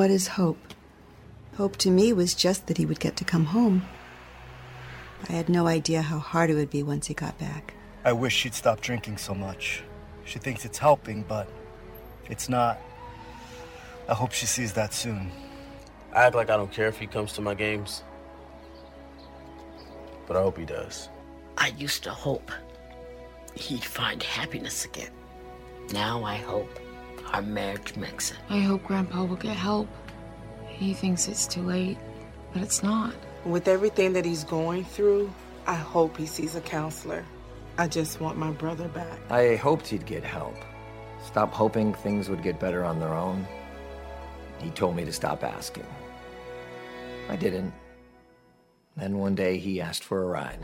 [0.00, 0.56] What is hope?
[1.58, 3.82] Hope to me was just that he would get to come home.
[5.28, 7.74] I had no idea how hard it would be once he got back.
[8.02, 9.82] I wish she'd stop drinking so much.
[10.24, 11.50] She thinks it's helping, but
[12.30, 12.80] it's not.
[14.08, 15.30] I hope she sees that soon.
[16.14, 18.02] I act like I don't care if he comes to my games.
[20.26, 21.10] But I hope he does.
[21.58, 22.50] I used to hope
[23.54, 25.12] he'd find happiness again.
[25.92, 26.70] Now I hope
[27.32, 28.36] our marriage makes it.
[28.48, 29.88] I hope Grandpa will get help.
[30.68, 31.98] He thinks it's too late,
[32.52, 33.14] but it's not.
[33.44, 35.32] With everything that he's going through,
[35.66, 37.24] I hope he sees a counselor.
[37.78, 39.18] I just want my brother back.
[39.30, 40.56] I hoped he'd get help.
[41.24, 43.46] Stop hoping things would get better on their own.
[44.58, 45.86] He told me to stop asking.
[47.28, 47.72] I didn't.
[48.96, 50.58] Then one day he asked for a ride.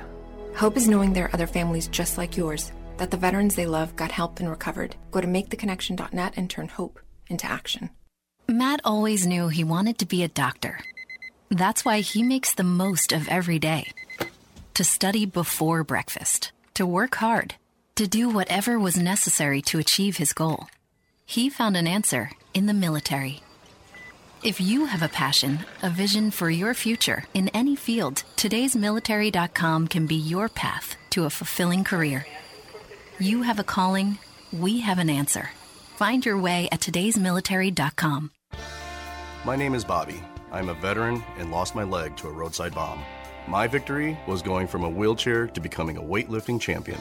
[0.56, 3.96] Hope is knowing there are other families just like yours, that the veterans they love
[3.96, 4.96] got help and recovered.
[5.10, 7.90] Go to maketheconnection.net and turn hope into action.
[8.48, 10.78] Matt always knew he wanted to be a doctor.
[11.50, 13.92] That's why he makes the most of every day.
[14.74, 17.54] To study before breakfast, to work hard,
[17.96, 20.68] to do whatever was necessary to achieve his goal.
[21.24, 23.42] He found an answer in the military.
[24.44, 30.06] If you have a passion, a vision for your future in any field, today'smilitary.com can
[30.06, 32.26] be your path to a fulfilling career.
[33.18, 34.18] You have a calling,
[34.52, 35.48] we have an answer.
[35.96, 38.30] Find your way at today'smilitary.com.
[39.42, 40.20] My name is Bobby.
[40.52, 43.02] I'm a veteran and lost my leg to a roadside bomb.
[43.48, 46.98] My victory was going from a wheelchair to becoming a weightlifting champion.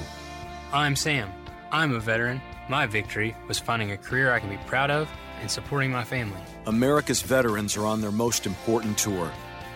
[0.71, 1.29] I'm Sam.
[1.71, 2.41] I'm a veteran.
[2.69, 5.09] My victory was finding a career I can be proud of
[5.41, 6.39] and supporting my family.
[6.65, 9.29] America's veterans are on their most important tour,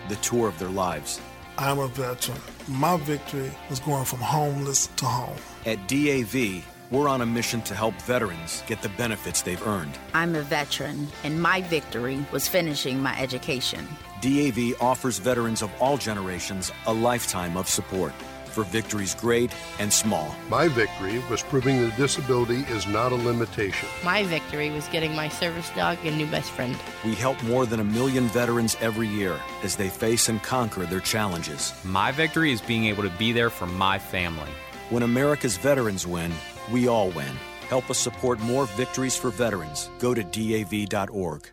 [0.08, 1.20] the tour of their lives.
[1.60, 2.38] I'm a veteran.
[2.68, 5.36] My victory was going from homeless to home.
[5.66, 9.98] At DAV, we're on a mission to help veterans get the benefits they've earned.
[10.14, 13.86] I'm a veteran, and my victory was finishing my education.
[14.22, 18.14] DAV offers veterans of all generations a lifetime of support
[18.50, 20.34] for victories great and small.
[20.48, 23.88] My victory was proving that disability is not a limitation.
[24.04, 26.76] My victory was getting my service dog a new best friend.
[27.04, 31.00] We help more than a million veterans every year as they face and conquer their
[31.00, 31.72] challenges.
[31.84, 34.50] My victory is being able to be there for my family.
[34.90, 36.32] When America's veterans win,
[36.72, 37.34] we all win.
[37.68, 39.88] Help us support more victories for veterans.
[40.00, 41.48] Go to DAV.org.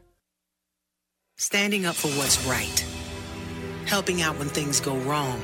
[1.37, 2.83] Standing up for what's right.
[3.85, 5.39] Helping out when things go wrong.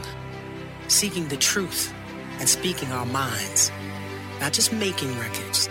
[0.93, 1.91] Seeking the truth
[2.39, 3.71] and speaking our minds.
[4.39, 5.67] Not just making records,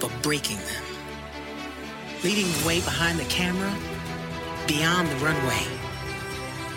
[0.00, 0.84] but breaking them.
[2.22, 3.74] Leading the way behind the camera,
[4.68, 5.66] beyond the runway,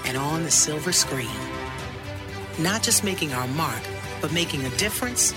[0.06, 1.40] and on the silver screen.
[2.58, 3.84] Not just making our mark,
[4.22, 5.32] but making a difference.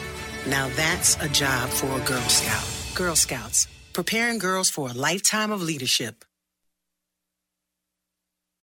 [0.49, 2.97] Now that's a job for a Girl Scout.
[2.97, 6.26] Girl Scouts, preparing girls for a lifetime of leadership.